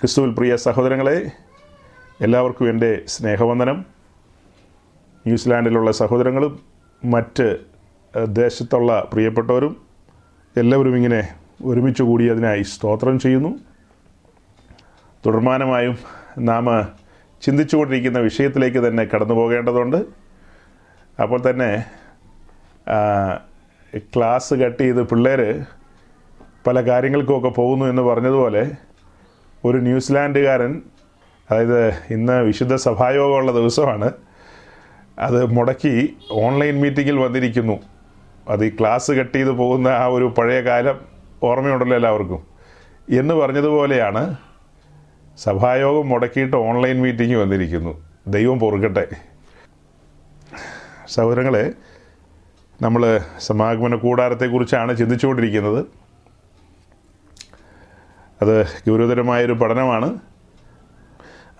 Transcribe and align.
ക്രിസ്തുവിൽ 0.00 0.32
പ്രിയ 0.34 0.56
സഹോദരങ്ങളെ 0.56 1.14
എല്ലാവർക്കും 2.20 2.66
എന്റെ 2.70 2.90
സ്നേഹവന്ദനം. 3.08 3.78
ന്യൂസിലാൻഡിലുള്ള 5.26 5.90
സഹോദരങ്ങളും 6.00 6.52
മറ്റ് 7.04 7.46
ദേശത്തുള്ള 8.28 9.08
പ്രിയപ്പെട്ടവരും 9.12 9.72
എല്ലാവരും 10.56 10.96
ഇങ്ങനെ 10.96 11.20
ഒരുമിച്ച് 11.64 12.02
കൂടി 12.02 12.30
അതിനായി 12.30 12.62
സ്തോത്രം 12.62 13.18
ചെയ്യുന്നു. 13.18 13.52
തുടർമാനമായും 15.26 15.98
നാം 16.38 16.64
ചിന്തിച്ചുകൊണ്ടിരിക്കുന്ന 17.42 18.18
വിഷയത്തിലേക്ക് 18.18 18.88
തന്നെ 18.88 19.04
കടന്നു 19.04 19.34
പോകേണ്ടതുണ്ട്. 19.34 20.00
അപ്പോൾ 21.22 21.50
തന്നെ 21.50 21.84
ക്ലാസ് 23.98 24.54
കട്ട് 24.54 24.82
ചെയ്ത് 24.82 25.08
പിള്ളേർ 25.08 25.42
പല 26.66 26.80
കാര്യങ്ങൾക്കുമൊക്കെ 26.90 27.48
പോകുന്നു 27.48 27.86
എന്ന് 27.86 28.02
പറഞ്ഞതുപോലെ 28.02 28.87
ഒരു 29.64 29.78
ന്യൂസിലാൻഡുകാരൻ 29.78 30.82
അതായത് 31.50 31.88
ഇന്ന് 31.88 32.42
വിശുദ്ധ 32.42 32.74
സഭായോഗമുള്ള 32.74 33.52
ദിവസമാണ് 33.52 34.12
അത് 35.18 35.46
മുടക്കി 35.46 36.16
ഓൺലൈൻ 36.30 36.80
മീറ്റിങ്ങിൽ 36.80 37.18
വന്നിരിക്കുന്നു. 37.18 37.80
അത് 38.48 38.64
ഈ 38.64 38.68
ക്ലാസ് 38.68 39.10
കട്ട് 39.10 39.38
ചെയ്ത് 39.38 39.50
പോകുന്ന 39.50 39.88
ആ 39.88 40.06
ഒരു 40.06 40.34
പഴയ 40.38 40.60
കാലം 40.60 41.00
ഓർമ്മയുണ്ടല്ലോ 41.42 41.96
എല്ലാവർക്കും. 41.96 42.46
എന്ന് 43.10 43.34
പറഞ്ഞതുപോലെയാണ് 43.34 44.36
സഭായോഗം 45.38 46.08
മുടക്കിയിട്ട് 46.08 46.56
ഓൺലൈൻ 46.56 47.02
മീറ്റിംഗ് 47.02 47.36
വന്നിരിക്കുന്നു. 47.36 48.06
ദൈവം 48.28 48.58
പൊറുക്കട്ടെ. 48.58 49.06
സൗരങ്ങളെ 51.08 51.72
നമ്മൾ 52.82 53.20
സമാഗമന 53.38 53.94
കൂടാരത്തെക്കുറിച്ചാണ് 53.94 54.96
ചിന്തിച്ചുകൊണ്ടിരിക്കുന്നത്. 54.96 55.86
അത് 58.42 58.66
ഗൗരവതരമായൊരു 58.88 59.52
പഠനമാണ്. 59.52 60.18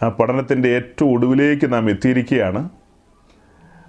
ആ 0.02 0.08
പഠനത്തിന്റെ 0.08 0.68
ഏറ്റവും 0.68 1.12
ഒടുവിലേക്ക് 1.12 1.72
നാം 1.72 1.90
എത്തിയിരിക്കുകയാണ്. 1.90 2.68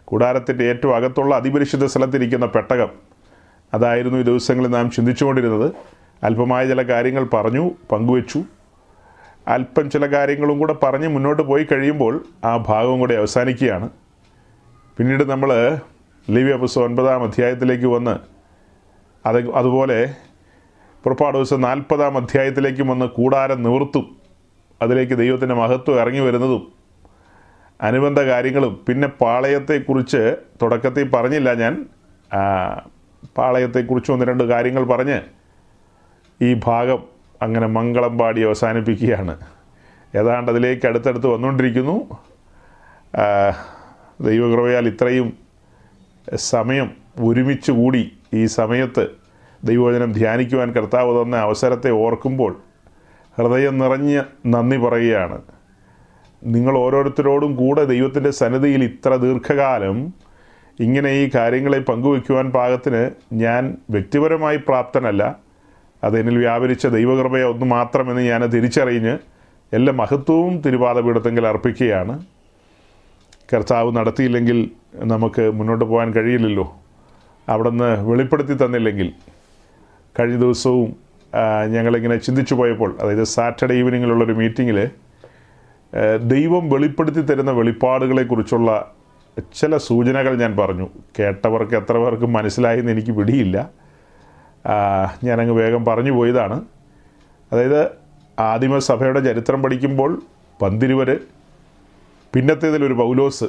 കൂടാരത്തിന്റെ 0.05 0.63
ഏറ്റവും 0.63 0.95
അകത്തുള്ള 0.95 1.35
അതിപരിശുദ്ധ 1.35 1.85
സ്ഥലത്തിരിക്കുന്ന 1.85 2.45
പെട്ടകം. 2.45 2.89
അതായിരുന്നു 3.73 4.19
ഈ 4.19 4.21
ദിവസങ്ങളിൽ 4.21 4.67
നാം 4.67 4.91
ചിന്തിച്ചുകൊണ്ടിരുന്നത്. 4.91 5.71
അല്പമായ 6.23 6.67
ചില 6.67 6.81
കാര്യങ്ങൾ 6.81 7.27
പറഞ്ഞു 7.33 7.71
പങ്കുവച്ചു. 7.91 8.43
അല്പം 9.47 9.89
ചില 9.89 10.05
കാര്യങ്ങളും 10.05 10.59
കൂടെ 10.59 10.75
പറഞ്ഞ് 10.83 11.07
മുന്നോട്ട് 11.07 11.41
പോയി 11.41 11.63
കഴിയുമ്പോൾ 11.63 12.25
ആ 12.45 12.57
ഭാഗവും 12.57 12.99
കൂടെ 12.99 13.13
അവസാനിക്കുകയാണ്. 13.13 13.89
പിന്നീട് 14.97 15.23
നമ്മൾ 15.23 15.77
ലിവ്യ 16.29 16.53
പുസ്തകം 16.53 16.83
ഒൻപതാം 16.83 17.23
അധ്യായത്തിലേക്ക് 17.23 17.85
വന്ന് 17.85 18.17
അത് 19.27 19.51
അതുപോലെ 19.51 20.15
പുറപ്പാട് 21.03 21.37
ദിവസം 21.37 21.61
നാൽപ്പതാം 21.61 22.17
അധ്യായത്തിലേക്കും 22.17 22.87
വന്ന് 22.87 23.05
കൂടാരം 23.05 23.63
നിവർത്തും 23.63 24.17
അതിലേക്ക് 24.81 25.17
ദൈവത്തിന്റെ 25.17 25.55
മഹത്വം 25.55 25.99
ഇറങ്ങി 25.99 26.19
വരുന്നതും 26.19 26.73
അനുബന്ധ 27.81 28.19
കാര്യങ്ങളും. 28.21 28.85
പിന്നെ 28.87 29.07
പാളയത്തെക്കുറിച്ച് 29.07 30.35
തുടക്കത്തിൽ 30.61 31.09
പറഞ്ഞില്ല 31.09 31.53
ഞാൻ. 31.53 31.85
പാളയത്തെക്കുറിച്ച് 33.37 34.11
ഒന്ന് 34.11 34.25
രണ്ട് 34.25 34.43
കാര്യങ്ങൾ 34.43 34.83
പറഞ്ഞ് 34.83 35.21
ഈ 36.41 36.59
ഭാഗം 36.63 37.03
അങ്ങനെ 37.41 37.67
മംഗളം 37.67 38.17
പാടി 38.17 38.41
അവസാനിപ്പിക്കുകയാണ്. 38.41 39.37
ഏതാണ്ട് 40.15 40.51
അതിലേക്ക് 40.51 40.87
അടുത്തടുത്ത് 40.87 41.27
വന്നുകൊണ്ടിരിക്കുന്നു. 41.27 41.97
ദൈവകൃപയാൽ 44.21 44.87
ഇത്രയും 44.87 45.33
സമയം 46.35 46.91
ഒരുമിച്ച് 47.19 47.71
കൂടി 47.71 48.17
ഈ 48.33 48.45
സമയത്ത് 48.45 49.18
ദൈവവചനം 49.63 50.11
ധ്യാനിക്കുവാൻ 50.11 50.71
കർത്താവ് 50.71 51.23
തന്ന 51.23 51.35
അവസരത്തെ 51.35 51.91
ഓർക്കുമ്പോൾ 51.91 52.59
ഹൃദയം 53.37 53.77
നിറഞ്ഞ് 53.77 54.21
നന്ദി 54.47 54.77
പറയുകയാണ്. 54.77 55.41
നിങ്ങൾ 56.43 56.77
ഓരോരുത്തരോടും 56.77 57.55
കൂടെ 57.55 57.85
ദൈവത്തിന്റെ 57.85 58.31
സന്നിധിയിൽ 58.31 58.83
ഇത്ര 58.83 59.15
ദീർഘകാലം 59.15 60.13
ഇങ്ങനെ 60.79 61.09
ഈ 61.09 61.29
കാര്യങ്ങളെ 61.35 61.79
പങ്കുവയ്ക്കുവാൻ 61.79 62.51
പാകത്തിന് 62.51 63.11
ഞാൻ 63.33 63.77
വ്യക്തിപരമായി 63.89 64.57
പ്രാപ്തനല്ല. 64.57 65.35
അതെന്നിൽ 66.03 66.37
വ്യാപരിച്ച 66.37 66.87
ദൈവകൃപയെ 66.87 67.43
ഒന്ന് 67.43 67.65
മാത്രമെന്ന് 67.65 68.21
ഞാൻ 68.21 68.45
തിരിച്ചറിഞ്ഞ് 68.45 69.17
എല്ലാ 69.73 69.93
മഹത്വവും 69.93 70.61
തിരുവാതപീഠത്തെങ്കിൽ 70.61 71.47
അർപ്പിക്കുകയാണ്. 71.47 72.25
കർത്താവ് 73.53 73.95
നടത്തിയില്ലെങ്കിൽ 73.95 74.71
നമുക്ക് 74.95 75.51
മുന്നോട്ട് 75.51 75.85
പോകാൻ 75.85 76.13
കഴിയില്ലല്ലോ. 76.13 76.75
അവിടുന്ന് 77.49 78.09
വെളിപ്പെടുത്തി 78.09 78.65
തന്നില്ലെങ്കിൽ 78.65 79.13
കഴിഞ്ഞ 80.19 80.35
ദിവസവും 80.39 80.89
ഞങ്ങളിങ്ങനെ 81.73 82.15
ചിന്തിച്ചു 82.17 82.55
പോയപ്പോൾ 82.55 82.97
അതായത് 83.01 83.23
സാറ്റർഡേ 83.23 83.75
ഈവനിങ്ങിലുള്ളൊരു 83.75 84.33
മീറ്റിങ്ങിൽ 84.33 84.89
ദൈവം 86.23 86.69
വെളിപ്പെടുത്തി 86.69 87.21
തരുന്ന 87.21 87.51
വെളിപ്പാടുകളെക്കുറിച്ചുള്ള 87.51 88.91
ചില 89.59 89.77
സൂചനകൾ 89.77 90.37
ഞാൻ 90.41 90.57
പറഞ്ഞു. 90.57 90.87
കേട്ടവർക്ക് 91.19 91.75
എത്ര 91.75 91.97
പേർക്ക് 91.97 92.25
മനസ്സിലായി 92.25 92.79
എന്ന് 92.79 92.91
എനിക്ക് 92.91 93.11
പിടിയില്ല. 93.11 93.69
ഞാനങ്ങ് 95.23 95.53
വേഗം 95.53 95.85
പറഞ്ഞു 95.85 96.11
പോയതാണ്. 96.11 96.57
അതായത് 97.51 97.81
ആദിമസഭയുടെ 98.39 99.19
ചരിത്രം 99.19 99.63
പഠിക്കുമ്പോൾ 99.63 100.21
പന്തിരുവര് 100.61 101.17
പിന്നത്തേതിലൊരു 102.33 102.93
പൗലോസ്. 102.93 103.43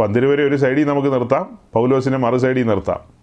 പന്തിരുവരെ 0.00 0.42
ഒരു 0.44 0.56
സൈഡിൽ 0.56 0.84
നമുക്ക് 0.86 1.12
നിർത്താം 1.12 1.58
പൗലോസിനെ 1.72 2.18
മറു 2.18 2.36
സൈഡിൽ 2.36 2.66
നിർത്താം. 2.66 3.19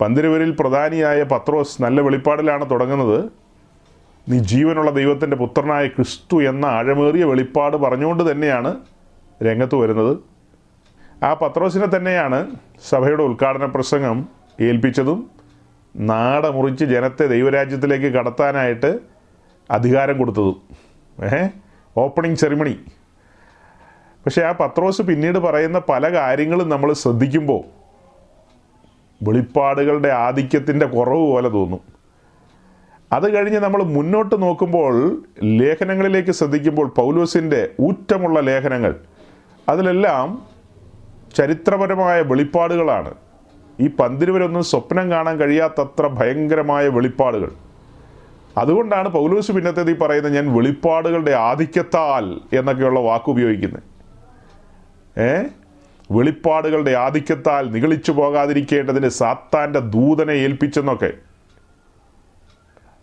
പന്തിരുവരിൽ 0.00 0.56
പ്രധാനിയായ 0.60 1.22
പത്രോസ് 1.22 1.82
നല്ല 1.82 2.00
വെളിപ്പാടിലാണ് 2.00 2.70
തുടങ്ങുന്നത്. 2.70 3.24
നീ 4.28 4.38
ജീവനുള്ള 4.38 4.90
ദൈവത്തിന്റെ 4.90 5.36
പുത്രനായ 5.36 5.86
ക്രിസ്തു 5.86 6.42
എന്ന 6.42 6.66
ആഴമേറിയ 6.66 7.24
വെളിപ്പാട് 7.24 7.76
പറഞ്ഞുകൊണ്ട് 7.76 8.32
തന്നെയാണ് 8.32 8.80
രംഗത്ത് 9.42 9.74
വരുന്നത്. 9.74 10.18
ആ 11.24 11.34
പത്രോസിനെ 11.34 11.96
തന്നെയാണ് 11.96 12.50
സഭയുടെ 12.88 13.22
ഉദ്ഘാടന 13.22 13.64
പ്രസംഗം 13.64 14.28
ഏൽപ്പിച്ചതും 14.60 15.30
നാട 15.96 16.46
മുറിച്ച് 16.46 16.84
ജനത്തെ 16.84 17.26
ദൈവരാജ്യത്തിലേക്ക് 17.26 18.06
കടത്താനായിട്ട് 18.06 18.98
അധികാരം 19.70 20.18
കൊടുത്തതും. 20.18 20.62
ഏഹ്? 21.24 21.50
Opening 21.96 22.38
ceremony. 22.38 22.78
പക്ഷേ 24.24 24.42
ആ 24.42 24.52
പത്രോസ് 24.52 25.02
പിന്നീട് 25.02 25.38
പറയുന്ന 25.38 25.78
പല 25.88 26.12
കാര്യങ്ങളും 26.12 26.68
നമ്മൾ 26.68 26.92
ശ്രദ്ധിക്കുമ്പോൾ 26.92 27.83
വെളിപ്പാടുകളുടെ 29.22 30.08
ആധിക്യത്തിന്റെ 30.08 30.86
കുറവ് 30.86 31.26
പോലെ 31.26 31.48
തോന്നും. 31.48 31.80
അത് 33.12 33.36
കഴിഞ്ഞ് 33.36 33.58
നമ്മൾ 33.58 33.82
മുന്നോട്ട് 33.82 34.42
നോക്കുമ്പോൾ 34.42 34.94
ലേഖനങ്ങളിലേക്ക് 35.44 36.30
ശ്രദ്ധിക്കുമ്പോൾ 36.30 36.88
പൗലോസിന്റെ 36.88 37.68
ഊറ്റമുള്ള 37.80 38.40
ലേഖനങ്ങൾ 38.40 38.94
അതിലെല്ലാം 39.68 40.42
ചരിത്രപരമായ 41.36 42.22
വെളിപ്പാടുകളാണ്. 42.22 43.14
ഈ 43.80 43.88
പന്തിരുവരൊന്നും 43.88 44.62
സ്വപ്നം 44.62 45.10
കാണാൻ 45.10 45.38
കഴിയാത്തത്ര 45.38 46.06
ഭയങ്കരമായ 46.06 46.88
വെളിപ്പാടുകൾ. 46.88 47.50
അതുകൊണ്ടാണ് 48.58 49.08
പൗലോസ് 49.08 49.52
പിന്നത്തേത് 49.52 49.90
ഈ 49.90 49.94
പറയുന്നത് 49.94 50.34
ഞാൻ 50.34 50.56
വെളിപ്പാടുകളുടെ 50.56 51.30
ആധിക്യത്താൽ 51.30 52.40
എന്നൊക്കെയുള്ള 52.52 53.00
വാക്ക് 53.00 53.30
ഉപയോഗിക്കുന്നത് 53.30 53.82
ഏ? 55.20 55.42
വെളിപ്പാടുകളുടെ 56.14 56.90
ആധിക്യത്താൽ 56.90 57.70
നിഗളിച്ചു 57.70 58.12
പോകാതിരിക്കേണ്ടതിന് 58.12 59.08
സാത്താന്റെ 59.08 59.80
ദൂതനെ 59.80 60.32
ഏൽപ്പിച്ചെന്നൊക്കെ. 60.32 61.12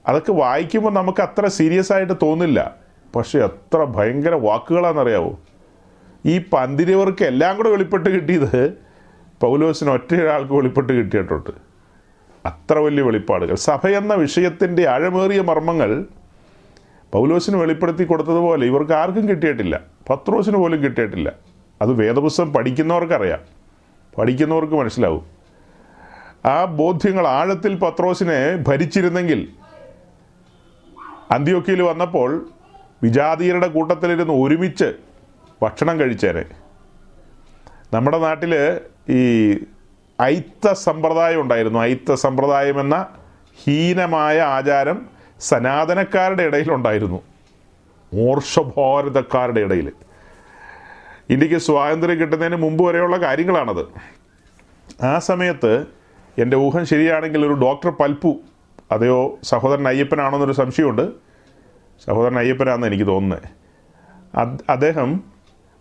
അതൊക്കെ 0.07 0.31
വായിക്കുമ്പോൾ 0.31 0.94
നമുക്ക് 0.94 1.22
അത്ര 1.22 1.47
സീരിയസ് 1.47 1.94
ആയിട്ട് 1.94 2.13
തോന്നില്ല. 2.13 2.75
പക്ഷെ 3.16 3.39
എത്ര 3.39 3.77
ഭയങ്കര 3.77 4.33
വാക്കുകളാണെന്നറിയാവോ? 4.33 5.39
ഈ 6.25 6.41
പന്തിരിവർക്ക് 6.53 7.23
എല്ലാം 7.23 7.57
കൂടെ 7.57 7.69
വെളിപ്പെട്ട് 7.69 8.09
കിട്ടിയത് 8.09 8.73
പൗലോസിന് 9.41 9.89
ഒറ്റ 9.89 10.16
ഒരാൾക്ക് 10.16 10.53
വെളിപ്പെട്ട് 10.53 10.93
കിട്ടിയിട്ടുണ്ട്. 10.93 11.49
അത്ര 12.45 12.78
വലിയ 12.78 13.03
വെളിപ്പാടുകൾ. 13.03 13.55
സഭ 13.55 13.88
എന്ന 13.88 14.13
വിഷയത്തിന്റെ 14.13 14.88
ആഴമേറിയ 14.88 15.41
മർമ്മങ്ങൾ 15.41 16.05
പൗലോസിന് 17.11 17.57
വെളിപ്പെടുത്തി 17.57 18.03
കൊടുത്തതുപോലെ 18.03 18.66
ഇവർക്ക് 18.66 18.93
ആർക്കും 18.93 19.29
കിട്ടിയിട്ടില്ല. 19.29 19.81
പത്രോസിന് 20.09 20.57
പോലും 20.57 20.84
കിട്ടിയിട്ടില്ല. 20.84 21.51
അത് 21.81 21.93
വേദപുസ്തകം 21.93 22.53
പഠിക്കുന്നവർക്കറിയാം. 22.53 23.39
പഠിക്കുന്നവർക്ക് 24.17 24.73
മനസ്സിലാവും. 24.73 25.25
ആ 26.45 26.66
ബോധ്യങ്ങൾ 26.66 27.28
ആഴത്തിൽ 27.28 27.75
പത്രോസിനെ 27.75 28.55
ഭരിച്ചിരുന്നെങ്കിൽ 28.55 29.49
അന്ത്യോക്കിയിൽ 31.31 31.81
വന്നപ്പോൾ 31.81 32.49
വിജാതീയരുടെ 33.03 33.67
കൂട്ടത്തിലിരുന്ന് 33.67 34.33
ഒരുമിച്ച് 34.33 34.93
ഭക്ഷണം 35.61 35.99
കഴിച്ചേനെ. 35.99 36.45
നമ്മുടെ 37.93 38.17
നാട്ടിൽ 38.17 38.79
ഈ 39.09 39.51
ഐത്ത 40.22 40.72
സമ്പ്രദായം 40.72 41.41
ഉണ്ടായിരുന്നു. 41.41 41.79
ഐത്ത 41.79 42.13
സമ്പ്രദായം 42.13 42.79
എന്ന 42.79 43.05
ഹീനമായ 43.63 44.41
ആചാരം 44.41 45.05
സനാതനക്കാരുടെ 45.39 46.43
ഇടയിലുണ്ടായിരുന്നു 46.43 47.22
മോർഷഭാരതക്കാരുടെ 48.13 49.61
ഇടയിൽ 49.61 49.91
ഇന്ത്യയ്ക്ക് 51.31 51.59
സ്വാതന്ത്ര്യം 51.59 52.19
കിട്ടുന്നതിന് 52.19 52.55
മുമ്പ് 52.55 52.85
വരെയുള്ള 52.87 53.17
കാര്യങ്ങളാണത്. 53.17 53.85
ആ 55.05 55.19
സമയത്ത് 55.19 55.85
എന്റെ 56.37 56.57
ഊഹം 56.57 56.85
ശരിയാണെങ്കിൽ 56.85 57.45
ഒരു 57.45 57.53
ഡോക്ടർ 57.53 57.89
പൽപ്പു 57.89 58.39
അതെയോ 58.91 59.39
സഹോദരൻ 59.43 59.87
അയ്യപ്പനാണോ 59.87 60.37
എന്നൊരു 60.37 60.51
സംശയമുണ്ട്. 60.51 61.11
സഹോദരൻ 62.05 62.39
അയ്യപ്പനാണെന്ന് 62.39 62.87
എനിക്ക് 62.87 63.07
തോന്നുന്നത് 63.07 64.61
അദ്ദേഹം 64.69 65.23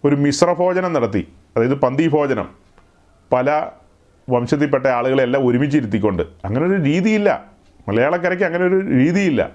ഒരു 0.05 0.17
മിശ്രഭോജനം 0.17 0.93
നടത്തി. 0.93 1.29
അതായത് 1.57 1.75
പന്തി 1.75 2.09
ഭോജനം. 2.09 2.49
പല 3.33 3.67
വംശത്തിൽപ്പെട്ട 4.31 4.87
ആളുകളെല്ലാം 4.87 5.47
ഒരുമിച്ചിരുത്തിക്കൊണ്ട്. 5.47 6.23
അങ്ങനെ 6.45 6.67
ഒരു 6.67 6.83
രീതിയില്ല. 6.83 7.45
മലയാളക്കരയ്ക്ക് 7.89 8.45
അങ്ങനെ 8.45 8.65
ഒരു 8.65 8.87
രീതിയില്ല. 8.87 9.51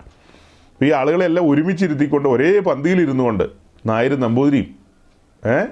ഈ 0.84 0.92
ആളുകളെല്ലാം 0.92 1.50
ഒരുമിച്ചിരുത്തിക്കൊണ്ട് 1.50 2.30
ഒരേ 2.30 2.60
പന്തിയിൽ 2.60 3.18
കൊണ്ട് 3.18 3.44
നായരും 3.86 4.20
നമ്പൂതിരിയും 4.20 4.76
ഏ? 5.52 5.66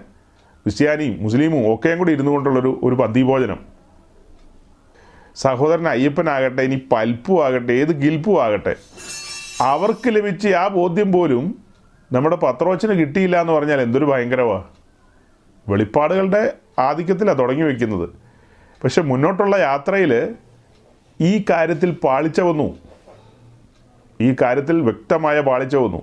ക്രിസ്ത്യാനിയും 0.65 1.23
മുസ്ലിമും 1.23 1.73
ഒക്കെയും 1.73 1.97
കൂടി 1.97 2.11
ഇരുന്നു 2.11 2.31
കൊണ്ടുള്ളൊരു 2.31 2.79
ഒരു 2.83 2.95
പന്തിഭോജനം 2.95 3.59
സഹോദരൻ 5.35 5.87
അയ്യപ്പനാകട്ടെ 5.87 6.61
ഇനി 6.61 6.81
പൽപ്പും 6.91 7.45
ആകട്ടെ 7.45 7.73
ഏത് 7.73 7.87
ഗിൽപ്പും 7.87 8.43
ആകട്ടെ 8.43 8.75
അവർക്ക് 9.61 10.09
ലഭിച്ച 10.09 10.47
ആ 10.47 10.67
ബോധ്യം 10.67 11.11
പോലും 11.11 11.63
നമ്മുടെ 12.13 12.35
പത്രോച്ചന് 12.35 12.91
കിട്ടിയില്ല 12.91 13.41
എന്ന് 13.41 13.53
പറഞ്ഞാൽ 13.53 13.81
എന്തൊരു 13.81 14.05
ഭയങ്കരവാ 14.05 14.63
വെളിപ്പാടുകളുടെ 15.69 16.53
ആധിക്യത്തിലാണ് 16.79 17.39
തുടങ്ങി 17.39 17.63
വയ്ക്കുന്നത് 17.63 18.09
പക്ഷെ 18.83 19.01
മുന്നോട്ടുള്ള 19.01 19.55
യാത്രയിൽ 19.57 20.35
ഈ 21.21 21.45
കാര്യത്തിൽ 21.49 21.91
പാളിച്ച 21.91 22.41
വന്നു. 22.41 22.77
ഈ 24.21 24.35
കാര്യത്തിൽ 24.41 24.81
വ്യക്തമായ 24.81 25.39
പാളിച്ച 25.39 25.75
വന്നു. 25.75 26.01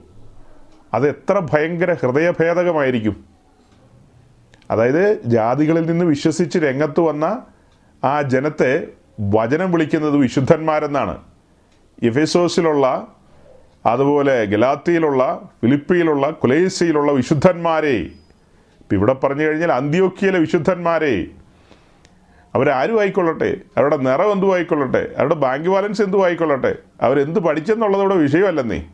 അത് 0.95 1.09
എത്ര 1.09 1.39
ഭയങ്കര 1.53 1.93
ഹൃദയഭേദകമായിരിക്കും. 1.93 3.30
അതായത് 4.71 5.23
ജാതികളിൽ 5.25 5.87
നിന്ന് 5.87 6.05
വിശ്വസിച്ച് 6.05 6.59
രംഗത്ത് 6.59 7.01
വന്ന 7.01 7.43
ആ 8.05 8.23
ജനത്തെ 8.23 8.87
വചനം 9.21 9.73
വിളിക്കുന്നത് 9.73 10.17
വിശുദ്ധന്മാരെന്നാണ്. 10.17 11.19
എഫേസോസിലുള്ള 12.03 13.07
അതുപോലെ 13.87 14.45
ഗലാത്തിയിലുള്ള 14.45 15.49
ഫിലിപ്പിയിലുള്ള 15.63 16.31
കുലേസിയിലുള്ള 16.31 17.13
വിശുദ്ധന്മാരെ. 17.13 17.97
ഇപ്പം 18.81 18.97
ഇവിടെ 18.97 19.13
പറഞ്ഞു 19.13 19.45
കഴിഞ്ഞാൽ 19.45 19.73
അന്ത്യോക്കിയയിലെ 19.73 20.39
വിശുദ്ധന്മാരെ. 20.39 21.27
അവരാരും 22.55 23.01
ആയിക്കൊള്ളട്ടെ? 23.01 23.57
അവരുടെ 23.77 23.97
നിറം 23.97 24.33
എന്തു 24.33 24.55
ആയിക്കൊള്ളട്ടെ 24.55 25.09
അവരുടെ 25.17 25.35
ബാങ്ക് 25.35 25.69
ബാലൻസ് 25.69 26.03
എന്തു 26.03 26.25
ആയിക്കൊള്ളട്ടെ 26.25 26.77
അവരെന്ത് 27.01 27.41
പഠിച്ചെന്നുള്ളതോടെ 27.41 28.17
വിഷയമല്ലെന്നേ. 28.17 28.87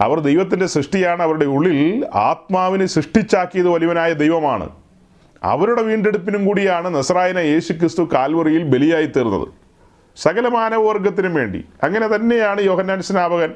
അവർ 0.00 0.20
ദൈവത്തിന്റെ 0.20 0.66
സൃഷ്ടിയാണ് 0.66 1.22
അവരുടെ 1.22 1.44
ഉള്ളിൽ 1.44 2.06
ആത്മാവിനെ 2.14 2.86
സൃഷ്ടിച്ചാക്കിയത് 2.86 3.68
വലിയവനായ 3.68 4.12
ദൈവമാണ്. 4.12 4.70
അവരുടെ 5.42 5.82
വീണ്ടെടുപ്പിനും 5.82 6.46
കൂടിയാണ് 6.46 6.94
നസറായന 6.94 7.38
യേശു 7.38 7.72
ക്രിസ്തു 7.72 8.08
കാൽവറിയിൽ 8.12 8.62
ബലിയായി 8.62 9.06
തീർന്നത്. 9.06 9.48
സകല 10.16 10.48
മാനവവർഗത്തിനും 10.48 11.34
വേണ്ടി. 11.34 11.64
അങ്ങനെ 11.82 12.06
തന്നെയാണ് 12.06 12.60
യോഹന്നാൻ 12.60 13.02
സ്നാപകൻ 13.02 13.54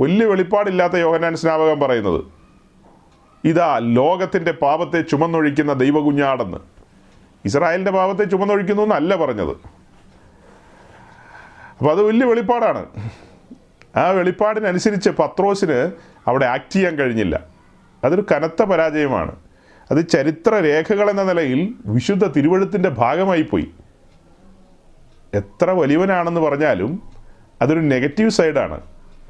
വലിയ 0.00 0.26
വെളിപ്പാടില്ലാത്ത 0.26 0.96
യോഹന്നാൻ 0.96 1.36
സ്നാപകൻ 1.36 1.80
പറയുന്നത്. 1.80 2.24
ഇതാ 3.44 3.78
ലോകത്തിന്റെ 3.78 4.52
പാപത്തെ 4.52 5.00
ചുമന്നൊഴിക്കുന്ന 5.00 5.72
ദൈവകുഞ്ഞാടെന്ന്. 5.72 6.58
ഇസ്രായേലിന്റെ 7.44 7.90
പാപത്തെ 7.90 8.24
ചുമന്നൊഴിക്കുന്നു 8.24 8.82
എന്നല്ല 8.82 9.16
പറഞ്ഞത്. 9.16 9.56
അപ്പോൾ 11.78 11.90
അത് 11.90 12.02
വലിയ 12.02 12.26
വെളിപ്പാടാണ്. 12.26 12.86
ആ 13.96 14.08
വെളിപ്പാടിനനുസരിച്ച് 14.10 15.10
പത്രോസിന് 15.10 15.92
അവിടെ 16.26 16.46
ആക്ട് 16.46 16.72
ചെയ്യാൻ 16.72 16.96
കഴിഞ്ഞില്ല. 16.96 17.40
അതൊരു 18.04 18.26
കനത്ത 18.32 18.62
പരാജയമാണ്. 18.62 19.32
അത് 19.90 20.08
ചരിത്ര 20.08 20.54
രേഖകൾ 20.54 21.10
എന്ന 21.10 21.22
നിലയിൽ 21.22 21.74
വിശുദ്ധ 21.86 22.26
തിരുവഴുത്തിന്റെ 22.26 22.88
ഭാഗമായി 22.88 23.42
പോയി. 23.42 23.70
എത്ര 25.34 25.70
വലിയവനാണെന്ന് 25.70 26.40
പറഞ്ഞാലും 26.40 27.02
അതൊരു 27.62 27.80
നെഗറ്റീവ് 27.80 28.30
സൈഡാണ്. 28.30 28.80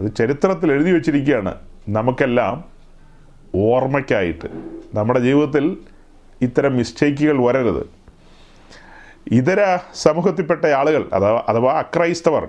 അത് 0.00 0.14
ചരിത്രത്തിൽ 0.14 0.72
എഴുതി 0.72 0.90
വച്ചിരിക്കുകയാണ് 0.90 1.54
നമുക്കെല്ലാം 1.88 2.64
ഓർമ്മയ്ക്കായിട്ട്. 3.54 4.46
നമ്മുടെ 4.94 5.20
ജീവിതത്തിൽ 5.20 5.76
ഇത്തരം 6.42 6.76
മിസ്റ്റേക്കുകൾ 6.76 7.44
വരരുത്. 7.44 7.86
ഇതര 9.32 9.78
സമൂഹത്തിൽപ്പെട്ട 9.94 10.64
ആളുകൾ 10.64 11.08
അഥവാ 11.12 11.44
അഥവാ 11.48 11.78
അക്രൈസ്തവർ? 11.78 12.48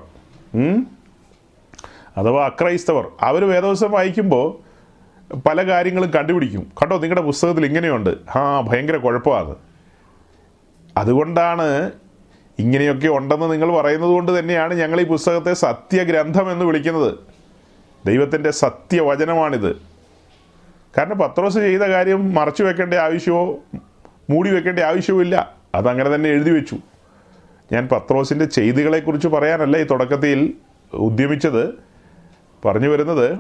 അഥവാ 2.18 2.46
അക്രൈസ്തവർ 2.46 3.12
അവർ 3.22 3.44
വേദവസം 3.46 3.92
വായിക്കുമ്പോൾ 3.92 4.72
പല 5.36 5.68
കാര്യങ്ങളും 5.68 6.10
കണ്ടുപിടിക്കും. 6.10 6.72
കണ്ടോ 6.84 6.98
നിങ്ങളുടെ 6.98 7.22
പുസ്തകത്തിൽ 7.22 7.66
ഇങ്ങനെയുണ്ട്. 7.66 8.38
ആ 8.38 8.62
ഭയങ്കര 8.62 8.98
കുഴപ്പമാണ്. 8.98 9.56
അതുകൊണ്ടാണ് 10.98 11.92
ഇങ്ങനെയൊക്കെ 12.60 13.08
ഉണ്ടെന്ന് 13.08 13.52
നിങ്ങൾ 13.52 13.74
പറയുന്നത് 13.74 14.10
കൊണ്ട് 14.10 14.40
തന്നെയാണ് 14.40 14.74
ഞങ്ങൾ 14.74 15.02
ഈ 15.02 15.06
പുസ്തകത്തെ 15.06 15.54
സത്യഗ്രന്ഥം 15.54 16.52
എന്ന് 16.52 16.66
വിളിക്കുന്നത്. 16.66 17.14
ദൈവത്തിന്റെ 18.06 18.52
സത്യവചനമാണിത്. 18.52 19.76
കാരണം 20.98 21.18
പത്രോസ് 21.18 21.58
ചെയ്ത 21.58 21.82
കാര്യം 21.82 22.34
മറച്ചു 22.34 22.64
വെക്കേണ്ട 22.64 22.94
ആവശ്യമോ 22.94 23.58
മൂടി 24.30 24.50
വെക്കേണ്ട 24.50 24.80
ആവശ്യവുമില്ല. 24.80 25.54
അതങ്ങനെ 25.76 26.16
തന്നെ 26.16 26.30
എഴുതി 26.30 26.50
വെച്ചു. 26.50 26.78
ഞാൻ 27.72 27.88
പത്രോസിന്റെ 27.88 28.46
ചെയ്തികളെക്കുറിച്ച് 28.46 29.28
പറയാനല്ല 29.28 29.78
ഈ 29.78 29.84
തുടക്കത്തിൽ 29.84 30.54
ഉദ്യമിച്ചത്. 30.94 31.91
പറഞ്ഞു 32.66 32.88
വരുന്നത് 32.90 33.32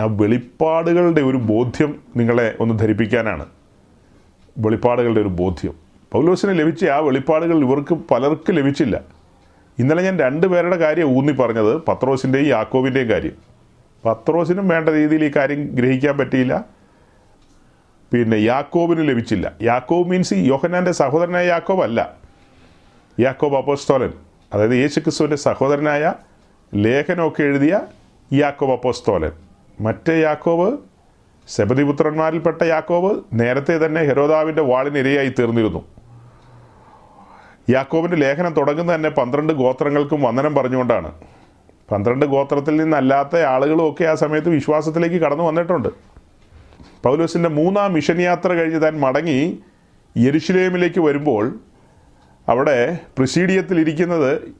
ആ 0.00 0.04
വെളിപ്പാടുകളുടെ 0.10 1.20
ഒരു 1.20 1.36
ബോധ്യം 1.36 2.00
നിങ്ങളെ 2.16 2.56
ഒന്ന് 2.60 2.78
ധരിപ്പിക്കാനാണ്. 2.78 3.46
വെളിപ്പാടുകളുടെ 4.58 5.20
ഒരു 5.20 5.28
ബോധ്യം. 5.28 5.74
പൗലോസിന് 6.12 6.58
ലഭിച്ച 6.58 6.84
ആ 6.84 6.98
വെളിപ്പാടുകൾ 6.98 7.58
ഇവർക്ക് 7.58 7.94
പലർക്കും 7.94 8.54
ലഭിച്ചില്ല. 8.54 9.00
ഇന്നലെ 9.78 10.02
ഞാൻ 10.02 10.18
രണ്ട് 10.18 10.46
പേരുടെ 10.46 10.76
കാര്യം 10.76 11.06
ഊന്നി 11.06 11.32
പറഞ്ഞത് 11.32 11.76
പത്രോസിന്റെയും 11.76 12.46
യാക്കോബിന്റെയും 12.46 13.10
കാര്യം. 13.10 13.32
പത്രോസിനും 14.04 14.68
വേണ്ട 14.68 14.88
രീതിയിൽ 14.88 15.24
ഈ 15.24 15.30
കാര്യം 15.36 15.66
ഗ്രഹിക്കാൻ 15.66 16.18
പറ്റിയില്ല. 16.18 16.64
പിന്നെ 18.12 18.36
യാക്കോബിന് 18.36 19.08
ലഭിച്ചില്ല. 19.08 19.52
യാക്കോബ് 19.62 20.08
മീൻസ് 20.08 20.32
യോഹനാന്റെ 20.36 20.92
സഹോദരനായ 20.92 21.46
യാക്കോബ് 21.46 21.82
അല്ല. 21.82 22.14
യാക്കോബ് 23.20 23.56
അപ്പോസ്തോലൻ 23.56 24.10
അതായത് 24.52 24.72
യേശു 24.72 25.00
ക്രിസ്തുവിന്റെ 25.00 25.36
സഹോദരനായ 25.36 26.14
ലേഖനമൊക്കെ 26.74 27.42
എഴുതിയ 27.42 27.80
യാക്കോബ് 28.32 28.72
അപ്പോസ്തോലൻ. 28.72 29.30
മറ്റേ 29.80 30.20
യാക്കോബ് 30.20 30.78
സെബതിപുത്രന്മാരിൽപ്പെട്ട 31.48 32.62
യാക്കോബ് 32.62 33.24
നേരത്തെ 33.32 33.86
തന്നെ 33.86 34.02
ഹെരോദാവിന്റെ 34.02 34.62
വാളിനിരയായി 34.62 35.32
തീർന്നിരുന്നു. 35.38 35.84
യാക്കോബിന്റെ 37.70 38.16
ലേഖനം 38.16 38.52
തുടങ്ങുന്നത് 38.52 38.96
തന്നെ 38.96 39.10
പന്ത്രണ്ട് 39.10 39.52
ഗോത്രങ്ങൾക്കും 39.52 40.22
വന്ദനം 40.22 40.54
പറഞ്ഞുകൊണ്ടാണ്. 40.54 41.12
പന്ത്രണ്ട് 41.92 42.26
ഗോത്രത്തിൽ 42.26 42.76
നിന്നല്ലാത്ത 42.76 43.36
ആളുകളും 43.36 43.90
ഒക്കെ 43.90 44.04
ആ 44.04 44.14
സമയത്ത് 44.14 44.48
വിശ്വാസത്തിലേക്ക് 44.48 45.16
കടന്നു 45.16 45.44
വന്നിട്ടുണ്ട്. 45.44 45.88
പൗലോസിന്റെ 47.04 47.48
മൂന്നാം 47.48 47.92
മിഷൻ 47.92 48.20
യാത്ര 48.20 48.52
കഴിഞ്ഞ് 48.52 48.82
താൻ 48.82 49.00
മടങ്ങി 49.00 49.58
യെരുഷലേമിലേക്ക് 50.16 51.00
വരുമ്പോൾ 51.00 51.58
അവിടെ 52.48 52.98
പ്രിസീഡിയത്തിൽ 53.16 53.80
ഇരിക്കുന്നത് 53.80 54.54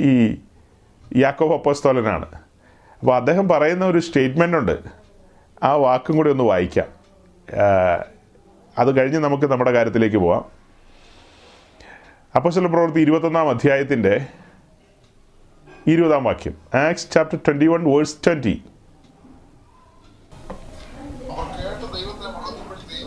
ഈ 0.00 0.36
യാക്കോബ് 1.16 1.52
അപ്പസ്തോലനാണ്. 1.52 2.26
അപ്പോൾ 3.02 3.16
അദ്ദേഹം 3.16 3.48
പറയുന്ന 3.48 3.84
ഒരു 3.92 3.98
സ്റ്റേറ്റ്മെന്റ് 3.98 4.56
ഉണ്ട്. 4.56 4.76
ആ 5.62 5.70
വാക്കും 5.84 6.16
കൂടി 6.16 6.30
ഒന്ന് 6.30 6.44
വായിക്കാം. 6.44 6.88
അത് 8.78 8.90
കഴിഞ്ഞ് 8.98 9.20
നമുക്ക് 9.24 9.46
നമ്മുടെ 9.52 9.72
കാര്യത്തിലേക്ക് 9.76 10.16
പോവാം. 10.16 10.44
അപ്പസ്തല 12.36 12.66
പ്രവൃത്തി 12.66 13.00
ഇരുപത്തൊന്നാം 13.00 13.48
അധ്യായത്തിന്റെ 13.50 14.14
ഇരുപതാം 15.92 16.24
വാക്യം. 16.24 16.54
Acts 16.74 17.08
chapter 17.14 17.38
twenty 17.46 17.68
one 17.72 17.82
verse 17.92 18.16
twenty 18.26 18.54
അവർ 21.32 21.46
കേട്ട് 21.58 21.86
ദൈവത്തെ 21.96 22.26
മഹത്വപ്പെടുത്തി 22.36 22.98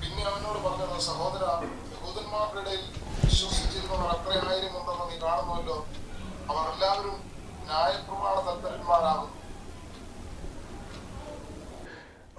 പിന്നെ 0.00 0.22
അവനോട് 0.30 0.58
പറഞ്ഞത് 0.66 1.00
സഹോദര 1.10 1.44
യഹൂദന്മാരുടെ 1.94 2.60
ഇടയിൽ 2.60 2.84
വിശ്വസിച്ചിരുന്നവർ 3.24 4.10
അത്രയായിരം 4.16 4.74
ഉണ്ടെന്ന് 4.80 5.06
നീ 5.12 5.16
കാണുന്നുവല്ലോ 5.26 5.78
അവർ 6.50 6.66
എല്ലാവരും 6.74 7.16
ന്യായപ്രമാണ 7.68 8.36
തൽപരന്മാരാകുന്നു 8.48 9.32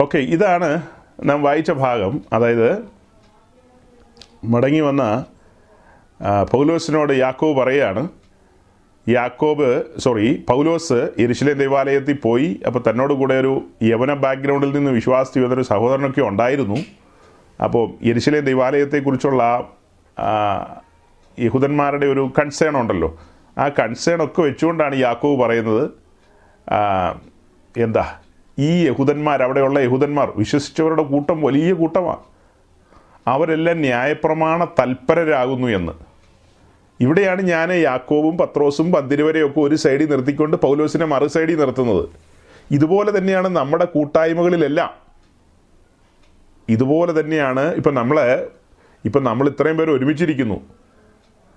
ഓക്കെ 0.02 0.18
ഇതാണ് 0.18 0.82
നാം 1.24 1.44
വായിച്ച 1.44 1.72
ഭാഗം. 1.72 2.22
അതായത് 2.34 2.70
മടങ്ങി 4.44 4.80
വന്ന 4.80 5.26
പൗലോസിനോട് 6.52 7.14
യാക്കോബ് 7.14 7.58
പറയുകയാണ് 7.58 8.10
യാക്കോബ് 9.10 9.84
സോറി 10.00 10.46
പൗലോസ് 10.50 11.16
യെരുശലേം 11.20 11.58
ദേവാലയത്തിൽ 11.58 12.18
പോയി 12.18 12.62
അപ്പോൾ 12.68 12.84
തന്നോട് 12.90 13.14
കൂടെ 13.14 13.34
ഒരു 13.34 13.62
യവന 13.84 14.14
ബാക്ക്ഗ്രൗണ്ടിൽ 14.14 14.72
നിന്ന് 14.74 14.92
വിശ്വാസത്തിൽ 14.92 15.44
വന്നൊരു 15.44 15.62
സഹോദരനൊക്കെ 15.62 16.22
ഉണ്ടായിരുന്നു. 16.22 16.80
അപ്പോൾ 17.64 18.06
യെരുശലേം 18.08 18.46
ദേവാലയത്തെക്കുറിച്ചുള്ള 18.46 19.44
യഹൂദന്മാരുടെ 21.40 22.06
ഒരു 22.06 22.34
കൺസേൺ 22.40 22.78
ഉണ്ടല്ലോ. 22.78 23.20
ആ 23.58 23.68
കൺസേൺ 23.68 24.24
ഒക്കെ 24.24 24.42
വെച്ചുകൊണ്ടാണ് 24.42 24.96
യാക്കോബ് 24.96 25.42
പറയുന്നത്. 25.42 25.90
എന്താ? 27.78 28.06
ഈ 28.60 28.88
യഹൂദന്മാർ 28.88 29.44
അവിടെയുള്ള 29.44 29.80
യഹൂദന്മാർ 29.80 30.34
വിശ്വസിച്ചവരുടെ 30.36 31.04
കൂട്ടം 31.04 31.42
വലിയ 31.42 31.74
കൂട്ടമാണ്. 31.74 32.18
അവരെല്ലാം 33.28 33.78
ന്യായപ്രമാണ 33.78 34.64
തൽപരരാകുന്നു 34.64 35.68
എന്ന്. 35.68 35.92
ഇവിടെയാണ് 37.00 37.42
ഞാൻ 37.42 37.74
യാക്കോബും 37.74 38.38
പത്രോസും 38.38 38.92
പന്തിരുവരെയൊക്കെ 38.92 39.60
ഒരു 39.60 39.76
സൈഡിൽ 39.76 40.10
നിർത്തിക്കൊണ്ട് 40.10 40.58
പൗലോസിനെ 40.58 41.06
മറു 41.06 41.28
സൈഡിൽ 41.28 41.56
നിർത്തുന്നത്. 41.56 42.10
ഇതുപോലെ 42.72 43.18
തന്നെയാണ് 43.18 43.48
നമ്മുടെ 43.48 43.86
കൂട്ടായ്മകളിലെല്ലാം. 43.86 44.90
ഇതുപോലെ 46.70 47.20
തന്നെയാണ് 47.20 47.74
ഇപ്പം 47.76 47.96
നമ്മൾ 47.96 48.48
ഇപ്പം 49.06 49.24
നമ്മൾ 49.24 49.50
ഇത്രയും 49.50 49.78
പേർ 49.78 49.92
ഒരുമിച്ചിരിക്കുന്നു. 49.92 50.62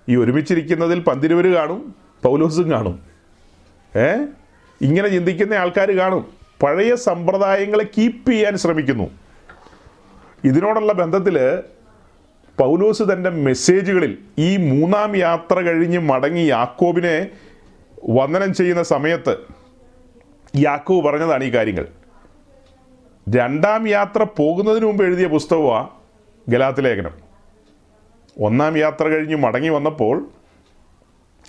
ഈ 0.08 0.16
ഒരുമിച്ചിരിക്കുന്നതിൽ 0.16 1.00
പന്തിരുവര് 1.00 1.54
കാണും 1.54 1.94
പൗലോസും 2.22 2.70
കാണും. 2.70 3.00
ഏ? 3.96 4.16
ഇങ്ങനെ 4.82 5.08
ചിന്തിക്കുന്ന 5.08 5.54
ആൾക്കാർ 5.54 5.90
കാണും. 5.90 6.39
പഴയ 6.62 6.94
സമ്പ്രദായങ്ങളെ 6.94 7.84
കീപ്പ് 7.98 8.30
ചെയ്യാൻ 8.30 8.56
ശ്രമിക്കുന്നു. 8.56 9.10
ഇതിനോടുള്ള 10.44 10.92
ബന്ധത്തിൽ 10.92 11.62
പൗലോസ് 12.58 13.02
തന്റെ 13.02 13.30
മെസ്സേജുകളിൽ 13.30 14.18
ഈ 14.38 14.56
മൂന്നാം 14.56 15.16
യാത്ര 15.16 15.60
കഴിഞ്ഞ് 15.60 15.98
മടങ്ങി 15.98 16.40
യാക്കോബിനെ 16.40 17.28
വന്ദനം 18.10 18.54
ചെയ്യുന്ന 18.54 18.82
സമയത്ത് 18.82 19.36
യാക്കോബ് 20.56 21.04
പറഞ്ഞതാണ് 21.04 21.44
ഈ 21.44 21.54
കാര്യങ്ങൾ. 21.54 21.88
രണ്ടാം 23.28 23.88
യാത്ര 23.88 24.22
പോകുന്നതിന് 24.22 24.86
മുമ്പ് 24.86 25.04
എഴുതിയ 25.04 25.26
പുസ്തകമാണ് 25.26 25.88
ഗലാത്ത് 26.48 26.84
ലേഖനം. 26.84 27.14
ഒന്നാം 28.40 28.78
യാത്ര 28.78 29.04
കഴിഞ്ഞ് 29.08 29.36
മടങ്ങി 29.36 29.68
വന്നപ്പോൾ 29.68 30.28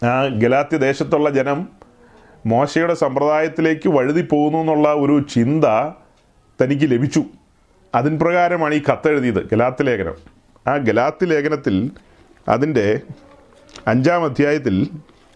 ആ 0.06 0.26
ഗലാത്തി 0.26 0.78
ദേശത്തുള്ള 0.78 1.30
ജനം 1.30 1.81
മോശയുടെ 2.46 2.94
സമ്പ്രദായത്തിലേക്ക് 2.94 3.90
വഴുതി 3.90 4.28
പോകുന്നു 4.32 4.60
എന്നുള്ള 4.60 4.94
ഒരു 4.94 5.26
ചിന്ത 5.34 5.66
തനിക്ക് 6.64 6.92
ലഭിച്ചു. 6.92 7.24
അതിൻ 7.96 8.20
പ്രകാരമാണ് 8.20 8.76
ഈ 8.76 8.82
കത്തെഴുതിയത് 8.92 9.50
ഗലാത്ത് 9.52 9.88
ലേഖനം. 9.88 10.16
ആ 10.68 10.78
ഗലാത്ത് 10.78 11.32
ലേഖനത്തിൽ 11.32 11.92
അതിന്റെ 12.50 13.00
അഞ്ചാം 13.88 14.26
അധ്യായത്തിൽ 14.26 14.90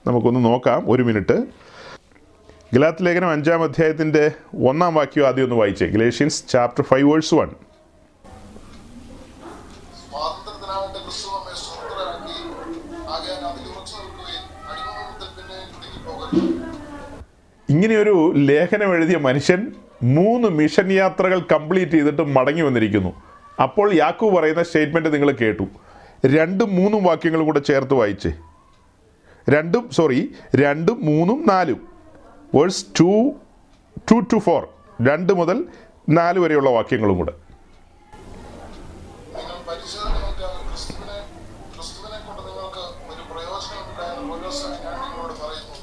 നമുക്കൊന്ന് 0.07 0.45
നോക്കാം 0.45 0.91
ഒരു 0.91 1.03
മിനിറ്റ്. 1.03 1.43
ഗലാത്ത് 2.73 3.05
ലേഖനം 3.05 3.29
അഞ്ചാം 3.31 3.63
അധ്യായത്തിന്റെ 3.63 4.31
ഒന്നാം 4.67 4.95
വാക്യം 4.95 5.27
ആദ്യം 5.27 5.43
ഒന്ന് 5.43 5.55
വായിച്ചേ. 5.55 5.85
Galatians 5.85 6.47
chapter 6.49 6.83
five 6.83 7.11
verse 7.11 7.35
one 7.35 7.49
ഇങ്ങനെയൊരു 17.69 18.15
ലേഖനം 18.49 18.89
എഴുതിയ 18.95 19.17
മനുഷ്യൻ 19.27 19.61
മൂന്ന് 20.03 20.47
മിഷൻ 20.59 20.87
യാത്രകൾ 20.93 21.39
കംപ്ലീറ്റ് 21.51 21.91
ചെയ്തിട്ട് 21.91 22.23
മടങ്ങി 22.35 22.61
വന്നിരിക്കുന്നു. 22.61 23.11
അപ്പോൾ 23.63 23.87
യാക്കു 24.01 24.25
പറയുന്ന 24.35 24.63
സ്റ്റേറ്റ്മെന്റ് 24.63 25.09
നിങ്ങൾ 25.13 25.29
കേട്ടു. 25.41 25.65
രണ്ടും 26.35 26.69
മൂന്നും 26.75 27.01
വാക്യങ്ങളും 27.03 27.45
കൂടെ 27.45 27.61
ചേർത്ത് 27.69 27.95
വായിച്ചേ. 27.99 28.31
രണ്ടും 29.49 29.83
സോറി 29.97 30.19
രണ്ടും 30.63 30.97
മൂന്നും 31.09 31.39
നാലും. 31.51 31.79
Verse 32.55 32.85
two 32.99 33.09
two 34.11 34.17
to 34.31 34.37
four 34.45 34.61
രണ്ട് 35.09 35.33
മുതൽ 35.39 35.57
നാല് 36.17 36.39
വരെയുള്ള 36.39 36.69
വാക്യങ്ങളും 36.77 37.17
കൂടെ 37.17 37.33
നിങ്ങൾ 39.35 39.57
പരിശോധനയായിട്ട് 39.67 40.47
ക്രിസ്തുവിനെ 40.67 41.17
ക്രിസ്തുവിനെ 41.75 42.17
കൊണ്ട് 42.27 42.41
നിങ്ങൾക്ക് 42.49 42.83
ഒരു 43.11 43.21
പ്രയോജനമില്ല 43.31 44.01
എന്ന് 44.11 44.27
പൗലോസായി 44.29 44.77
ഞാൻ 44.85 44.95
നിങ്ങളോട് 45.03 45.35
പറയുന്നു 45.41 45.73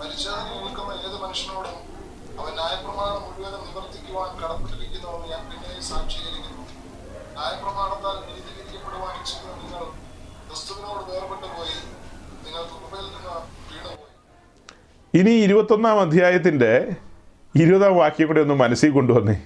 പരിശോധന 0.00 0.48
നിൽക്കുന്ന 0.64 0.92
ഏത് 1.06 1.16
മനുഷ്യനോടും 1.24 1.76
അവൻ 2.40 2.52
ന്യായപ്രമാണം 2.60 3.22
മുഴുവനും 3.26 3.62
നിവർത്തിക്കുവാൻ 3.68 4.30
കടപ്പെട്ടിരിക്കുന്നുവെന്ന് 4.42 5.28
ഞാൻ 5.34 5.42
പിന്നെയും 5.50 5.82
സാക്ഷീകരിക്കുന്നു 5.90 6.64
ന്യായപ്രമാണത്താൽ 7.34 8.16
നീതീകരിക്കപ്പെടുവാൻ 8.28 9.14
ഇച്ഛിക്കുന്ന 9.22 9.56
നിങ്ങൾ 9.62 9.84
ക്രിസ്തുവിനോട് 10.48 11.02
വേർപെട്ടു 11.10 11.48
പോയി 11.56 11.76
നിങ്ങൾ 12.44 12.62
കൃപയിൽ 12.72 13.06
നിന്ന് 13.06 13.34
വീണുപോയി 13.70 14.08
ഇനി 15.14 15.30
ഇരുപത്തൊന്നാം 15.30 16.00
അധ്യായത്തിന്റെ 16.00 16.88
ഇരുപതാം 17.56 17.96
വാക്യം 17.96 18.26
കൂടെ 18.26 18.40
ഒന്ന് 18.40 18.54
മനസ്സിൽ 18.54 18.90
കൊണ്ടുവന്നേ. 18.90 19.42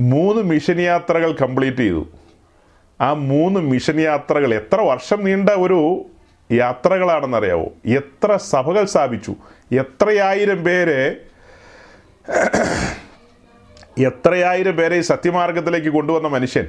മൂന്ന് 0.00 0.42
മിഷൻ 0.42 0.80
യാത്രകൾ 0.80 1.32
കംപ്ലീറ്റ് 1.32 1.78
ചെയ്തു. 1.78 2.08
ആ 3.00 3.12
മൂന്ന് 3.12 3.60
മിഷൻ 3.60 4.00
യാത്രകൾ 4.00 4.54
എത്ര 4.54 4.80
വർഷം 4.80 5.24
നീണ്ട 5.24 5.50
ഒരു 5.50 6.06
യാത്രകളാണെന്നറിയാവോ? 6.52 7.68
എത്ര 7.86 8.36
സഭകൾ 8.36 8.84
സ്ഥാപിച്ചു? 8.84 9.34
എത്രയായിരം 9.72 10.64
പേരെ 10.64 11.16
എത്രയായിരം 14.06 14.76
പേരെ 14.76 14.96
ഈ 14.96 15.00
സത്യമാർഗത്തിലേക്ക് 15.00 15.88
കൊണ്ടുവന്ന 15.88 16.28
മനുഷ്യൻ? 16.28 16.68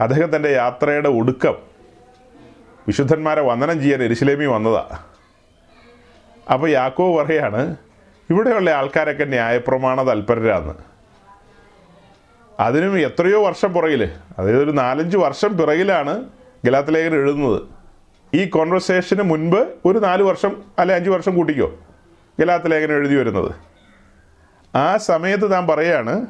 അദ്ദേഹം 0.00 0.36
തന്റെ 0.36 0.48
യാത്രയുടെ 0.48 1.08
ഒടുക്കം. 1.08 1.54
വിശുദ്ധന്മാരെ 2.86 3.42
വന്ദനം 3.42 3.82
ചെയ്യാൻ 3.82 4.02
എരിശിലേമി 4.02 4.44
വന്നതാ. 4.44 4.98
അപ്പോൾ 6.52 6.70
യാക്കോ 6.70 7.22
പറയാണ് 7.22 7.76
ഇവിടെയുള്ള 8.30 8.70
ആൾക്കാരൊക്കെ 8.70 9.24
ന്യായപ്രമാണ 9.24 10.08
തൽപരരാന്ന്. 10.08 10.74
അതിനും 12.60 12.98
എത്രയോ 12.98 13.46
വർഷം 13.46 13.72
പുറകിൽ 13.72 14.04
അതായത് 14.38 14.62
ഒരു 14.62 14.70
നാലഞ്ച് 14.70 15.16
വർഷം 15.16 15.58
പിറകിലാണ് 15.58 16.24
ഗലാത്തലേഖൻ 16.64 17.14
എഴുതുന്നത്. 17.14 17.62
ഈ 18.34 18.44
കോൺവെർസേഷന് 18.44 19.22
മുൻപ് 19.22 19.74
ഒരു 19.84 19.98
നാല് 19.98 20.22
വർഷം 20.22 20.62
അല്ലെ 20.78 20.94
അഞ്ച് 20.94 21.10
വർഷം 21.10 21.34
കൂട്ടിക്കോ 21.34 21.72
ഗലാത്തലേഖനം 22.40 22.96
എഴുതി 22.96 23.14
വരുന്നത്. 23.14 23.54
ആ 24.76 24.96
സമയത്ത് 24.96 25.50
താൻ 25.50 25.66
പറയാണ് 25.66 26.26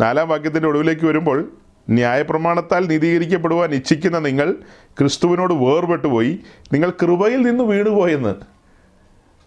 നാലാം 0.00 0.28
വാക്യത്തിന്റെ 0.28 0.68
ഒടുവിലേക്ക് 0.68 1.06
വരുമ്പോൾ 1.06 1.52
ന്യായപ്രമാണത്താൽ 1.90 2.86
നീതീകരിക്കപ്പെടുവാൻ 2.86 3.74
ഇച്ഛിക്കുന്ന 3.74 4.18
നിങ്ങൾ 4.18 4.54
ക്രിസ്തുവിനോട് 4.98 5.54
വേർപെട്ടുപോയി 5.54 6.40
നിങ്ങൾ 6.72 6.90
കൃപയിൽ 6.90 7.42
നിന്ന് 7.42 7.64
വീണുപോയെന്ന് 7.64 8.54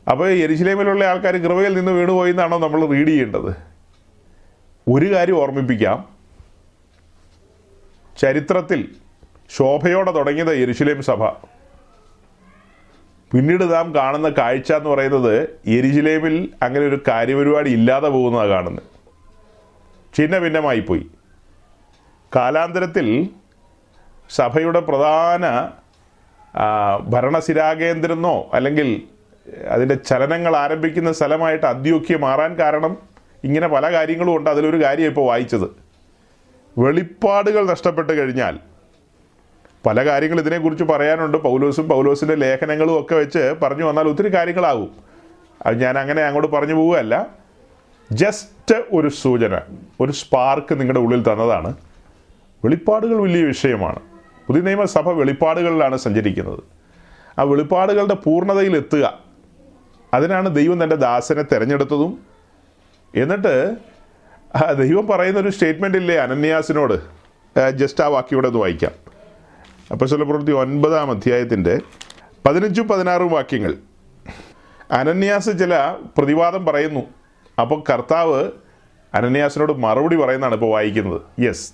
അപ്പോൾ 0.09 0.29
എരിശിലേമിലുള്ള 0.29 1.05
ആൾക്കാർ 1.05 1.35
കൃപയിൽ 1.37 1.73
നിന്ന് 1.73 1.91
വീണുപോയെന്നാണോ 1.91 2.57
നമ്മൾ 2.57 2.85
റീഡ് 2.85 3.07
ചെയ്യേണ്ടത്? 3.07 3.55
ഒരു 4.89 5.15
കാര്യം 5.15 5.37
ഓർമ്മിപ്പിക്കാം. 5.37 6.05
ചരിത്രത്തിൽ 8.17 8.89
ശോഭയോടെ 9.49 10.11
തുടങ്ങിയത് 10.11 10.53
എരിശിലേം 10.53 11.03
സഭ. 11.03 11.29
പിന്നീട് 13.33 13.73
നാം 13.73 13.95
കാണുന്ന 13.95 14.29
കാഴ്ച 14.29 14.73
എന്ന് 14.73 14.89
പറയുന്നത് 14.89 15.49
എരിശിലേമിൽ 15.65 16.49
അങ്ങനെ 16.61 16.85
ഒരു 16.85 16.99
കാര്യപരിപാടി 17.07 17.69
ഇല്ലാതെ 17.69 18.09
പോകുന്നതാണ് 18.09 18.49
കാണുന്നത്. 18.49 18.83
ചിഹ്ന 20.15 20.37
ഭിന്നമായിപ്പോയി 20.37 21.07
കാലാന്തരത്തിൽ 22.35 23.29
സഭയുടെ 24.29 24.79
പ്രധാന 24.79 25.69
ഭരണസിരാകേന്ദ്രമെന്നോ 27.07 28.49
അല്ലെങ്കിൽ 28.53 29.01
അതിന്റെ 29.69 29.95
ചലനങ്ങൾ 29.95 30.55
ആരംഭിക്കുന്ന 30.55 31.11
സ്ഥലമായിട്ട് 31.11 31.65
അന്ത്യോക്യ 31.65 32.17
മാറാൻ 32.17 32.55
കാരണം 32.55 32.97
ഇങ്ങനെ 33.43 33.67
പല 33.67 33.91
കാര്യങ്ങളും 33.91 34.35
ഉണ്ട്. 34.35 34.49
അതിലൊരു 34.49 34.83
കാര്യം 34.83 35.07
ഇപ്പോൾ 35.07 35.27
വായിച്ചത്. 35.27 35.67
വെളിപ്പാടുകൾ 36.77 37.69
നഷ്ടപ്പെട്ട് 37.69 38.13
കഴിഞ്ഞാൽ 38.13 38.59
പല 39.85 40.05
കാര്യങ്ങൾ 40.05 40.39
ഇതിനെക്കുറിച്ച് 40.39 40.83
പറയാനുണ്ട്. 40.83 41.37
പൗലോസും 41.37 41.89
പൗലോസിന്റെ 41.89 42.35
ലേഖനങ്ങളും 42.35 43.01
ഒക്കെ 43.01 43.15
വെച്ച് 43.15 43.55
പറഞ്ഞു 43.63 43.83
വന്നാൽ 43.83 44.07
ഒത്തിരി 44.07 44.33
കാര്യങ്ങളാകും. 44.35 44.91
അത് 45.65 45.81
ഞാൻ 45.81 45.99
അങ്ങനെ 45.99 46.23
അങ്ങോട്ട് 46.23 46.51
പറഞ്ഞു 46.51 46.73
പോവുകയല്ല. 46.73 47.27
ജസ്റ്റ് 48.11 48.75
ഒരു 48.91 49.07
സൂചന 49.07 49.61
ഒരു 49.99 50.11
സ്പാർക്ക് 50.11 50.79
നിങ്ങളുടെ 50.79 50.99
ഉള്ളിൽ 50.99 51.23
തന്നതാണ്. 51.23 51.75
വെളിപ്പാടുകൾ 52.63 53.21
വലിയ 53.21 53.43
വിഷയമാണ്. 53.43 53.99
പുതിയ 54.47 54.61
നിയമസഭ 54.61 55.09
വെളിപ്പാടുകളിലാണ് 55.09 55.97
സഞ്ചരിക്കുന്നത്. 55.97 56.59
ആ 57.39 57.43
വെളിപ്പാടുകളുടെ 57.43 58.13
പൂർണതയിൽ 58.13 58.75
എത്തുക. 58.75 59.19
അതിനാണ് 60.13 60.55
ദൈവം 60.55 60.83
തന്റെ 60.83 60.95
ദാസനെ 60.95 61.41
തിരഞ്ഞെടുത്തതും. 61.41 62.19
എന്നിട്ട് 63.15 63.75
ദൈവം 64.77 65.07
പറയുന്നൊരു 65.07 65.49
സ്റ്റേറ്റ്മെന്റ് 65.49 65.97
ഇല്ലേ 65.97 66.15
അനന്യാസിനോട് 66.15 67.01
ജസ്റ്റ് 67.75 68.03
ആ 68.03 68.07
വാക്യോടെ 68.07 68.47
ഒന്ന് 68.47 68.59
വായിക്കാം. 68.59 68.91
അപ്പോൾ 69.91 70.23
പ്രവൃത്തി 70.23 70.51
ഒൻപതാം 70.51 71.11
അധ്യായത്തിന്റെ 71.11 71.79
പതിനഞ്ചും 72.45 72.87
പതിനാറും 72.87 73.29
വാക്യങ്ങൾ. 73.29 73.73
അനന്യാസ് 74.91 75.59
ചില 75.59 75.95
പ്രതിവാദം 76.17 76.65
പറയുന്നു. 76.65 76.99
അപ്പോൾ 77.61 77.83
കർത്താവ് 77.93 78.51
അനന്യാസിനോട് 79.13 79.73
മറുപടി 79.73 80.15
പറയുന്നതാണ് 80.15 80.53
ഇപ്പോൾ 80.53 80.71
വായിക്കുന്നത്. 80.71 81.21
യെസ് 81.41 81.73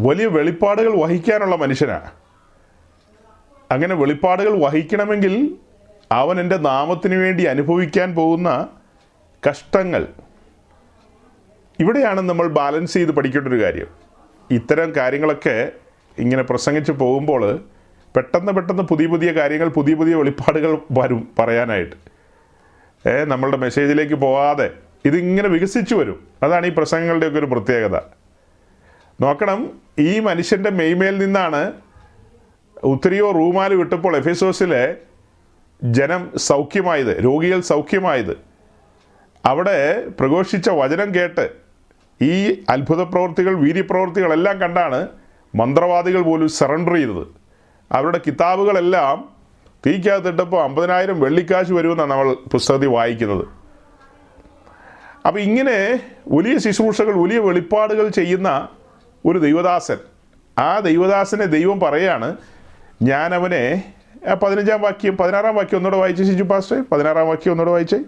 വലിയ 0.00 0.26
വെളിപ്പാടുകൾ 0.26 1.02
വഹിക്കാനുള്ള 1.02 1.56
മനുഷ്യനാണ്. 1.56 2.10
അങ്ങനെ 3.70 3.94
വെളിപ്പാടുകൾ 3.94 4.62
വഹിക്കണമെങ്കിൽ 4.62 5.56
അവൻ 6.12 6.40
എന്റെ 6.40 6.56
നാമത്തിന് 6.56 7.14
വേണ്ടി 7.14 7.44
അനുഭവിക്കാൻ 7.44 8.14
പോകുന്ന 8.14 8.68
കഷ്ടങ്ങൾ. 9.48 10.06
ഇവിടെയാണ് 11.80 12.20
നമ്മൾ 12.20 12.46
ബാലൻസ് 12.46 12.92
ചെയ്ത് 12.92 13.10
പഠിക്കേണ്ട 13.10 13.48
ഒരു 13.48 13.62
കാര്യം. 13.62 13.86
ഇത്തരം 14.50 14.92
കാര്യങ്ങളൊക്കെ 14.96 15.72
ഇങ്ങനെ 16.18 16.42
പ്രസംഗിച്ച് 16.42 16.92
പോകുമ്പോൾ 16.92 17.60
പെട്ടെന്ന് 18.16 18.52
പെട്ടെന്ന് 18.52 18.82
പുതിയ 18.82 19.06
പുതിയ 19.06 19.32
കാര്യങ്ങൾ 19.32 19.68
പുതിയ 19.68 19.94
പുതിയ 19.94 20.14
വെളിപ്പാടുകൾ 20.14 20.78
വരും 20.90 21.28
പറയാനായിട്ട്. 21.38 21.96
ഏ 23.08 23.24
നമ്മളുടെ 23.24 23.56
മെസ്സേജിലേക്ക് 23.56 24.14
പോകാതെ 24.14 24.70
ഇതിങ്ങനെ 25.04 25.48
വികസിച്ചു 25.48 25.94
വരും. 25.94 26.26
അതാണ് 26.42 26.66
ഈ 26.66 26.70
പ്രസംഗങ്ങളുടെയൊക്കെ 26.70 27.38
ഒരു 27.38 27.46
പ്രത്യേകത. 27.46 28.17
നോക്കണം 29.20 29.60
ഈ 29.98 30.20
മനുഷ്യന്റെ 30.20 30.70
മെയ്മേൽ 30.70 31.18
നിന്നാണ് 31.18 31.72
ഉത്തരിയോ 32.84 33.30
റൂമാൽ 33.30 33.74
വിട്ടപ്പോൾ 33.74 34.16
എഫിസോസിലെ 34.16 34.96
ജനം 35.82 36.22
സൗഖ്യമായത് 36.38 37.24
രോഗികൾ 37.24 37.60
സൗഖ്യമായത്. 37.60 38.34
അവിടെ 39.46 39.78
പ്രഘോഷിച്ച 40.20 40.68
വചനം 40.68 41.14
കേട്ട് 41.14 41.44
ഈ 42.22 42.62
അത്ഭുത 42.68 43.02
പ്രവൃത്തികൾ 43.02 43.54
വീര്യപ്രവൃത്തികളെല്ലാം 43.64 44.60
കണ്ടാണ് 44.60 45.08
മന്ത്രവാദികൾ 45.54 46.22
പോലും 46.22 46.48
സറണ്ടർ 46.48 46.94
ചെയ്തത്. 46.94 47.24
അവരുടെ 47.92 48.20
കിതാബുകളെല്ലാം 48.26 49.30
തീക്കകത്തിട്ടപ്പോൾ 49.86 50.62
അമ്പതിനായിരം 50.62 51.20
വെള്ളിക്കാശ് 51.20 51.72
വരുമെന്നാണ് 51.72 52.10
നമ്മൾ 52.10 52.28
പുസ്തകത്തിൽ 52.52 52.88
വായിക്കുന്നത്. 52.88 53.44
അപ്പോൾ 55.26 55.38
ഇങ്ങനെ 55.38 55.78
വലിയ 56.28 56.58
ശുശ്രൂഷകൾ 56.58 57.14
വലിയ 57.22 57.38
വെളിപ്പാടുകൾ 57.38 58.08
ചെയ്യുന്ന 58.08 58.68
ഒരു 59.26 59.38
ദൈവദാസൻ. 59.38 59.98
ആ 60.58 60.78
ദൈവദാസനെ 60.78 61.44
ദൈവം 61.44 61.80
പറയാണ് 61.80 62.36
ഞാനവനെ 63.02 63.94
പതിനഞ്ചാം 64.42 64.82
വാക്യം 64.82 65.16
പതിനാറാം 65.16 65.56
വാക്യം 65.56 65.76
ഒന്നുകൂടെ 65.76 66.00
വായിച്ചേ 66.00 66.24
ശിജു 66.24 66.42
പാസ്റ്റേ 66.42 66.80
പതിനാറാം 66.92 67.28
വാക്യം 67.28 67.50
ഒന്നുകൂടെ 67.50 67.70
വായിച്ചേ. 67.70 68.00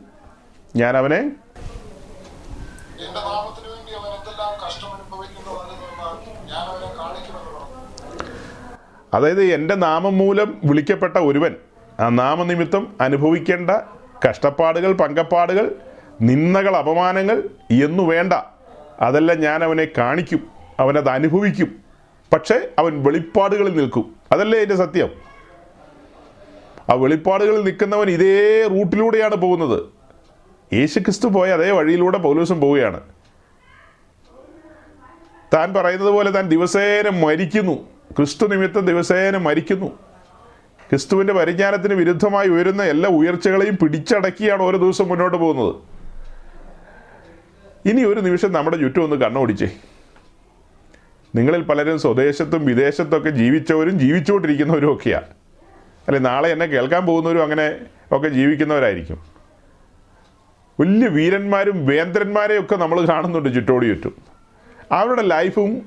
ഞാനവനെ 0.77 1.33
അതായത് 9.15 9.43
എന്റെ 9.43 9.75
നാമം 9.75 10.19
മൂലം 10.19 10.59
വിളിക്കപ്പെട്ട 10.65 11.17
ഒരുവൻ 11.17 11.55
ആ 12.01 12.09
നാമനിമിത്തം 12.09 12.97
അനുഭവിക്കേണ്ട 13.01 13.71
കഷ്ടപ്പാടുകൾ 14.29 14.93
പങ്കപ്പാടുകൾ 14.93 15.75
നിന്ദകൾ 16.23 16.77
അപമാനങ്ങൾ 16.77 17.43
എന്നു 17.71 18.03
വേണ്ട 18.03 18.33
അതെല്ലാം 19.01 19.41
ഞാൻ 19.41 19.65
അവനെ 19.65 19.87
കാണിക്കും. 19.99 20.60
അവനത് 20.81 21.09
അനുഭവിക്കും. 21.09 21.79
പക്ഷേ 22.33 22.69
അവൻ 22.79 23.05
വെളിപ്പാടുകളിൽ 23.05 23.77
നിൽക്കും. 23.77 24.17
അതല്ലേ 24.33 24.59
എന്റെ 24.59 24.77
സത്യം? 24.77 25.09
ആ 26.91 26.95
വെളിപ്പാടുകളിൽ 26.95 27.65
നിൽക്കുന്നവൻ 27.65 28.11
ഇതേ 28.11 28.67
റൂട്ടിലൂടെയാണ് 28.67 29.37
പോകുന്നത്. 29.37 29.83
യേശുക്രിസ്തു 30.75 31.29
പോയ 31.29 31.51
അതേ 31.51 31.71
വഴിയിലൂടെ 31.71 32.19
പൗലൂസും 32.19 32.61
പോവുകയാണ്. 32.61 33.01
താൻ 35.55 35.75
പറയുന്നത് 35.75 36.11
പോലെ 36.11 36.31
താൻ 36.31 36.49
ദിവസേന 36.49 37.09
മരിക്കുന്നു. 37.09 37.73
ക്രിസ്തു 38.17 38.47
നിമിത്തം 38.47 38.87
ദിവസേന 38.87 39.37
മരിക്കുന്നു. 39.37 39.87
ക്രിസ്തുവിന്റെ 40.91 41.33
പരിജ്ഞാനത്തിന് 41.33 41.95
വിരുദ്ധമായി 41.95 42.49
ഉയരുന്ന 42.49 42.83
എല്ലാ 42.83 43.11
ഉയർച്ചകളെയും 43.11 43.77
പിടിച്ചടക്കിയാണ് 43.77 44.63
ഓരോ 44.63 44.79
ദിവസം 44.79 45.09
മുന്നോട്ട് 45.09 45.37
പോകുന്നത്. 45.37 45.75
ഇനി 47.89 48.03
ഒരു 48.03 48.21
നിമിഷം 48.21 48.53
നമ്മുടെ 48.53 48.77
ചുറ്റും 48.77 49.05
ഒന്ന് 49.05 49.17
കണ്ണോടിച്ചേ. 49.17 49.71
നിങ്ങളിൽ 51.35 51.63
പലരും 51.63 51.99
സ്വദേശത്തും 51.99 52.67
വിദേശത്തൊക്കെ 52.67 53.31
ജീവിച്ചവരും 53.31 53.99
ജീവിച്ചുകൊണ്ടിരിക്കുന്നവരും 53.99 54.93
ഒക്കെയാണ് 54.93 55.25
അല്ലെ 56.09 56.19
നാളെ 56.19 56.51
എന്നെ 56.51 56.67
കേൾക്കാൻ 56.67 57.07
പോകുന്നവരും 57.07 57.43
അങ്ങനെ 57.43 57.77
ഒക്കെ 58.13 58.29
ജീവിക്കുന്നവരായിരിക്കും. 58.29 59.21
വലിയ 60.81 61.09
വീരന്മാരും 61.09 61.87
വേന്ദ്രന്മാരെയും 61.87 62.65
ഒക്കെ 62.65 62.77
നമ്മൾ 62.77 63.07
കാണുന്നുണ്ട് 63.07 63.55
ചുറ്റോടി 63.55 63.87
ചുറ്റും. 63.87 64.15
അവരുടെ 64.93 65.23
ലൈഫും 65.23 65.83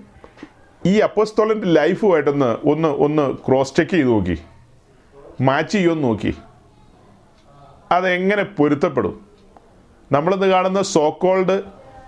ഈ 0.86 1.00
അപ്പസ്തോലന്റെ 1.00 1.68
ലൈഫുമായിട്ടൊന്ന് 1.68 2.68
ഒന്ന് 2.68 2.88
ഒന്ന് 2.88 3.34
ക്രോസ് 3.48 3.76
ചെക്ക് 3.76 3.92
ചെയ്ത് 3.92 4.10
നോക്കി. 4.10 4.38
മാച്ച് 5.42 5.72
ചെയ്യുമെന്ന് 5.72 6.04
നോക്കി. 6.04 6.36
അതെങ്ങനെ 7.92 8.44
പൊരുത്തപ്പെടും? 8.44 9.26
നമ്മളിന്ന് 10.12 10.48
കാണുന്ന 10.48 10.82
സോക്കോൾഡ് 10.82 11.62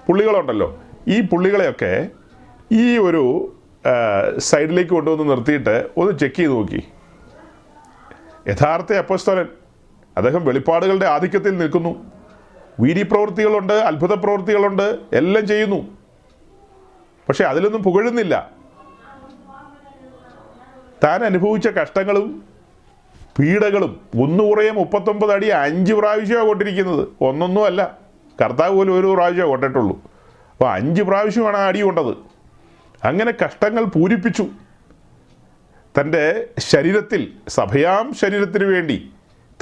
പുള്ളികളുണ്ടല്ലോ. 0.07 0.79
ഈ 1.07 1.21
പുള്ളികളെയൊക്കെ 1.21 2.07
ഈ 2.71 2.97
ഒരു 2.97 3.55
സൈഡിലേക്ക് 4.37 4.89
കൊണ്ടുവന്ന് 4.89 5.29
നിർത്തിയിട്ട് 5.29 5.89
ഒന്ന് 5.97 6.19
ചെക്ക് 6.19 6.35
ചെയ്ത് 6.35 6.51
നോക്കി. 6.51 6.83
യഥാർത്ഥ 8.47 8.93
അപ്പസ്തോലൻ 8.93 9.45
അദ്ദേഹം 10.17 10.45
വെളിപ്പാടുകളുടെ 10.45 11.05
ആധിക്യത്തിൽ 11.05 11.57
നിൽക്കുന്നു. 11.57 12.11
വീരി 12.79 13.03
പ്രവൃത്തികളുണ്ട് 13.03 13.73
അത്ഭുത 13.73 14.13
പ്രവൃത്തികളുണ്ട് 14.13 14.99
എല്ലാം 15.13 15.47
ചെയ്യുന്നു. 15.47 15.77
പക്ഷെ 17.27 17.43
അതിലൊന്നും 17.43 17.83
പുകഴുന്നില്ല. 17.83 18.51
താൻ 21.03 21.23
അനുഭവിച്ച 21.23 21.67
കഷ്ടങ്ങളും 21.67 22.43
പീഡകളും 23.39 23.99
ഒന്ന് 24.15 24.71
മുപ്പത്തൊമ്പത് 24.71 25.33
അടി 25.33 25.47
അഞ്ച് 25.47 25.93
പ്രാവശ്യമാണ് 25.93 26.47
കൊണ്ടിരിക്കുന്നത്. 26.47 27.07
ഒന്നൊന്നും 27.21 27.65
അല്ല. 27.65 27.97
കർത്താവ് 28.43 28.75
പോലും 28.75 28.99
ഒരു 28.99 29.07
പ്രാവശ്യമേ 29.07 29.47
കൊണ്ടിട്ടുള്ളൂ. 29.47 29.95
അപ്പോൾ 30.51 30.71
അഞ്ച് 30.71 31.01
പ്രാവശ്യമാണ് 31.01 31.57
ആ 31.57 31.67
അടി 31.67 31.81
കൊണ്ടത്. 31.81 32.34
അങ്ങനെ 33.05 33.33
കഷ്ടങ്ങൾ 33.45 33.83
പൂരിപ്പിച്ചു. 33.83 34.47
തന്റെ 35.99 36.47
ശരീരത്തിൽ 36.59 37.33
സഭയാം 37.47 38.13
ശരീരത്തിന് 38.13 38.63
വേണ്ടി 38.63 39.11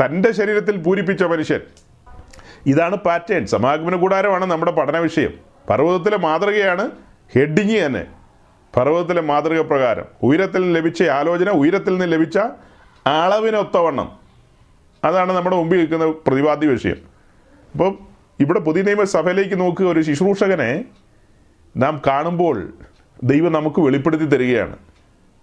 തന്റെ 0.06 0.32
ശരീരത്തിൽ 0.32 0.78
പൂരിപ്പിച്ച 0.78 1.24
മനുഷ്യൻ. 1.24 1.60
ഇതാണ് 2.66 2.96
പാറ്റേൺ 2.96 3.48
സമാഗമന 3.48 3.96
കൂടാരമാണ് 3.96 4.46
നമ്മുടെ 4.46 4.72
പഠന 4.72 4.98
വിഷയം. 4.98 5.34
പർവതത്തിലെ 5.70 6.18
മാതൃകയാണ് 6.18 6.92
ഹെഡിങ് 7.36 7.86
തന്നെ. 7.86 8.06
പർവതത്തിലെ 8.78 9.22
മാതൃക 9.22 9.62
പ്രകാരം. 9.62 10.06
ഉയരത്തിൽ 10.24 10.62
നിന്ന് 10.62 10.76
ലഭിച്ച 10.76 11.04
ആലോചന 11.04 11.50
ഉയരത്തിൽ 11.50 11.92
നിന്ന് 11.92 12.12
ലഭിച്ച 12.12 12.38
അളവിനൊത്തവണ്ണം. 13.08 14.12
അതാണ് 15.04 15.34
നമ്മുടെ 15.34 15.56
മുമ്പിൽ 15.56 15.78
നിൽക്കുന്ന 15.78 16.06
പ്രതിപാദ്യ 16.06 16.68
വിഷയം. 16.68 16.98
അപ്പം 17.72 18.00
ഇവിടെ 18.40 18.60
പുതിയ 18.60 18.82
നിയമസഭയിലേക്ക് 18.82 19.60
നോക്കുക. 19.60 19.86
ഒരു 19.86 20.02
ശുശ്രൂഷകനെ 20.02 20.86
നാം 21.78 22.02
കാണുമ്പോൾ 22.08 22.74
ദൈവം 23.24 23.52
നമുക്ക് 23.52 23.80
വെളിപ്പെടുത്തി 23.82 24.24
തരികയാണ്. 24.24 24.78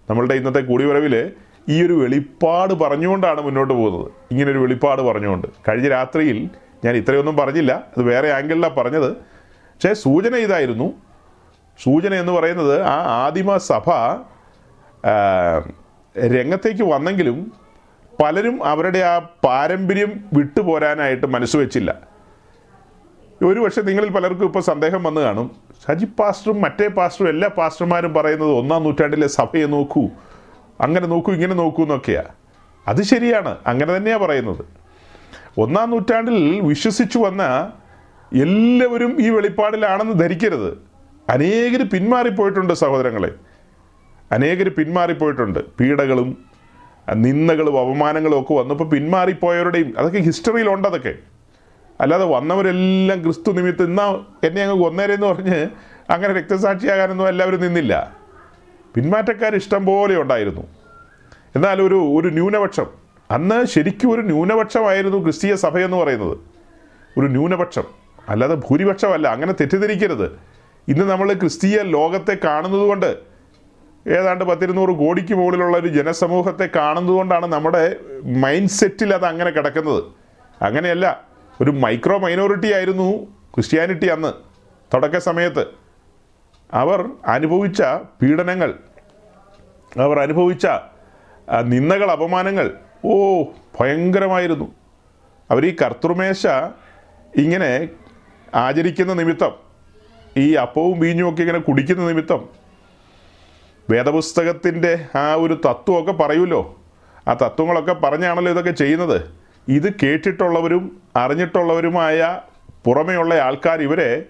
നമ്മളുടെ 0.09 0.33
ഇന്നത്തെ 0.33 0.59
കൂടിവരവിൽ 0.59 1.31
ഈ 1.69 1.85
ഒരു 1.85 1.93
വെളിപ്പാട് 1.93 2.73
പറഞ്ഞുകൊണ്ടാണ് 2.73 3.41
മുന്നോട്ട് 3.41 3.73
പോകുന്നത്. 3.73 4.11
ഇങ്ങനൊരു 4.31 4.57
വെളിപ്പാട് 4.57 5.01
പറഞ്ഞുകൊണ്ട്. 5.01 5.47
കഴിഞ്ഞ 5.69 5.89
രാത്രിയിൽ 5.89 6.49
ഞാൻ 6.85 6.95
ഇത്രയൊന്നും 6.95 7.37
പറഞ്ഞില്ല. 7.37 7.71
അത് 7.97 8.03
വേറെ 8.03 8.31
ആംഗിളിലാണ് 8.31 8.75
പറഞ്ഞത്. 8.75 9.11
പക്ഷേ 9.11 9.93
സൂചന 9.93 10.35
ഇതായിരുന്നു. 10.35 10.93
സൂചന 11.83 12.13
എന്ന് 12.13 12.31
പറയുന്നത് 12.31 12.81
ആ 12.81 13.25
ആദിമ 13.25 13.57
സഭ 13.57 13.89
രംഗത്തേക്ക് 16.17 16.83
വന്നെങ്കിലും 16.83 17.51
പലരും 18.23 18.63
അവരുടെ 18.63 18.99
ആ 18.99 19.19
പാരമ്പര്യം 19.19 20.23
വിട്ടുപോരാനായിട്ട് 20.33 21.25
മനസ്സ് 21.25 21.57
വെച്ചില്ല. 21.57 22.10
ഒരു 23.43 23.59
പക്ഷേ 23.59 23.81
നിങ്ങളിൽ 23.81 24.09
പലർക്കും 24.09 24.45
ഇപ്പോൾ 24.45 24.59
സന്ദേഹം 24.59 25.03
വന്നു 25.03 25.21
കാണും. 25.21 25.51
ഷജി 25.87 26.05
പാസ്റ്ററും 26.05 26.61
മറ്റേ 26.61 26.87
പാസ്റ്ററും 26.87 27.29
എല്ലാ 27.29 27.49
പാസ്റ്റർമാരും 27.57 28.13
പറയുന്നത് 28.13 28.51
ഒന്നാം 28.51 28.83
നൂറ്റാണ്ടിലെ 28.83 29.27
സഭയെ 29.27 29.65
നോക്കൂ. 29.65 30.09
അങ്ങനെ 30.81 31.07
നോക്കൂ 31.07 31.33
ഇങ്ങനെ 31.33 31.53
നോക്കൂ 31.53 31.83
എന്നൊക്കെയാണ് 31.83 32.27
അത് 32.87 33.01
ശരിയാണ്. 33.01 33.57
അങ്ങനെ 33.67 33.97
തന്നെയാണ് 33.97 34.23
പറയുന്നത്. 34.23 34.65
ഒന്നാം 35.57 35.89
നൂറ്റാണ്ടിൽ 35.89 36.59
വിശ്വസിച്ചു 36.59 37.19
വന്ന 37.19 37.71
എല്ലാവരും 38.33 39.21
ഈ 39.21 39.29
വെളിപ്പാടിലാണെന്ന് 39.29 40.13
ധരിക്കരുത്. 40.13 40.77
അനേകർ 41.29 41.89
പിന്മാറിപ്പോയിട്ടുണ്ട് 41.89 42.73
സഹോദരങ്ങളെ. 42.73 43.31
അനേകർ 44.31 44.69
പിന്മാറിപ്പോയിട്ടുണ്ട്. 44.69 45.59
പീഡകളും 45.79 46.37
നിന്ദകളും 47.13 47.79
അപമാനങ്ങളും 47.79 48.41
ഒക്കെ 48.41 48.53
വന്നപ്പോൾ 48.53 48.89
പിന്മാറിപ്പോയവരുടെയും 48.89 49.93
അതൊക്കെ 49.97 50.17
ഹിസ്റ്ററിയിലുണ്ട് 50.17 50.87
അതൊക്കെ. 50.87 51.13
അല്ലാതെ 52.01 52.25
വന്നവരെല്ലാം 52.25 53.23
ക്രിസ്തു 53.23 53.51
നിമിത്തം 53.51 53.83
ഇന്നാ 53.83 54.25
എന്നെ 54.43 54.63
അങ്ങ് 54.63 54.83
കൊന്നേരെന്ന് 54.83 55.27
പറഞ്ഞ് 55.27 55.67
അങ്ങനെ 56.09 56.33
രക്തസാക്ഷിയാകാനൊന്നും 56.33 57.29
എല്ലാവരും 57.29 57.61
നിന്നില്ല. 57.61 58.17
പിന്മാറ്റക്കാർ 58.95 59.55
ഇഷ്ടം 59.55 59.85
പോലെ 59.85 60.21
ഉണ്ടായിരുന്നു. 60.21 60.61
എന്നാൽ 61.55 61.81
ഒരു 61.81 62.13
ഒരു 62.17 62.27
ന്യൂനപക്ഷം 62.27 62.85
അന്ന് 63.31 63.65
ശരിക്കും 63.65 64.11
ഒരു 64.11 64.21
ന്യൂനപക്ഷമായിരുന്നു 64.21 65.17
ക്രിസ്തീയ 65.17 65.55
സഭയെന്ന് 65.55 65.97
പറയുന്നത്. 65.97 66.37
ഒരു 67.17 67.27
ന്യൂനപക്ഷം 67.27 67.83
അല്ലാതെ 68.29 68.55
ഭൂരിപക്ഷമല്ല 68.55 69.27
അങ്ങനെ 69.27 69.53
തെറ്റിദ്ധരിക്കരുത്. 69.53 70.39
ഇന്ന് 70.87 71.11
നമ്മൾ 71.11 71.33
ക്രിസ്തീയ 71.33 71.81
ലോകത്തെ 71.81 72.37
കാണുന്നത് 72.43 72.81
കൊണ്ട് 72.81 73.17
ഏതാണ്ട് 74.07 74.43
പത്തിരുന്നൂറ് 74.43 74.89
കോടിക്ക് 74.89 75.33
മുകളിലുള്ള 75.33 75.77
ഒരു 75.77 75.87
ജനസമൂഹത്തെ 75.87 76.69
കാണുന്നതുകൊണ്ടാണ് 76.75 77.45
നമ്മുടെ 77.45 77.95
മൈൻഡ് 78.23 78.69
സെറ്റിൽ 78.69 79.13
അത് 79.13 79.25
അങ്ങനെ 79.25 79.49
കിടക്കുന്നത്. 79.49 80.03
അങ്ങനെയല്ല 80.61 81.30
ഒരു 81.61 81.71
മൈക്രോ 81.71 82.17
മൈനോറിറ്റി 82.17 82.73
ആയിരുന്നു 82.73 83.25
ക്രിസ്ത്യാനിറ്റി 83.55 84.07
അന്ന് 84.07 84.33
തുടക്ക 84.93 85.17
സമയത്ത്. 85.17 85.65
അവർ 86.73 87.09
അനുഭവിച്ച 87.25 87.81
പീഡനങ്ങൾ 88.21 88.79
അവർ 89.99 90.19
അനുഭവിച്ച 90.19 90.67
നിന്ദകൾ 91.65 92.11
അപമാനങ്ങൾ 92.11 92.73
ഓ 93.05 93.43
ഭയങ്കരമായിരുന്നു. 93.79 94.75
അവർ 95.51 95.65
ഈ 95.65 95.75
കർത്തൃമേശ 95.81 96.47
ഇങ്ങനെ 97.37 97.89
ആചരിക്കുന്ന 98.55 99.13
നിമിത്തം 99.13 99.51
ഈ 100.37 100.53
അപ്പവും 100.53 100.99
വീഞ്ഞും 100.99 101.29
ഒക്കെ 101.29 101.41
ഇങ്ങനെ 101.41 101.59
കുടിക്കുന്ന 101.59 102.07
നിമിത്തം 102.07 102.49
വേദപുസ്തകത്തിന്റെ 103.89 105.05
ആ 105.15 105.33
ഒരു 105.33 105.53
തത്വമൊക്കെ 105.53 106.11
പറയുമല്ലോ. 106.11 106.79
ആ 107.27 107.33
തത്വങ്ങളൊക്കെ 107.33 107.93
പറഞ്ഞാണല്ലോ 107.93 108.51
ഇതൊക്കെ 108.51 108.71
ചെയ്യുന്നത്. 108.71 109.40
ഇത് 109.69 109.93
കേട്ടിട്ടുള്ളവരും 110.03 111.01
അറിഞ്ഞിട്ടുള്ളവരുമായ 111.15 112.39
പുറമെയുള്ള 112.85 113.33
ആൾക്കാർ 113.35 113.81
ഇവരെ 113.81 114.23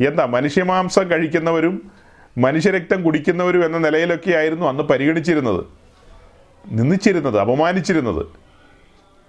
എന്താ 0.00 0.24
മനുഷ്യമാംസം 0.24 1.10
കഴിക്കുന്നവരും 1.10 1.92
മനുഷ്യരക്തം 2.38 3.02
കുടിക്കുന്നവരും 3.02 3.64
എന്ന 3.64 3.78
നിലയിലൊക്കെ 3.78 4.36
ആയിരുന്നു 4.36 4.66
അന്ന് 4.66 4.82
പരിഗണിച്ചിരുന്നത്. 4.82 5.64
നിന്നിച്ചിരുന്നത് 6.66 7.40
അപമാനിച്ചിരുന്നത്. 7.40 8.26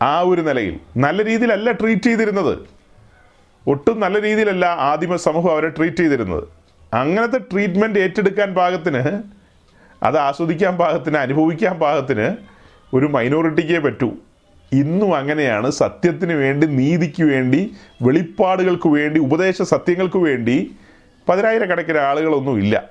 ആ 0.02 0.20
ഒരു 0.20 0.42
നിലയിൽ 0.42 0.80
നല്ല 0.98 1.26
രീതിയിലല്ല 1.26 1.72
ട്രീറ്റ് 1.72 2.04
ചെയ്തിരുന്നത്. 2.04 2.68
ഒട്ടും 3.68 4.00
നല്ല 4.00 4.22
രീതിയിലല്ല 4.22 4.66
ആദിമ 4.66 5.16
സമൂഹം 5.16 5.52
അവരെ 5.52 5.70
ട്രീറ്റ് 5.70 5.98
ചെയ്തിരുന്നത്. 5.98 6.48
അങ്ങനത്തെ 6.94 7.38
ട്രീറ്റ്മെന്റ് 7.38 8.00
ഏറ്റെടുക്കാൻ 8.00 8.54
പാകത്തിന് 8.54 9.22
അത് 10.04 10.18
ആസ്വദിക്കാൻ 10.18 10.78
പാകത്തിന് 10.78 11.18
അനുഭവിക്കാൻ 11.18 11.80
പാകത്തിന് 11.80 12.38
ഒരു 12.94 13.06
മൈനോറിറ്റിക്കേ 13.06 13.78
പറ്റൂ. 13.78 14.16
ഇന്നും 14.74 15.16
അങ്ങനെയാണ്. 15.16 15.72
സത്യത്തിന് 15.72 16.34
വേണ്ടി 16.34 16.68
നീതിക്ക് 16.68 17.24
വേണ്ടി 17.24 17.76
വെളിപ്പാടുകൾക്ക് 18.02 18.90
വേണ്ടി 18.90 19.20
ഉപദേശ 19.20 19.62
സത്യങ്ങൾക്ക് 19.62 20.18
വേണ്ടി 20.18 20.76
പതിനായിരക്കണക്കിന് 21.30 21.98
ആളുകളൊന്നും 21.98 22.58
ഇല്ല. 22.58 22.84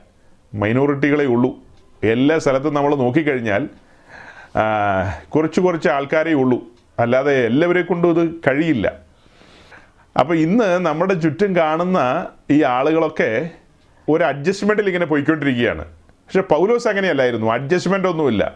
മൈനോറിറ്റികളെ 0.54 1.24
ഉള്ളൂ. 1.24 1.58
എല്ലാ 2.04 2.38
സ്ഥലത്തും 2.38 2.74
നമ്മൾ 2.74 2.94
നോക്കിക്കഴിഞ്ഞാൽ 2.94 3.68
കുറച്ച് 5.28 5.60
കുറച്ച് 5.60 5.88
ആൾക്കാരേ 5.88 6.32
ഉള്ളൂ. 6.32 6.64
അല്ലാതെ 6.98 7.46
എല്ലാവരെ 7.46 7.82
കൊണ്ടും 7.82 8.20
ഇത് 8.20 8.34
കഴിയില്ല. 8.48 8.92
അപ്പോൾ 10.20 10.34
ഇന്ന് 10.34 10.86
നമ്മുടെ 10.86 11.14
ചുറ്റും 11.14 11.56
കാണുന്ന 11.56 12.26
ഈ 12.50 12.62
ആളുകളൊക്കെ 12.62 13.50
ഒരു 14.08 14.24
അഡ്ജസ്റ്റ്മെന്റിൽ 14.24 14.86
ഇങ്ങനെ 14.86 15.06
പോയിക്കൊണ്ടിരിക്കുകയാണ്. 15.06 15.84
പക്ഷെ 16.04 16.40
പൗലോസ് 16.40 16.88
അങ്ങനെയല്ലായിരുന്നു. 16.88 17.46
അഡ്ജസ്റ്റ്മെന്റ് 17.52 18.08
ഒന്നുമില്ല. 18.08 18.54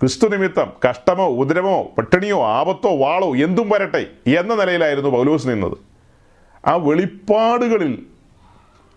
ക്രിസ്തു 0.00 0.28
നിമിത്തം 0.28 0.72
കഷ്ടമോ 0.88 1.26
ഉദരമോ 1.28 1.82
പട്ടിണിയോ 1.98 2.46
ആപത്തോ 2.46 2.96
വാളോ 2.96 3.36
എന്തും 3.36 3.68
വരട്ടെ 3.68 4.06
എന്ന 4.38 4.54
നിലയിലായിരുന്നു 4.54 5.10
പൗലോസ് 5.10 5.48
നിന്നത്. 5.48 5.78
ആ 6.66 6.74
വെളിപ്പാടുകളിൽ 6.74 8.06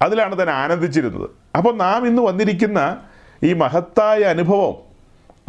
അതിലാണ് 0.02 0.42
തന്നെ 0.42 0.54
ആനന്ദിച്ചിരുന്നത്. 0.54 1.30
അപ്പോൾ 1.58 1.76
നാം 1.76 2.08
ഇന്ന് 2.08 2.22
വന്നിരിക്കുന്ന 2.22 2.98
ഈ 3.44 3.54
മഹത്തായ 3.54 4.20
അനുഭവം 4.20 4.74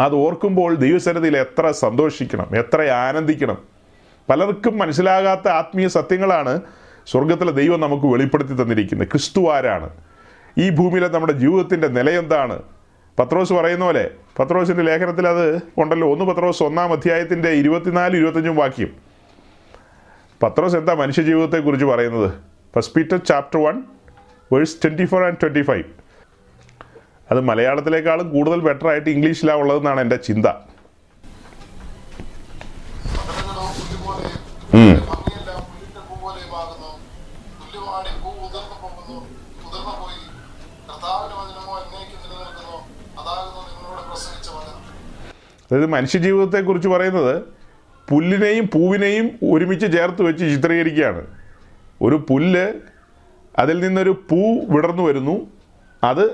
അത് 0.00 0.14
ഓർക്കുമ്പോൾ 0.14 0.74
ദൈവസന്നിധിയിൽ 0.74 1.36
എത്ര 1.36 1.70
സന്തോഷിക്കണം 1.70 2.46
എത്ര 2.56 2.82
ആനന്ദിക്കണം. 2.82 3.58
പലർക്കും 4.28 4.78
മനസ്സിലാകാത്ത 4.78 5.48
ആത്മീയ 5.48 5.88
സത്യങ്ങളാണ് 5.88 6.60
സ്വർഗത്തിലെ 7.06 7.52
ദൈവം 7.52 7.80
നമുക്ക് 7.80 8.06
വെളിപ്പെടുത്തി 8.06 8.62
തന്നിരിക്കുന്നത്. 8.62 9.08
ക്രിസ്തു 9.08 9.52
ആരാണ്? 9.52 9.90
ഈ 10.58 10.70
ഭൂമിയിലെ 10.70 11.08
നമ്മുടെ 11.08 11.32
ജീവിതത്തിന്റെ 11.32 11.88
നിലയെന്താണ്? 11.88 12.62
പത്രോസ് 13.18 13.52
പറയുന്ന 13.52 13.84
പോലെ 13.84 14.10
പത്രോസിന്റെ 14.38 14.82
ലേഖനത്തിൽ 14.82 15.28
അത് 15.28 15.60
ഉണ്ടല്ലോ. 15.78 16.12
ഒന്ന് 16.12 16.24
പത്രോസ് 16.24 16.62
ഒന്നാം 16.62 16.92
അധ്യായത്തിന്റെ 16.92 17.50
ഇരുപത്തിനാല് 17.50 18.16
ഇരുപത്തഞ്ചും 18.16 18.56
വാക്യം. 18.56 18.92
പത്രോസ് 20.42 20.76
എന്താ 20.76 20.94
മനുഷ്യജീവിതത്തെക്കുറിച്ച് 20.94 21.86
പറയുന്നത്? 21.86 22.32
First 22.76 22.94
Peter 22.94 23.16
chapter 23.16 23.62
one 23.62 23.82
verse 24.52 24.76
twenty 24.84 25.04
four 25.04 25.24
and 25.24 25.36
twenty 25.42 25.62
five 25.62 25.84
അത് 27.30 27.40
മലയാളത്തിലേക്കാളും 27.40 28.30
കൂടുതൽ 28.30 28.60
ബെറ്ററായിട്ട് 28.60 29.10
ഇംഗ്ലീഷിലാണ് 29.10 29.60
ഉള്ളതെന്നാണ് 29.60 30.00
എന്റെ 30.00 30.16
ചിന്ത. 30.16 30.46
അതായത് 45.72 45.86
മനുഷ്യജീവിതത്തെക്കുറിച്ച് 45.86 46.88
പറയുന്നത് 46.88 47.42
പുല്ലിനെയും 48.10 48.70
പൂവിനെയും 48.74 49.30
ഒരുമിച്ച് 49.52 49.92
ചേർത്ത് 49.92 50.22
വെച്ച് 50.22 50.44
ചിത്രീകരിക്കുകയാണ്. 50.44 51.26
ഒരു 52.02 52.26
പുല്ല് 52.30 52.72
അതിൽ 53.58 53.80
നിന്നൊരു 53.80 54.10
പൂ 54.30 54.60
വിടർന്നു 54.68 55.02
വരുന്നു. 55.02 55.50
അത് 56.04 56.30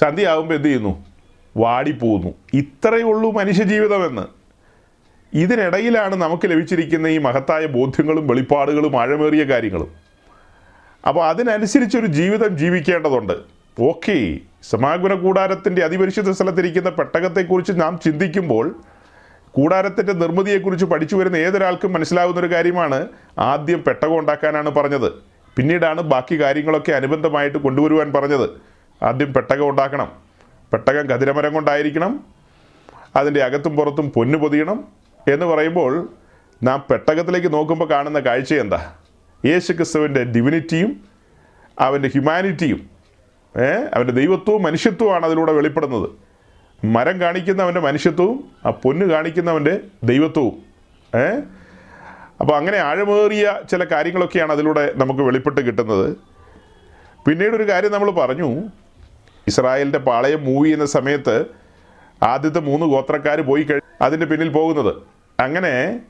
സന്ധ്യയാകുമ്പോൾ 0.00 0.54
എന്ത് 0.54 0.68
ചെയ്യുന്നു? 0.68 1.04
വാടിപ്പോകുന്നു. 1.56 2.34
ഇത്രയേ 2.54 3.02
ഉള്ളൂ 3.02 3.32
മനുഷ്യജീവിതമെന്ന്. 3.32 4.22
ഇതിനിടയിലാണ് 5.36 6.16
നമുക്ക് 6.16 6.50
ലഭിച്ചിരിക്കുന്ന 6.50 7.06
ഈ 7.06 7.18
മഹത്തായ 7.18 7.66
ബോധ്യങ്ങളും 7.66 8.26
വെളിപ്പാടുകളും 8.26 9.00
ആഴമേറിയ 9.00 9.44
കാര്യങ്ങളും. 9.44 9.90
അപ്പോൾ 11.08 11.28
അതിനനുസരിച്ചൊരു 11.28 12.06
ജീവിതം 12.06 12.58
ജീവിക്കേണ്ടതുണ്ട്. 12.58 13.32
ഓക്കെ. 13.80 14.38
സമാഗമന 14.70 15.14
കൂടാരത്തിന്റെ 15.14 15.84
അതിപരിശുദ്ധ 15.84 16.30
സ്ഥലത്തിരിക്കുന്ന 16.30 16.90
പെട്ടകത്തെക്കുറിച്ച് 16.90 17.72
നാം 17.72 18.00
ചിന്തിക്കുമ്പോൾ 18.04 18.80
കൂടാരത്തിന്റെ 19.50 20.12
നിർമ്മിതിയെക്കുറിച്ച് 20.12 20.86
പഠിച്ചു 20.86 21.16
വരുന്ന 21.16 21.36
ഏതൊരാൾക്കും 21.36 21.92
മനസ്സിലാവുന്ന 21.92 22.40
ഒരു 22.40 22.54
കാര്യമാണ് 22.54 23.06
ആദ്യം 23.38 23.84
പെട്ടകം 23.84 24.18
ഉണ്ടാക്കാനാണ് 24.18 24.70
പറഞ്ഞത്. 24.70 25.12
പിന്നീടാണ് 25.56 26.00
ബാക്കി 26.00 26.40
കാര്യങ്ങളൊക്കെ 26.40 26.92
അനുബന്ധമായിട്ട് 26.92 27.58
കൊണ്ടുവരുവാൻ 27.58 28.12
പറഞ്ഞത്. 28.12 28.50
ആദ്യം 29.02 29.32
പെട്ടകം 29.32 29.68
ഉണ്ടാക്കണം. 29.68 30.12
പെട്ടകം 30.72 31.06
കതിരമരം 31.06 31.54
കൊണ്ടായിരിക്കണം. 31.54 32.20
അതിന്റെ 33.16 33.42
അകത്തും 33.42 33.76
പുറത്തും 33.76 34.10
പൊന്നു 34.10 34.38
പൊതിയണം 34.38 34.84
എന്ന് 35.32 35.46
പറയുമ്പോൾ 35.46 36.08
നാം 36.62 36.84
പെട്ടകത്തിലേക്ക് 36.90 37.52
നോക്കുമ്പോൾ 37.52 37.90
കാണുന്ന 37.90 38.18
കാഴ്ച 38.18 38.54
എന്താ? 38.54 38.92
യേശു 39.46 39.72
ക്രിസ്തുവിന്റെ 39.72 40.24
ഡിവിനിറ്റിയും 40.24 41.00
അവന്റെ 41.80 42.08
ഹ്യൂമാനിറ്റിയും 42.08 42.95
ഏ? 43.58 43.84
അവന്റെ 43.94 44.12
ദൈവത്വവും 44.12 44.62
മനുഷ്യത്വമാണ് 44.62 45.26
അതിലൂടെ 45.26 45.52
വെളിപ്പെടുന്നത്. 45.52 46.10
മരം 46.86 47.20
കാണിക്കുന്നവന്റെ 47.20 47.80
മനുഷ്യത്വവും 47.80 48.50
ആ 48.66 48.70
പൊന്ന് 48.70 49.06
കാണിക്കുന്നവന്റെ 49.06 49.80
ദൈവത്വവും. 50.04 50.52
ഏ? 51.20 51.40
അപ്പോൾ 52.40 52.56
അങ്ങനെ 52.56 52.78
ആഴമേറിയ 52.78 53.60
ചില 53.70 53.84
കാര്യങ്ങളൊക്കെയാണ് 53.84 54.52
അതിലൂടെ 54.52 54.92
നമുക്ക് 54.96 55.20
വെളിപ്പെട്ട് 55.20 55.60
കിട്ടുന്നത്. 55.60 56.16
പിന്നീട് 57.28 57.56
ഒരു 57.56 57.68
കാര്യം 57.68 57.92
നമ്മൾ 57.92 58.10
പറഞ്ഞു. 58.10 58.62
ഇസ്രായേലിന്റെ 59.46 59.98
പാളയം 59.98 60.44
മൂവ് 60.44 60.66
ചെയ്യുന്ന 60.66 60.86
സമയത്ത് 60.86 61.44
ആദ്യത്തെ 62.22 62.60
മൂന്ന് 62.60 62.86
ഗോത്രക്കാർ 62.86 63.40
പോയി 63.40 63.62
കഴി 63.62 63.80
അതിന്റെ 64.02 64.26
പിന്നിൽ 64.26 64.48
പോകുന്നത്. 64.48 64.94
അങ്ങനെ 65.40 66.00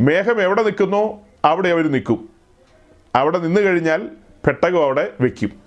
മേഘം 0.00 0.42
എവിടെ 0.42 0.62
നിൽക്കുന്നോ 0.62 1.20
അവിടെ 1.44 1.68
അവർ 1.68 1.92
നിൽക്കും. 1.92 2.28
അവിടെ 3.14 3.38
നിന്ന് 3.38 3.60
കഴിഞ്ഞാൽ 3.60 4.08
പെട്ടകം 4.46 4.84
അവിടെ 4.84 5.12
വെക്കും. 5.20 5.65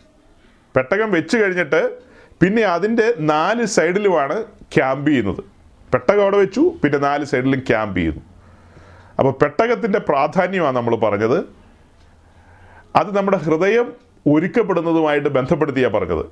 പെട്ടകം 0.75 1.11
വെച്ച് 1.11 1.37
കഴിഞ്ഞിട്ട് 1.37 1.97
പിന്നെ 2.41 2.61
അതിന്റെ 2.61 3.13
നാല് 3.19 3.65
സൈഡിലുമാണ് 3.65 4.43
ക്യാമ്പ് 4.43 5.09
ചെയ്യുന്നത്. 5.09 5.43
പെട്ടകം 5.91 6.21
അവിടെ 6.21 6.37
വെച്ചു 6.37 6.73
പിന്നെ 6.83 6.99
നാല് 6.99 7.25
സൈഡിലും 7.25 7.59
ക്യാമ്പ് 7.59 7.97
ചെയ്യുന്നു. 7.97 8.21
അപ്പോൾ 9.19 9.31
പെട്ടകത്തിന്റെ 9.31 9.99
പ്രാധാന്യമാണ് 9.99 10.75
നമ്മൾ 10.75 10.95
പറഞ്ഞത്. 10.95 11.45
അത് 12.95 13.15
നമ്മുടെ 13.15 13.37
ഹൃദയം 13.37 13.93
ഒരുക്കപ്പെടുന്നതുമായിട്ട് 14.27 15.29
ബന്ധപ്പെടുത്തിയാണ് 15.29 15.93
പറഞ്ഞത്. 15.93 16.25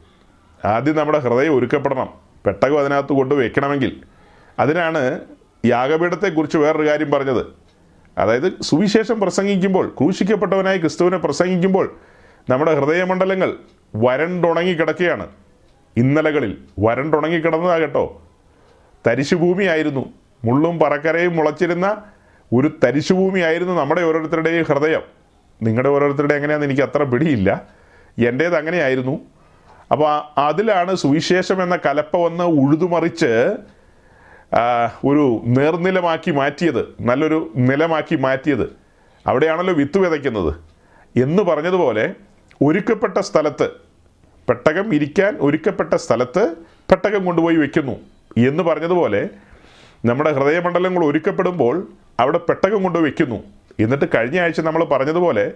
ആദ്യം 0.66 0.96
നമ്മുടെ 0.96 1.20
ഹൃദയം 1.20 1.56
ഒരുക്കപ്പെടണം. 1.56 2.10
പെട്ടകം 2.46 2.80
അതിനകത്ത് 2.80 3.14
കൊണ്ട് 3.14 3.36
വെക്കണമെങ്കിൽ. 3.36 4.04
അതിനാണ് 4.60 5.22
യാഗപീഠത്തെക്കുറിച്ച് 5.66 6.58
വേറൊരു 6.58 6.90
കാര്യം 6.90 7.12
പറഞ്ഞത്. 7.12 7.46
അതായത് 8.18 8.62
സുവിശേഷം 8.62 9.20
പ്രസംഗിക്കുമ്പോൾ 9.20 9.96
ക്രൂശിക്കപ്പെട്ടവനായി 9.98 10.78
ക്രിസ്തുവിനെ 10.78 11.18
പ്രസംഗിക്കുമ്പോൾ 11.18 11.96
നമ്മുടെ 12.50 12.80
ഹൃദയമണ്ഡലങ്ങൾ 12.80 13.58
വരണ്ടുണങ്ങി 14.04 14.74
കിടക്കുകയാണ് 14.74 15.28
ഇന്നലകളിൽ 15.98 16.58
വരണ്ടുണങ്ങി 16.80 17.38
കിടന്നതാകട്ടോ 17.38 18.22
തരിശുഭൂമിയായിരുന്നു. 19.08 20.14
മുള്ളും 20.44 20.80
പറക്കരയും 20.80 21.36
മുളച്ചിരുന്ന 21.36 22.04
ഒരു 22.54 22.72
തരിശുഭൂമിയായിരുന്നു 22.84 23.74
നമ്മുടെ 23.74 24.02
ഓരോരുത്തരുടെയും 24.02 24.66
ഹൃദയം. 24.66 25.02
നിങ്ങളുടെ 25.64 25.90
ഓരോരുത്തരുടെ 25.90 26.34
എങ്ങനെയാണെന്ന് 26.34 26.74
എനിക്ക് 26.74 26.82
അത്ര 26.82 27.04
പിടിയില്ല. 27.04 27.68
എന്റേത് 28.28 28.56
അങ്ങനെയായിരുന്നു. 28.56 29.20
അപ്പോൾ 29.92 30.40
അതിലാണ് 30.40 30.96
സുവിശേഷം 30.96 31.64
എന്ന 31.64 31.80
കലപ്പ 31.86 32.18
വന്ന് 32.18 32.44
ഉഴുതുമറിച്ച് 32.44 33.54
ഒരു 35.06 35.42
നേർനിലമാക്കി 35.46 36.32
മാറ്റിയത്. 36.32 36.96
നല്ലൊരു 37.02 37.52
നിലമാക്കി 37.56 38.16
മാറ്റിയത്. 38.16 38.76
അവിടെയാണല്ലോ 39.28 39.74
വിത്ത് 39.74 39.98
വിതയ്ക്കുന്നത്. 39.98 40.54
എന്ന് 41.20 41.44
പറഞ്ഞതുപോലെ 41.44 42.14
ഒരുക്കപ്പെട്ട 42.62 43.18
സ്ഥലത്ത് 43.18 43.87
പെട്ടകം 44.50 44.94
ഇരിക്കാൻ 44.94 45.38
ഒരുക്കപ്പെട്ട 45.40 45.94
സ്ഥലത്ത് 45.94 46.56
പെട്ടകം 46.92 47.26
കൊണ്ടുപോയി 47.26 47.56
വെക്കുന്നു. 47.56 47.96
എന്ന് 48.48 48.64
പറഞ്ഞതുപോലെ 48.64 49.30
നമ്മുടെ 50.06 50.32
ഹൃദയമണ്ഡലങ്ങൾ 50.32 51.06
ഒരുക്കപ്പെടുമ്പോൾ 51.06 51.88
അവിടെ 52.20 52.38
പെട്ടകം 52.38 52.84
കൊണ്ട് 52.84 53.00
വെക്കുന്നു. 53.00 53.44
എന്നിട്ട് 53.80 54.06
കഴിഞ്ഞ 54.16 54.40
ആഴ്ച 54.40 54.62
നമ്മൾ 54.62 54.84
പറഞ്ഞതുപോലെ 54.84 55.52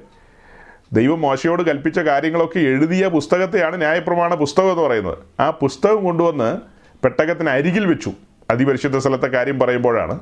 ദൈവം 0.93 1.21
മോശയോട് 1.21 1.63
കൽപ്പിച്ച 1.63 1.99
കാര്യങ്ങളൊക്കെ 1.99 2.60
എഴുതിയ 2.60 3.08
പുസ്തകത്തെയാണ് 3.08 3.77
ന്യായപ്രമാണ 3.77 4.36
പുസ്തകം 4.36 4.71
എന്ന് 4.71 4.84
പറയുന്നത്. 4.84 5.17
ആ 5.39 5.49
പുസ്തകം 5.49 6.04
കൊണ്ടുവന്ന് 6.04 6.58
പെട്ടകത്തിന് 7.04 7.49
അരികിൽ 7.49 7.86
വെച്ചു. 7.86 8.13
അതിപരിശുദ്ധ 8.49 8.97
സ്ഥലത്തെ 8.97 9.27
കാര്യം 9.27 9.60
പറയുമ്പോഴാണ്. 9.60 10.19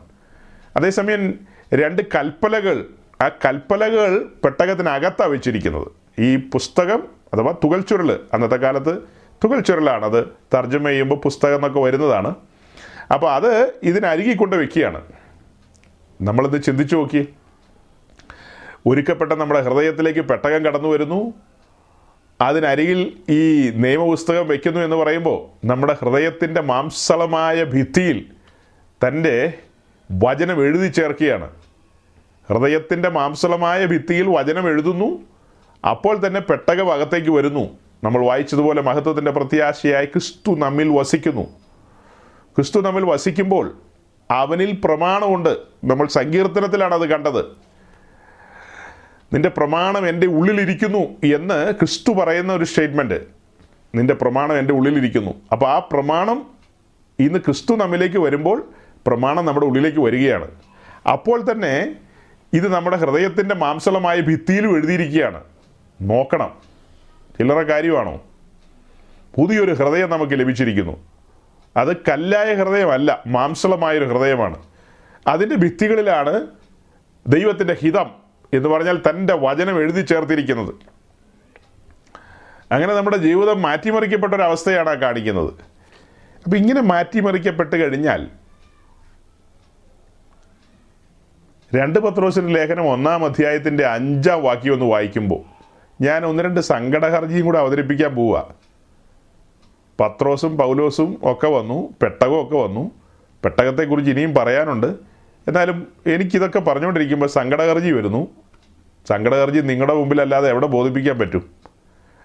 അതേസമയം 0.75 1.33
രണ്ട് 1.73 2.01
കൽപ്പലകൾ 2.01 2.85
ആ 3.21 3.27
കൽപ്പലകൾ 3.27 4.25
പെട്ടകത്തിനകത്താണ് 4.43 5.31
വെച്ചിരിക്കുന്നത്. 5.31 5.98
ഈ 6.19 6.35
പുസ്തകം 6.37 7.03
അഥവാ 7.33 7.51
തുകൽ 7.51 7.81
ചുരുൾ 7.81 8.19
അന്നത്തെ 8.33 8.55
കാലത്ത് 8.55 8.97
തുകൽ 9.43 9.59
ചുരുളാണ് 9.59 10.05
അത് 10.05 10.27
തർജമ 10.53 10.87
ചെയ്യുമ്പോൾ 10.87 11.15
പുസ്തകം 11.15 11.55
എന്നൊക്കെ 11.55 11.79
വരുന്നതാണ്. 11.79 12.35
അപ്പോൾ 13.13 13.31
അത് 13.31 13.73
ഇതിനരികി 13.83 14.33
കൊണ്ട് 14.33 14.55
വെക്കുകയാണ്. 14.55 15.01
നമ്മളിത് 16.21 16.63
ചിന്തിച്ചു 16.63 16.95
നോക്കി 16.95 17.29
ഒരുക്കപ്പെട്ട 18.87 19.33
നമ്മുടെ 19.33 19.61
ഹൃദയത്തിലേക്ക് 19.61 20.19
പെട്ടകം 20.19 20.65
കടന്നു 20.65 20.89
വരുന്നു. 20.89 21.33
അതിനരികിൽ 22.41 23.13
ഈ 23.29 23.69
നിയമപുസ്തകം 23.69 24.47
വയ്ക്കുന്നു 24.47 24.79
എന്ന് 24.79 24.95
പറയുമ്പോൾ 24.95 25.67
നമ്മുടെ 25.67 25.97
ഹൃദയത്തിന്റെ 26.01 26.61
മാംസളമായ 26.61 27.63
ഭിത്തിയിൽ 27.63 28.25
തന്റെ 29.07 29.53
വചനം 30.11 30.63
എഴുതി 30.63 30.87
ചേർക്കുകയാണ്. 30.87 31.49
ഹൃദയത്തിന്റെ 32.49 33.09
മാംസളമായ 33.09 33.85
ഭിത്തിയിൽ 33.85 34.27
വചനം 34.29 34.67
എഴുതുന്നു. 34.67 35.19
അപ്പോൾ 35.85 36.27
തന്നെ 36.27 36.39
പെട്ടക 36.39 36.81
ഭാഗത്തേക്ക് 36.81 37.29
വരുന്നു. 37.29 37.77
നമ്മൾ 38.03 38.25
വായിച്ചതുപോലെ 38.25 38.81
മഹത്വത്തിന്റെ 38.81 39.31
പ്രത്യാശയായി 39.31 40.05
ക്രിസ്തു 40.05 40.55
നമ്മിൽ 40.55 40.89
വസിക്കുന്നു. 40.89 41.41
ക്രിസ്തു 42.55 42.81
നമ്മിൽ 42.81 43.05
വസിക്കുമ്പോൾ 43.05 43.77
അവനിൽ 44.31 44.81
പ്രമാണമുണ്ട്. 44.83 45.57
നമ്മൾ 45.83 46.07
സങ്കീർത്തനത്തിലാണ് 46.07 46.95
അത് 46.95 47.09
കണ്ടത്. 47.09 47.45
നിന്റെ 49.33 49.49
പ്രമാണം 49.49 50.09
എന്റെ 50.09 50.27
ഉള്ളിലിരിക്കുന്നു 50.27 51.35
എന്ന് 51.35 51.71
ക്രിസ്തു 51.71 52.13
പറയുന്ന 52.13 52.53
ഒരു 52.53 52.65
സ്റ്റേറ്റ്മെന്റ് 52.65 53.19
നിന്റെ 53.95 54.13
പ്രമാണം 54.13 54.57
എന്റെ 54.59 54.73
ഉള്ളിലിരിക്കുന്നു. 54.73 55.31
അപ്പോൾ 55.51 55.65
ആ 55.65 55.79
പ്രമാണം 55.79 56.45
ഇന്ന് 57.19 57.39
ക്രിസ്തു 57.39 57.75
നമ്മിലേക്ക് 57.75 58.17
വരുമ്പോൾ 58.17 58.69
പ്രമാണം 59.07 59.45
നമ്മുടെ 59.45 59.65
ഉള്ളിലേക്ക് 59.65 59.99
വരികയാണ്. 59.99 60.47
അപ്പോൾ 61.11 61.51
തന്നെ 61.51 61.95
ഇത് 62.53 62.73
നമ്മുടെ 62.73 62.97
ഹൃദയത്തിന്റെ 62.97 63.55
മാംസളമായ 63.55 64.21
ഭിത്തിയിലും 64.21 64.75
എഴുതിയിരിക്കുകയാണ്. 64.75 65.43
നോക്കണം. 66.01 66.53
ചില്ലറ 67.37 67.57
കാര്യമാണോ? 67.61 68.23
പുതിയൊരു 69.35 69.71
ഹൃദയം 69.71 70.09
നമുക്ക് 70.09 70.39
ലഭിച്ചിരിക്കുന്നു. 70.39 71.05
അത് 71.77 71.97
കല്ലായ 71.97 72.53
ഹൃദയമല്ല 72.53 73.23
മാംസളമായൊരു 73.27 74.05
ഹൃദയമാണ്. 74.05 74.63
അതിന്റെ 75.27 75.55
ഭിത്തികളിലാണ് 75.55 76.47
ദൈവത്തിന്റെ 77.27 77.77
ഹിതം 77.81 78.11
എന്ന് 78.53 78.69
പറഞ്ഞാൽ 78.69 79.01
തന്റെ 79.09 79.33
വചനം 79.33 79.79
എഴുതി 79.79 80.01
ചേർത്തിരിക്കുന്നത്. 80.01 80.75
അങ്ങനെ 82.71 82.93
നമ്മുടെ 82.93 83.17
ജീവിതം 83.17 83.61
മാറ്റിമറിക്കപ്പെട്ട 83.61 84.33
ഒരു 84.33 84.41
ആ 84.89 84.93
കാണിക്കുന്നത്. 84.93 85.53
അപ്പം 86.43 86.57
ഇങ്ങനെ 86.57 86.81
മാറ്റിമറിക്കപ്പെട്ട് 86.81 87.75
കഴിഞ്ഞാൽ 87.75 88.27
രണ്ട് 91.75 91.99
പത്രോസിന്റെ 91.99 92.53
ലേഖനം 92.53 92.87
ഒന്നാം 92.87 93.25
അധ്യായത്തിന്റെ 93.25 93.85
അഞ്ചാം 93.85 94.43
വാക്യം 94.43 94.73
ഒന്ന് 94.73 94.85
വായിക്കുമ്പോൾ 94.85 95.48
ഞാൻ 96.01 96.25
ഒന്ന് 96.25 96.43
രണ്ട് 96.43 96.59
സങ്കടഹർജിയും 96.71 97.45
കൂടെ 97.45 97.59
അവതരിപ്പിക്കാൻ 97.59 98.11
പോവുക 98.15 98.37
പത്രോസും 99.99 100.57
പൗലോസും 100.57 101.09
ഒക്കെ 101.31 101.47
വന്നു 101.47 101.77
പെട്ടകവും 102.01 102.39
ഒക്കെ 102.43 102.57
വന്നു. 102.57 102.83
പെട്ടകത്തെക്കുറിച്ച് 103.43 104.11
ഇനിയും 104.11 104.33
പറയാനുണ്ട്. 104.35 104.87
എന്നാലും 105.47 105.77
എനിക്കിതൊക്കെ 106.13 106.59
പറഞ്ഞുകൊണ്ടിരിക്കുമ്പോൾ 106.59 107.29
സങ്കടഹർജി 107.37 107.91
വരുന്നു. 107.91 108.21
സങ്കടഹർജി 109.09 109.59
നിങ്ങളുടെ 109.71 109.93
മുമ്പിലല്ലാതെ 109.99 110.47
എവിടെ 110.53 110.67
ബോധിപ്പിക്കാൻ 110.75 111.17
പറ്റും? 111.19 111.43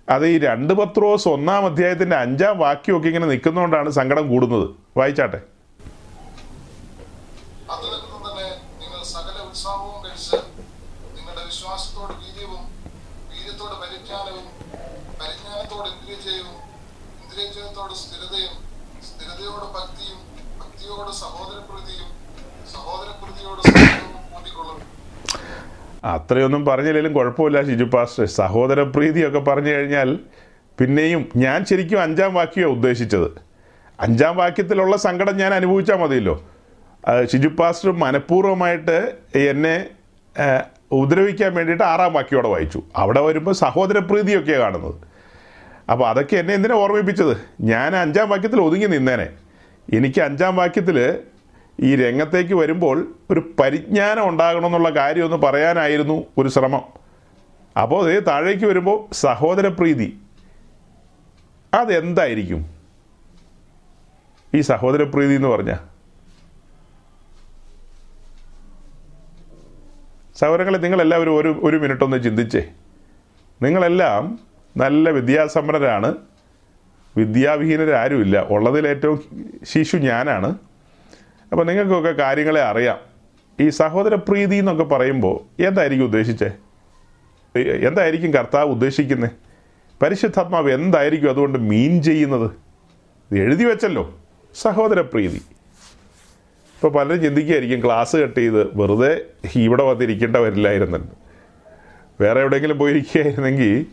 അത് 0.08 0.24
ഈ 0.26 0.38
രണ്ട് 0.38 0.72
പത്രോസ് 0.80 1.28
ഒന്നാം 1.28 1.66
അധ്യായത്തിന്റെ 1.66 2.16
അഞ്ചാം 2.16 2.58
വാക്യമൊക്കെ 2.58 3.08
ഇങ്ങനെ 3.08 3.26
നിൽക്കുന്നതുകൊണ്ടാണ് 3.32 3.90
സങ്കടം 3.98 4.24
കൂടുന്നത്. 4.32 4.66
വായിച്ചാട്ടെ 4.96 5.40
അത് 7.74 7.84
നിമിത്തം 7.92 8.20
തന്നെ 8.28 8.48
നിങ്ങൾ 8.82 9.00
സകല 9.14 9.37
ഉത്സാഹവും 9.48 9.96
കഴിച്ച് 10.04 10.37
നിങ്ങളുടെ 11.16 11.44
വിശ്വാസത്തോട് 11.50 12.12
വീര്യവും 12.22 12.62
വീര്യത്തോട് 13.32 13.74
പരിജ്ഞാനവും 13.82 14.46
പരിജ്ഞാനത്തോട് 15.20 15.88
ഇന്ദ്രിയജയവും 15.94 16.58
ഇന്ദ്രിയജയത്തോട് 17.22 17.94
സ്ഥിരതയും 18.02 18.54
സ്ഥിരതയോട് 19.55 19.75
ഭക്തിയും 19.79 20.19
ഭക്തിയോട് 20.61 21.11
സഹോദരപ്രീതിയും 21.23 22.09
സഹോദരപ്രീതിയോട് 22.75 23.61
സ്നേഹവും 23.67 24.23
കൂട്ടിക്കൊള്ളും 24.33 24.79
അത്രയൊന്നും 26.12 26.62
പറഞ്ഞില്ലെങ്കിലും 26.69 27.12
കുഴപ്പമില്ല 27.19 27.59
ഷിജു 27.69 27.87
പാസ്റ്റർ. 27.95 28.25
സഹോദര 28.25 28.79
സഹോദരപ്രീതിയൊക്കെ 28.79 29.40
പറഞ്ഞു 29.49 29.71
കഴിഞ്ഞാൽ 29.75 30.09
പിന്നെയും 30.79 31.23
ഞാൻ 31.43 31.59
ശരിക്കും 31.71 32.01
അഞ്ചാം 32.03 32.35
വാക്യമാണ് 32.38 32.73
ഉദ്ദേശിച്ചത്. 32.77 33.29
അഞ്ചാം 34.07 34.35
വാക്യത്തിലുള്ള 34.37 34.97
സങ്കടം 35.07 35.37
ഞാൻ 35.43 35.55
അനുഭവിച്ചാൽ 35.59 35.99
മതിയല്ലോ. 36.03 36.37
ഷിജു 37.33 37.51
പാസ്റ്റർ 37.61 37.93
മനഃപൂർവമായിട്ട് 38.05 38.99
എന്നെ 39.53 39.77
ഉപദ്രവിക്കാൻ 40.99 41.51
വേണ്ടിയിട്ട് 41.55 41.85
ആറാം 41.93 42.12
വാക്യോടെ 42.17 42.49
വായിച്ചു. 42.55 42.83
അവിടെ 42.97 43.21
വരുമ്പോൾ 43.29 43.55
സഹോദര 43.64 43.99
പ്രീതിയൊക്കെയാണ് 44.11 44.62
കാണുന്നത്. 44.64 44.97
അപ്പോൾ 45.93 46.07
അതൊക്കെ 46.11 46.37
എന്നെ 46.43 46.53
എന്തിനാണ് 46.59 46.81
ഓർമ്മിപ്പിച്ചത്? 46.81 47.35
ഞാൻ 47.73 47.90
അഞ്ചാം 48.03 48.29
വാക്യത്തിൽ 48.35 48.61
ഒതുങ്ങി 48.67 48.90
നിന്നേനെ. 48.97 49.29
എനിക്ക് 49.92 50.20
അഞ്ചാം 50.20 50.57
വാക്യത്തിൽ 50.57 51.18
ഈ 51.81 51.97
രംഗത്തേക്ക് 51.97 52.55
വരുമ്പോൾ 52.55 53.14
ഒരു 53.31 53.55
പരിജ്ഞാനം 53.61 54.29
ഉണ്ടാകണമെന്നുള്ള 54.29 54.90
കാര്യം 54.90 55.25
ഒന്ന് 55.25 55.37
പറയാനായിരുന്നു 55.37 56.25
ഒരു 56.38 56.49
ശ്രമം. 56.49 56.83
അപ്പോൾ 57.83 58.05
അതേ 58.05 58.18
താഴേക്ക് 58.18 58.64
വരുമ്പോൾ 58.64 59.14
സഹോദരപ്രീതി 59.14 60.18
അതെന്തായിരിക്കും? 61.75 62.66
ഈ 64.55 64.61
സഹോദരപ്രീതി 64.61 65.35
എന്ന് 65.35 65.49
പറഞ്ഞാൽ 65.49 65.79
സഹോദരങ്ങളെ 70.37 70.79
നിങ്ങളെല്ലാവരും 70.79 71.37
ഒരു 71.37 71.61
ഒരു 71.62 71.77
മിനിറ്റ് 71.77 72.05
ഒന്ന് 72.05 72.23
ചിന്തിച്ചേ. 72.23 72.68
നിങ്ങളെല്ലാം 73.62 74.38
നല്ല 74.77 75.11
വിദ്യാസമ്പന്നരാണ്. 75.11 76.14
വിദ്യാവിഹീനരാരുമില്ല. 77.16 78.46
ഉള്ളതിൽ 78.50 78.88
ഏറ്റവും 78.88 79.22
ശിശു 79.64 79.96
ഞാനാണ്. 79.96 80.59
അപ്പോൾ 81.53 81.64
നിങ്ങൾക്കൊക്കെ 81.64 82.11
കാര്യങ്ങളെ 82.11 82.62
അറിയാം. 82.62 82.98
ഈ 83.61 83.68
സഹോദരപ്രീതി 83.68 84.57
എന്നൊക്കെ 84.57 84.85
പറയുമ്പോൾ 84.85 85.62
എന്തായിരിക്കും 85.62 86.05
ഉദ്ദേശിച്ചേ? 86.05 86.50
എന്തായിരിക്കും 87.87 88.35
കർത്താവ് 88.35 88.70
ഉദ്ദേശിക്കുന്നത് 88.70 89.31
പരിശുദ്ധാത്മാവ് 90.03 90.70
എന്തായിരിക്കും 90.70 91.31
അതുകൊണ്ട് 91.31 91.59
മീൻ 91.59 92.03
ചെയ്യുന്നത്? 92.03 92.50
ഇത് 93.31 93.38
എഴുതി 93.38 93.64
വെച്ചല്ലോ. 93.64 94.18
സഹോദരപ്രീതി 94.55 95.42
ഇപ്പോൾ 96.74 96.98
പലരും 96.98 97.22
ചിന്തിക്കുകയായിരിക്കും 97.22 97.85
ക്ലാസ് 97.85 98.16
കട്ട് 98.16 98.40
ചെയ്ത് 98.40 98.77
വെറുതെ 98.77 99.24
ഇവിടെ 99.57 99.83
വന്നിരിക്കേണ്ട 99.83 100.37
വരില്ലായിരുന്നല്ലോ 100.37 101.09
വേറെ 102.20 102.40
എവിടെയെങ്കിലും 102.40 102.79
പോയിരിക്കുകയായിരുന്നെങ്കിൽ 102.79 103.87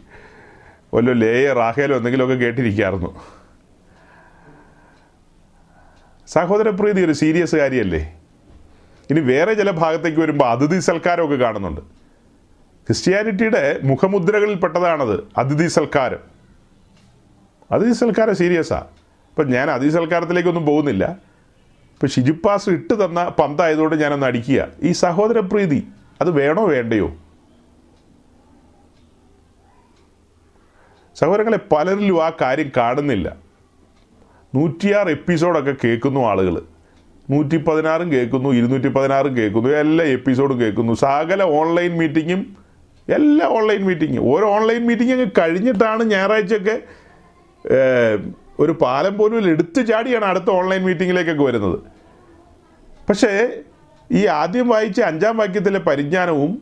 വല്ല 0.94 1.12
ലേയ 1.12 1.54
റാഹേലോ 1.54 1.98
എന്തെങ്കിലുമൊക്കെ 1.98 2.46
കേട്ടിരിക്കായിരുന്നു. 2.46 3.22
സഹോദരപ്രീതി 6.28 7.02
ഒരു 7.02 7.12
സീരിയസ് 7.12 7.56
കാര്യമല്ലേ 7.56 8.14
ഇനി 9.10 9.20
വേറെ 9.20 9.54
ചില 9.54 9.72
ഭാഗത്തേക്ക് 9.72 10.20
വരുമ്പോൾ 10.20 10.46
അതിഥി 10.46 10.80
സൽക്കാരമൊക്കെ 10.80 11.36
കാണുന്നുണ്ട്. 11.36 11.82
ക്രിസ്ത്യാനിറ്റിയുടെ 12.88 13.80
മുഖമുദ്രകളിൽ 13.84 14.56
പെട്ടതാണത് 14.56 15.28
അതിഥി 15.38 15.68
സൽക്കാരം. 15.68 16.20
അതിഥി 17.72 17.92
സൽക്കാരം 17.92 18.36
സീരിയസാണ് 18.36 18.86
ഇപ്പം 19.30 19.50
ഞാൻ 19.50 19.72
അതിഥി 19.72 19.90
സൽക്കാരത്തിലേക്കൊന്നും 19.90 20.66
പോകുന്നില്ല. 20.66 21.06
ഇപ്പം 21.94 22.08
ഷിജുപ്പാസ് 22.08 22.70
ഇട്ട് 22.70 23.06
തന്ന 23.06 23.28
പന്തായതുകൊണ്ട് 23.28 23.96
ഞാനൊന്ന് 23.96 24.26
അടിക്കുക. 24.26 24.68
ഈ 24.84 24.92
സഹോദരപ്രീതി 24.92 25.88
അത് 26.22 26.32
വേണോ 26.32 26.66
വേണ്ടയോ? 26.66 27.16
സഹോദരങ്ങളെ 31.22 31.60
പലരിലും 31.72 32.26
ആ 32.26 32.32
കാര്യം 32.42 32.72
കാണുന്നില്ല. 32.78 33.36
നൂറ്റിയാറ് 34.56 35.10
എപ്പിസോഡൊക്കെ 35.10 35.74
കേൾക്കുന്നു 35.84 36.20
ആളുകൾ 36.20 36.62
നൂറ്റി 37.30 37.58
പതിനാറും 37.58 38.12
കേൾക്കുന്നു 38.12 38.50
ഇരുന്നൂറ്റി 38.50 38.88
പതിനാറും 38.88 39.38
കേൾക്കുന്നു 39.38 39.70
എല്ലാ 39.70 40.06
എപ്പിസോഡും 40.06 40.60
കേൾക്കുന്നു. 40.60 40.94
സകല 40.94 41.44
ഓൺലൈൻ 41.44 41.98
മീറ്റിങ്ങും 41.98 42.42
എല്ലാ 43.10 43.48
ഓൺലൈൻ 43.48 43.82
മീറ്റിങ്ങും. 43.86 44.34
ഓരോ 44.34 44.50
ഓൺലൈൻ 44.50 44.88
മീറ്റിംഗ് 44.88 45.12
അങ്ങ് 45.12 45.30
കഴിഞ്ഞിട്ടാണ് 45.40 46.04
ഞായറാഴ്ചയൊക്കെ 46.04 46.76
ഒരു 48.60 48.72
പാലം 48.72 49.18
പോലും 49.18 49.50
എടുത്തു 49.50 49.82
ചാടിയാണ് 49.82 50.26
അടുത്ത 50.26 50.50
ഓൺലൈൻ 50.50 50.82
മീറ്റിങ്ങിലേക്കൊക്കെ 50.84 51.44
വരുന്നത്. 51.44 51.80
പക്ഷേ 53.10 53.50
ഈ 54.12 54.26
ആദ്യം 54.26 54.70
വായിച്ച 54.70 55.02
അഞ്ചാം 55.02 55.38
വാക്യത്തിലെ 55.38 55.80
പരിജ്ഞാനവും 55.80 56.62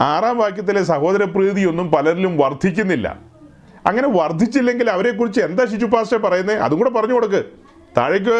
ആറാം 0.00 0.38
വാക്യത്തിലെ 0.38 0.82
സഹോദരപ്രീതിയൊന്നും 0.82 1.90
പലരിലും 1.90 2.38
വർദ്ധിക്കുന്നില്ല. 2.38 3.31
അങ്ങനെ 3.88 4.08
വർദ്ധിച്ചില്ലെങ്കിൽ 4.18 4.90
അവരെക്കുറിച്ച് 4.90 5.40
എന്താ 5.48 5.64
ശിശു 5.70 5.86
പാസ്റ്റർ 5.94 6.18
പറയുന്നത് 6.26 6.60
അതും 6.66 6.78
കൂടെ 6.80 6.90
പറഞ്ഞു 6.96 7.14
കൊടുക്ക്. 7.14 7.40
താഴേക്ക് 7.96 8.36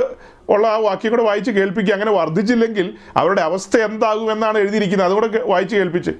ഉള്ള 0.52 0.64
ആ 0.74 0.76
വാക്യം 0.88 1.10
കൂടെ 1.12 1.24
വായിച്ച് 1.28 1.50
കേൾപ്പിക്കുക 1.56 1.94
അങ്ങനെ 1.96 2.12
വർദ്ധിച്ചില്ലെങ്കിൽ 2.18 2.86
അവരുടെ 3.16 3.42
അവസ്ഥ 3.48 3.76
എന്താകുമെന്നാണ് 3.88 4.58
എഴുതിയിരിക്കുന്നത്. 4.58 5.06
അതുകൂടെ 5.08 5.28
വായിച്ച് 5.52 5.74
കേൾപ്പിച്ച്. 5.76 6.12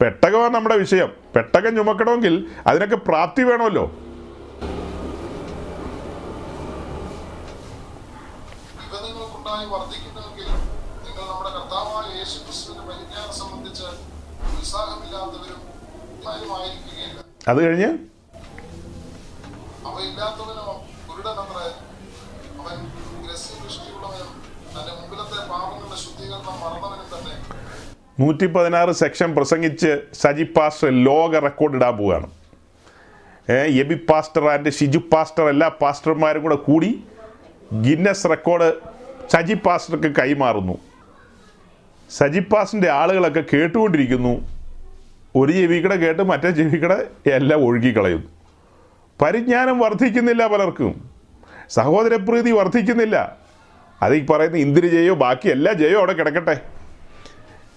പെട്ടകമാണ് 0.00 0.54
നമ്മുടെ 0.54 0.76
വിഷയം. 0.84 1.10
പെട്ടകം 1.36 1.72
ചുമക്കണമെങ്കിൽ 1.76 2.34
അതിനൊക്കെ 2.66 2.96
പ്രാപ്തി 3.08 3.42
വേണമല്ലോ. 3.50 3.84
ഇവ 9.64 10.11
മറന്നവനും 17.46 17.62
കഴിഞ്ഞ്? 17.68 17.90
നൂറ്റി 28.20 28.46
പതിനാറ് 28.46 28.92
സെക്ഷൻ 29.02 29.34
പ്രസംഗിച്ച് 29.34 29.90
സജി 30.20 30.44
പാസ്റ്റർ 30.56 30.88
ലോക 31.08 31.38
റെക്കോർഡ് 31.46 31.76
ഇടാൻ 31.76 31.96
പോവുകയാണ്. 31.96 32.28
Aby 33.82 33.96
pastor 34.10 34.44
and 34.54 34.70
Shiju 34.78 35.00
pastor 35.12 35.44
എല്ലാ 35.54 35.68
പാസ്റ്റർമാരും 35.82 36.42
കൂടെ 36.42 36.58
കൂടി 36.68 36.90
ഗിന്നസ് 37.86 38.26
റെക്കോർഡ് 38.34 38.68
സജി 39.32 39.54
പാസ്റ്റർക്ക് 39.66 40.10
കൈമാറുന്നു. 40.20 40.76
സജി 42.10 42.42
പാസ്റ്ററിന്റെ 42.52 42.90
ആളുകളൊക്കെ 43.00 43.44
കേട്ടുകൊണ്ടിരിക്കുന്നു. 43.52 44.34
ഒരു 45.36 45.52
ജീവിക്കട 45.52 45.94
കേട്ട് 45.94 46.22
മറ്റേ 46.22 46.50
ജീവിക്കട 46.50 46.92
എല്ലാം 47.26 47.64
ഒഴുകിക്കളയുന്നു. 47.64 48.26
പരിജ്ഞാനം 49.22 49.78
വർദ്ധിക്കുന്നില്ല 49.78 50.46
പലർക്കും. 50.46 51.10
സഹോദരപ്രീതി 51.70 52.50
വർദ്ധിക്കുന്നില്ല. 52.50 53.36
അത് 54.02 54.14
ഈ 54.14 54.26
പറയുന്ന 54.26 54.56
ഇന്ദ്രജയോ 54.56 55.14
ബാക്കി 55.14 55.48
എല്ലാ 55.48 55.72
ജയോ 55.72 55.98
അവിടെ 55.98 56.12
കിടക്കട്ടെ. 56.12 56.60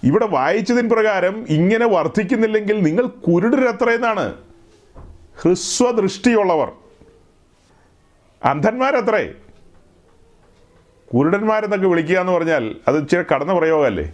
ഇവിടെ 0.04 0.26
വായിച്ചതിൻ 0.26 0.88
പ്രകാരം 0.88 1.46
ഇങ്ങനെ 1.48 1.86
വർദ്ധിക്കുന്നില്ലെങ്കിൽ 1.86 2.82
നിങ്ങൾ 2.82 3.06
കുരുടരത്രയെന്നാണ്. 3.06 4.34
ഹ്രസ്വദൃഷ്ടിയുള്ളവർ. 5.42 6.72
അന്ധന്മാരത്രേ. 8.44 9.32
കുരുടന്മാരെന്നൊക്കെ 11.14 11.86
വിളിക്കുക 11.86 12.18
എന്ന് 12.18 12.32
പറഞ്ഞാൽ 12.32 12.76
അത് 12.88 13.02
ഇച്ചിരി 13.02 13.24
കടന്ന 13.34 13.52
പ്രയോഗമല്ലേ? 13.52 14.12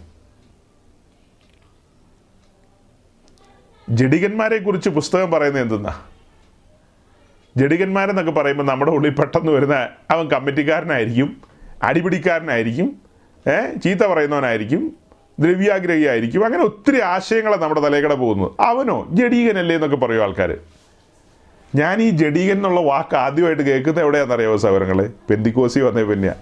ജഡികന്മാരെ 3.89 4.57
കുറിച്ച് 4.57 4.89
പുസ്തകം 4.89 5.31
പറയുന്നത് 5.31 5.61
എന്തെന്നാ? 5.61 5.93
ജഡികന്മാരെന്നൊക്കെ 7.57 8.31
പറയുമ്പോൾ 8.31 8.63
നമ്മുടെ 8.63 8.91
ഉള്ളിൽ 8.91 9.09
പെട്ടെന്ന് 9.09 9.51
വരുന്ന 9.51 9.87
അവൻ 10.11 10.27
കമ്മിറ്റിക്കാരനായിരിക്കും 10.27 11.41
അടിപിടിക്കാരനായിരിക്കും 11.83 12.95
ഏഹ് 13.47 13.81
ചീത്ത 13.81 13.99
പറയുന്നവനായിരിക്കും 13.99 14.91
ദ്രവ്യാഗ്രഹിയായിരിക്കും 15.39 16.45
അങ്ങനെ 16.45 16.63
ഒത്തിരി 16.63 16.99
ആശയങ്ങളാണ് 16.99 17.61
നമ്മുടെ 17.61 17.81
തലയിക്കടെ 17.81 18.15
പോകുന്നത്. 18.15 18.51
അവനോ 18.59 19.07
ജഡീകനല്ലേ 19.11 19.75
എന്നൊക്കെ 19.75 19.95
പറയും 19.95 20.23
ആൾക്കാർ 20.23 20.57
ഞാൻ 21.75 22.01
ഈ 22.01 22.09
ജഡീകൻ 22.09 22.53
എന്നുള്ള 22.53 22.81
വാക്ക് 22.81 23.15
ആദ്യമായിട്ട് 23.15 23.63
കേൾക്കുന്നത് 23.63 24.03
എവിടെയാണെന്നറിയാമോ 24.03 24.57
സൗരങ്ങളെ 24.57 25.09
പെന്തിക്കോസി 25.29 25.79
വന്നേ 25.79 26.03
പിന്നെയാ 26.03 26.35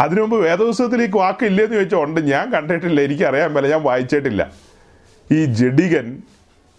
അതിനു 0.00 0.20
മുമ്പ് 0.20 0.36
വേദപുസ്തകത്തിൽ 0.36 1.02
ഈ 1.02 1.08
വാക്ക് 1.14 1.44
ഇല്ലെന്ന് 1.44 1.76
ചോദിച്ചാൽ 1.76 1.98
ഉണ്ട് 1.98 2.20
ഞാൻ 2.20 2.52
കണ്ടിട്ടില്ല 2.52 3.00
എനിക്കറിയാൻ 3.00 3.52
മേല 3.52 3.66
ഞാൻ 3.66 3.82
വായിച്ചിട്ടില്ല. 3.82 4.69
ഈ 5.32 5.44
ജഡികൻ 5.44 6.22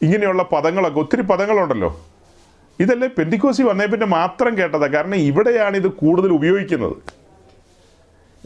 ഇങ്ങനെയുള്ള 0.02 0.44
പദങ്ങളൊക്കെ 0.44 1.00
ഒത്തിരി 1.00 1.22
പദങ്ങളുണ്ടല്ലോ. 1.22 2.06
ഇതല്ലേ 2.80 3.08
പെന്തിക്കോസി 3.08 3.62
വന്നേ 3.62 3.86
പിന്നെ 3.86 4.06
മാത്രം 4.06 4.58
കേട്ടതാ. 4.58 4.88
കാരണം 4.88 5.16
ഇവിടെയാണ് 5.16 5.76
ഇത് 5.78 5.88
കൂടുതൽ 5.88 6.32
ഉപയോഗിക്കുന്നത്. 6.34 6.96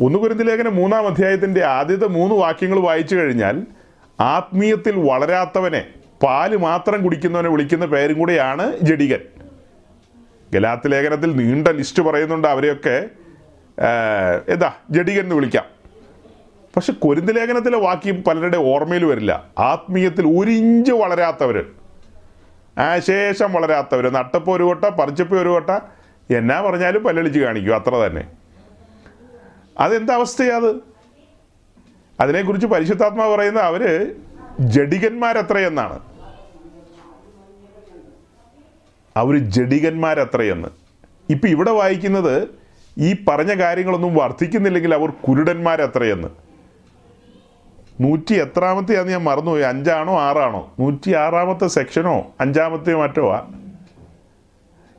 ഒന്ന് 0.03 0.19
കുരുന്തിലേഖന 0.19 0.69
മൂന്നാം 0.69 1.07
അധ്യായത്തിന്റെ 1.07 1.63
ആദ്യത്തെ 1.65 2.07
മൂന്ന് 2.07 2.35
വാക്യങ്ങൾ 2.35 2.79
വായിച്ചു 2.79 3.15
കഴിഞ്ഞാൽ 3.15 3.61
ആത്മീയത്തിൽ 4.19 4.95
വളരാത്തവനെ 5.09 5.81
പാൽ 6.23 6.57
മാത്രം 6.57 7.03
കുടിക്കുന്നവനെ 7.03 7.49
വിളിക്കുന്ന 7.49 7.85
പേരും 7.85 8.19
കൂടെയാണ് 8.19 8.79
ജഡികൻ. 8.81 9.19
ഗലാത്ത് 10.53 10.91
ലേഖനത്തിൽ 10.91 11.31
നീണ്ട 11.35 11.67
ലിസ്റ്റ് 11.67 12.03
പറയുന്നുണ്ട് 12.03 12.47
അവരെയൊക്കെ 12.47 12.97
എന്താ 14.53 14.73
ജഡികൻ 14.89 15.23
എന്ന് 15.23 15.35
വിളിക്കാം. 15.35 15.74
പക്ഷെ 16.75 16.93
കൊരിന്ത് 16.93 17.35
ലേഖനത്തിലെ 17.35 17.77
വാക്യം 17.77 18.23
പലരുടെ 18.23 18.57
ഓർമ്മയിൽ 18.57 19.05
വരില്ല. 19.05 19.43
ആത്മീയത്തിൽ 19.59 20.39
ഒരു 20.39 20.51
ഇഞ്ച് 20.51 20.91
വളരാത്തവർ 20.91 21.65
ശേഷം 22.99 23.53
വളരാത്തവർ 23.53 24.09
നട്ടപ്പോൾ 24.09 24.55
ഒരു 24.57 24.63
കൊട്ട 24.63 24.85
പറിച്ചപ്പോൾ 24.85 25.41
ഒരു 25.41 25.49
കൊട്ട 25.49 25.69
എന്നാ 26.33 26.61
പറഞ്ഞാലും 26.61 27.03
പല്ലളിച്ച് 27.03 27.39
കാണിക്കും 27.39 27.75
അത്ര 27.75 27.95
തന്നെ. 27.95 28.27
അതെന്താ 29.79 30.15
അവസ്ഥയാത് 30.15 30.75
അതിനെക്കുറിച്ച് 32.19 32.67
പരിശുദ്ധാത്മാവ് 32.67 33.35
പറയുന്ന 33.35 33.59
അവർ 33.59 34.15
ജഡികന്മാരത്രയെന്നാണ്. 34.59 35.99
അവർ 39.17 39.37
ജഡികന്മാരത്രയെന്ന്. 39.37 40.67
ഇപ്പം 41.29 41.49
ഇവിടെ 41.49 41.71
വായിക്കുന്നത് 41.71 42.47
ഈ 42.97 43.25
പറഞ്ഞ 43.27 43.53
കാര്യങ്ങളൊന്നും 43.61 44.15
വർദ്ധിക്കുന്നില്ലെങ്കിൽ 44.15 44.93
അവർ 44.93 45.09
കുരുടന്മാരെത്രയെന്ന്. 45.09 46.44
നൂറ്റി 48.01 48.33
എത്രാമത്തെയാന്ന് 48.33 49.11
ഞാൻ 49.11 49.23
മറന്നുപോയി. 49.23 49.63
അഞ്ചാണോ 49.63 50.19
ആറാണോ? 50.19 50.73
നൂറ്റി 50.79 51.13
ആറാമത്തെ 51.13 51.67
സെക്ഷനോ 51.67 52.25
അഞ്ചാമത്തെയോ 52.39 53.01
മറ്റോ 53.01 53.31
ആ? 53.31 53.51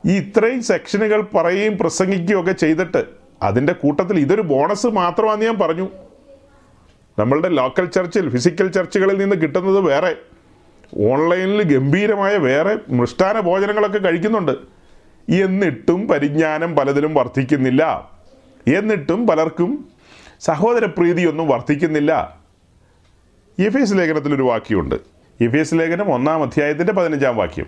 ഈ 0.05 0.17
ഇത്രയും 0.17 0.63
സെക്ഷനുകൾ 0.63 1.21
പറയുകയും 1.21 1.77
പ്രസംഗിക്കുകയും 1.77 2.41
ഒക്കെ 2.41 2.51
ചെയ്തിട്ട് 2.51 3.05
അതിന്റെ 3.41 3.73
കൂട്ടത്തിൽ 3.73 4.19
ഇതൊരു 4.19 4.41
ബോണസ് 4.41 4.87
മാത്രമാണെന്ന് 4.87 5.45
ഞാൻ 5.45 5.59
പറഞ്ഞു. 5.59 5.89
നമ്മളുടെ 7.19 7.49
ലോക്കൽ 7.49 7.85
ചർച്ചിൽ 7.85 8.29
ഫിസിക്കൽ 8.29 8.67
ചർച്ചുകളിൽ 8.67 9.19
നിന്ന് 9.19 9.35
കിട്ടുന്നത് 9.35 9.79
വേറെ. 9.79 10.15
ഓൺലൈനിൽ 11.11 11.77
ഗംഭീരമായ 11.77 12.37
വേറെ 12.37 12.77
മൃഷ്ടാന 12.89 13.39
ഭോജനങ്ങളൊക്കെ 13.39 13.97
കഴിക്കുന്നുണ്ട്. 13.97 14.51
എന്നിട്ടും 15.31 16.07
പരിജ്ഞാനം 16.07 16.75
പലതിലും 16.75 17.13
വർദ്ധിക്കുന്നില്ല. 17.13 18.11
എന്നിട്ടും 18.75 19.27
പലർക്കും 19.27 19.89
സഹോദരപ്രീതിയൊന്നും 20.39 21.47
വർദ്ധിക്കുന്നില്ല. 21.47 22.37
എഫ് 23.59 23.77
എസ് 23.77 23.93
ലേഖനത്തിൽ 23.93 24.35
ഒരു 24.35 24.41
വാക്യമുണ്ട്. 24.41 24.95
എഫ് 25.41 25.55
എസ് 25.55 25.75
ലേഖനം 25.75 26.13
ഒന്നാം 26.13 26.43
അധ്യായത്തിന്റെ 26.43 26.93
പതിനഞ്ചാം 26.93 27.37
വാക്യം. 27.37 27.65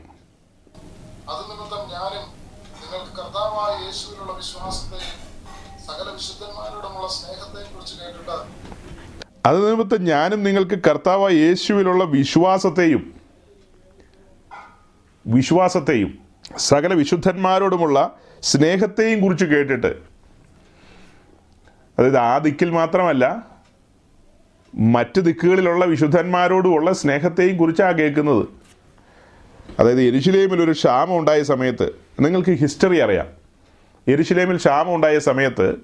അത് 9.45 9.71
നിമിത്തം 9.71 10.03
ഞാനും 10.03 10.43
നിങ്ങൾക്ക് 10.43 10.83
കർത്താവായ 10.83 11.33
യേശുവിലുള്ള 11.33 12.03
വിശ്വാസത്തെയും 12.03 13.13
വിശ്വാസത്തെയും 15.27 16.19
സകല 16.57 16.93
വിശുദ്ധന്മാരോടുമുള്ള 16.93 18.15
സ്നേഹത്തെയും 18.41 19.21
കുറിച്ച് 19.21 19.45
കേട്ടിട്ട്. 19.45 19.95
അതായത് 21.99 22.17
ആ 22.17 22.37
ദിക്കിൽ 22.37 22.69
മാത്രമല്ല 22.69 23.58
മറ്റ് 24.75 25.21
ദിക്കുകളിലുള്ള 25.21 25.85
വിശുദ്ധന്മാരോടുമുള്ള 25.85 26.93
സ്നേഹത്തെയും 26.93 27.57
കുറിച്ചാണ് 27.57 27.97
കേൾക്കുന്നത്. 27.97 28.47
അതായത് 29.79 30.01
എരുശിലേമിൽ 30.01 30.63
ഒരു 30.63 30.71
ക്ഷാമം 30.71 31.19
ഉണ്ടായ 31.19 31.43
സമയത്ത് 31.43 31.89
നിങ്ങൾക്ക് 32.19 32.49
ഹിസ്റ്ററി 32.49 32.97
അറിയാം. 32.97 33.27
എരുശിലേമിൽ 34.07 34.55
ക്ഷാമം 34.55 34.95
ഉണ്ടായ 34.95 35.19
സമയത്ത് 35.19 35.75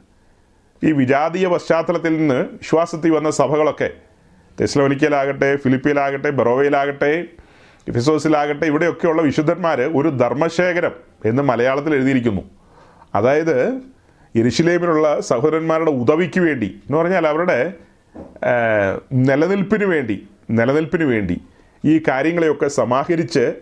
ഈ 0.83 0.91
വിജാതീയ 0.91 1.47
പശ്ചാത്തലത്തിൽ 1.47 2.17
നിന്ന് 2.17 2.35
വിശ്വാസത്തിൽ 2.35 3.11
വന്ന 3.11 3.29
സഭകളൊക്കെ 3.29 3.89
തെസ്ലോനിക്കയിലാകട്ടെ 4.61 5.55
ഫിലിപ്പിയിലാകട്ടെ 5.55 6.29
ബറോവയിലാകട്ടെ 6.29 7.25
എഫിസോസിലാകട്ടെ 7.87 8.65
ഇവിടെയൊക്കെയുള്ള 8.65 9.21
വിശുദ്ധന്മാർ 9.21 9.81
ഒരു 9.81 10.09
ധർമ്മശേഖരം 10.09 10.91
എന്ന് 11.25 11.43
മലയാളത്തിൽ 11.43 11.93
എഴുതിയിരിക്കുന്നു. 11.93 12.41
അതായത് 13.15 13.69
എരിശിലേമിലുള്ള 14.35 15.21
സഹോദരന്മാരുടെ 15.21 15.91
ഉദവിക്ക് 15.91 16.39
വേണ്ടി 16.39 16.65
എന്ന് 16.65 16.97
പറഞ്ഞാൽ 16.97 17.27
അവരുടെ 17.27 17.73
നിലനിൽപ്പിന് 19.13 19.85
വേണ്ടി 19.85 20.27
നിലനിൽപ്പിന് 20.49 21.03
വേണ്ടി 21.03 21.41
ഈ 21.85 22.03
കാര്യങ്ങളെയൊക്കെ 22.07 22.67
സമാഹരിച്ച് 22.67 23.55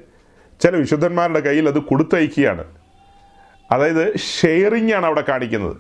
ചില 0.62 0.76
വിശുദ്ധന്മാരുടെ 0.76 1.40
കയ്യിൽ 1.40 1.68
അത് 1.68 1.80
കൊടുത്തയക്കുകയാണ്. 1.80 2.64
അതായത് 3.72 4.18
ഷെയറിംഗ് 4.18 4.94
ആണ് 4.94 5.06
അവിടെ 5.06 5.22
കാണിക്കുന്നത്. 5.22 5.78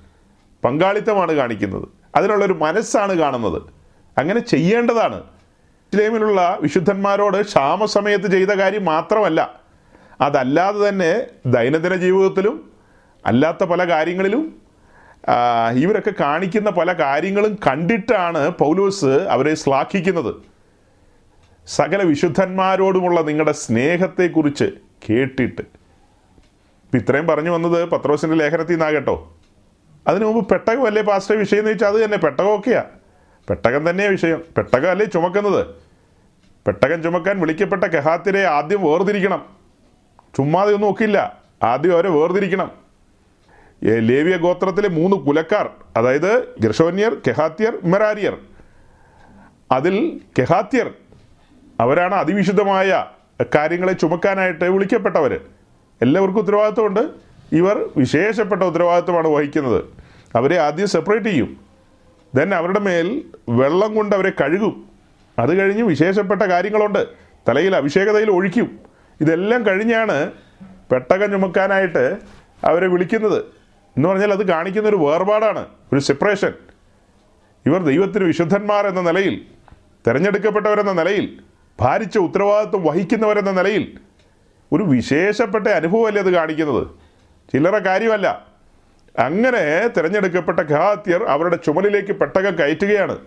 പങ്കാളിത്തമാണ് 0.63 1.31
കാണിക്കുന്നത്. 1.31 1.87
അതിനുള്ളൊരു 2.15 2.53
മനസ്സാണ് 2.53 3.19
കാണുന്നത്. 3.19 3.61
അങ്ങനെ 4.17 4.39
ചെയ്യേണ്ടതാണ്. 4.39 5.23
ഇസ്ലേമിലുള്ള 5.93 6.57
വിശുദ്ധന്മാരോട് 6.61 7.41
ക്ഷാമസമയത്ത് 7.41 8.31
ചെയ്ത 8.31 8.47
കാര്യം 8.47 8.85
മാത്രമല്ല 8.85 9.59
അതല്ലാതെ 10.21 10.89
തന്നെ 10.89 11.23
ദൈനംദിന 11.45 11.95
ജീവിതത്തിലും 11.95 12.71
അല്ലാത്ത 13.25 13.63
പല 13.63 13.89
കാര്യങ്ങളിലും 13.89 14.62
ഇവരൊക്കെ 15.75 16.13
കാണിക്കുന്ന 16.19 16.69
പല 16.69 16.93
കാര്യങ്ങളും 16.93 17.59
കണ്ടിട്ടാണ് 17.67 18.49
പൗലോസ് 18.49 19.05
അവരെ 19.05 19.55
ശ്ലാഘിക്കുന്നത്. 19.55 20.35
സകല 21.67 22.03
വിശുദ്ധന്മാരോടുമുള്ള 22.03 23.21
നിങ്ങളുടെ 23.21 23.51
സ്നേഹത്തെക്കുറിച്ച് 23.51 24.71
കേട്ടിട്ട്. 25.09 25.61
ഇപ്പം 25.61 26.97
ഇത്രയും 26.97 27.27
പറഞ്ഞു 27.27 27.51
വന്നത് 27.51 27.89
പത്രോസിന്റെ 27.89 28.35
ലേഖനത്തിൽ 28.35 28.71
നിന്നാകട്ടോ 28.71 29.37
അതിനു 30.07 30.25
മുമ്പ് 30.25 30.49
പെട്ടകമല്ലേ 30.49 31.01
പാസ്റ്റർ 31.01 31.37
വിഷയം 31.37 31.59
എന്ന് 31.59 31.71
വെച്ചാൽ 31.71 31.87
അത് 31.87 32.05
തന്നെ 32.05 32.17
പെട്ടകമൊക്കെയാ 32.17 32.83
പെട്ടകം 33.49 33.89
തന്നെയാണ് 33.89 34.11
വിഷയം. 34.11 34.43
പെട്ടകമല്ലേ 34.57 35.05
ചുമക്കുന്നത്? 35.05 35.65
പെട്ടകം 36.67 37.03
ചുമക്കാൻ 37.03 37.39
വിളിക്കപ്പെട്ട 37.39 37.83
കെഹാത്തിരെ 37.83 38.43
ആദ്യം 38.43 38.91
വേർതിരിക്കണം. 38.91 39.45
ചുമ്മാതെ 40.37 40.73
ഒന്നും 40.73 40.89
ഒക്കില്ല. 40.89 41.39
ആദ്യം 41.63 41.93
അവരെ 41.93 42.09
വേർതിരിക്കണം. 42.09 42.82
ലേവിയ 43.83 44.37
ഗോത്രത്തിലെ 44.37 44.89
മൂന്ന് 44.89 45.17
കുലക്കാർ 45.17 45.69
അതായത് 45.97 46.47
ഗർഷോന്യർ 46.61 47.17
കെഹാത്യർ 47.27 47.79
മെറാരിയർ. 47.83 48.37
അതിൽ 49.71 50.21
കെഹാത്യർ 50.39 50.93
അവരാണ് 51.79 52.15
അതിവിശുദ്ധമായ 52.15 53.05
കാര്യങ്ങളെ 53.55 53.93
ചുമക്കാനായിട്ട് 53.93 54.65
വിളിക്കപ്പെട്ടവർ 54.65 55.39
എല്ലാവർക്കും 56.01 56.41
ഉത്തരവാദിത്വമുണ്ട്. 56.41 57.09
ഇവർ 57.51 57.89
വിശേഷപ്പെട്ട 57.97 58.63
ഉത്തരവാദിത്വമാണ് 58.63 59.27
വഹിക്കുന്നത്. 59.27 59.83
അവരെ 60.35 60.57
ആദ്യം 60.57 60.87
സെപ്പറേറ്റ് 60.87 61.25
ചെയ്യും. 61.25 61.57
ദെൻ 62.35 62.55
അവരുടെ 62.55 62.79
മേൽ 62.79 63.23
വെള്ളം 63.49 63.95
കൊണ്ട് 63.95 64.15
അവരെ 64.15 64.29
കഴുകും. 64.29 64.85
അത് 65.39 65.59
കഴിഞ്ഞ് 65.59 65.83
വിശേഷപ്പെട്ട 65.83 66.41
കാര്യങ്ങളുണ്ട്. 66.41 67.07
തലയിൽ 67.49 67.75
അഭിഷേകതയിൽ 67.75 68.31
ഒഴിക്കും. 68.31 68.79
ഇതെല്ലാം 69.21 69.65
കഴിഞ്ഞാണ് 69.65 70.31
പെട്ടകം 70.91 71.31
ചുമക്കാനായിട്ട് 71.31 72.17
അവരെ 72.63 72.87
വിളിക്കുന്നത്. 72.87 73.62
എന്ന് 73.97 74.09
പറഞ്ഞാൽ 74.09 74.31
അത് 74.31 74.47
കാണിക്കുന്ന 74.47 74.89
ഒരു 74.89 74.95
വേർപാടാണ് 74.95 75.67
ഒരു 75.93 75.99
സെപ്പറേഷൻ 75.99 76.53
ഇവർ 77.65 77.83
ദൈവത്തിന് 77.83 78.23
വിശുദ്ധന്മാർ 78.23 78.87
എന്ന 78.87 79.01
നിലയിൽ 79.01 79.45
തിരഞ്ഞെടുക്കപ്പെട്ടവരെന്ന 80.07 80.91
നിലയിൽ 80.91 81.43
ഭാരിച്ച 81.79 82.17
ഉത്തരവാദിത്വം 82.17 82.83
വഹിക്കുന്നവരെന്ന 82.83 83.51
നിലയിൽ 83.51 83.99
ഒരു 84.71 84.83
വിശേഷപ്പെട്ട 84.83 85.67
അനുഭവമല്ലേ 85.67 86.21
അത് 86.21 86.33
കാണിക്കുന്നത്? 86.33 86.87
ചില്ലറ 87.51 87.77
കാര്യമല്ല. 87.77 88.47
അങ്ങനെ 89.19 89.87
തിരഞ്ഞെടുക്കപ്പെട്ട 89.87 90.59
ഖാത്യർ 90.59 91.23
അവരുടെ 91.23 91.55
ചുമലിലേക്ക് 91.55 92.13
പെട്ടകം 92.13 92.55
കയറ്റുകയാണ്. 92.55 93.17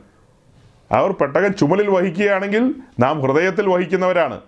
അവർ 0.92 1.12
പെട്ടകം 1.12 1.54
ചുമലിൽ 1.54 1.90
വഹിക്കുകയാണെങ്കിൽ 1.90 2.74
നാം 3.00 3.22
ഹൃദയത്തിൽ 3.22 3.68
വഹിക്കുന്നവരാണ്. 3.68 4.40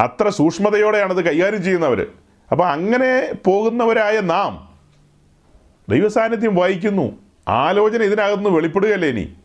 അത്ര 0.00 0.28
സൂക്ഷ്മതയോടെയാണ് 0.28 1.12
അത് 1.12 1.24
കൈകാര്യം 1.24 1.62
ചെയ്യുന്നവർ 1.62 2.06
അപ്പോൾ 2.52 2.68
അങ്ങനെ 2.68 3.32
പോകുന്നവരായ 3.46 4.20
നാം 4.20 4.68
ദൈവസാന്നിധ്യം 5.88 6.54
വായിക്കുന്നു 6.54 7.18
ആലോചന 7.48 8.02
ഇതിനകത്തുനിന്ന് 8.02 8.50
വെളിപ്പെടുകയല്ലേ 8.50 9.08
ഇനി? 9.08 9.36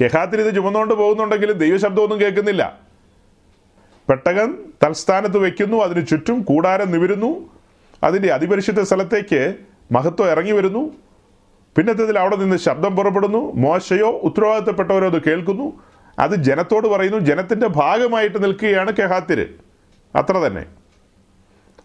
കെഹാത്തിൽ 0.00 0.40
ഇത് 0.40 0.54
ചുമന്നുകൊണ്ട് 0.54 0.94
പോകുന്നുണ്ടെങ്കിലും 0.94 1.58
ദൈവശബ്ദമൊന്നും 1.58 2.20
കേൾക്കുന്നില്ല. 2.20 2.80
പെട്ടകൻ 4.08 4.54
തൽസ്ഥാനത്ത് 4.84 5.38
വയ്ക്കുന്നു 5.38 5.76
അതിന് 5.76 6.06
ചുറ്റും 6.06 6.42
കൂടാരം 6.42 6.92
നിവരുന്നു 6.92 7.50
അതിന്റെ 8.04 8.28
അതിപരിശുദ്ധ 8.28 8.80
സ്ഥലത്തേക്ക് 8.80 9.56
മഹത്വം 9.92 10.30
ഇറങ്ങി 10.30 10.52
വരുന്നു. 10.52 10.92
പിന്നത്തതിൽ 11.76 12.18
അവിടെ 12.18 12.36
നിന്ന് 12.36 12.56
ശബ്ദം 12.56 12.96
പുറപ്പെടുന്നു 12.96 13.52
മോശയോ 13.52 14.10
ഉത്തരവാദിത്തപ്പെട്ടവരോ 14.10 15.10
അത് 15.10 15.22
കേൾക്കുന്നു. 15.22 15.82
അത് 16.18 16.34
ജനത്തോട് 16.34 16.88
പറയുന്നു 16.88 17.18
ജനത്തിന്റെ 17.18 17.66
ഭാഗമായിട്ട് 17.66 18.44
നിൽക്കുകയാണ് 18.44 18.92
കെഹാത്തിര് 18.92 19.46
അത്ര 20.14 20.32
തന്നെ. 20.32 20.85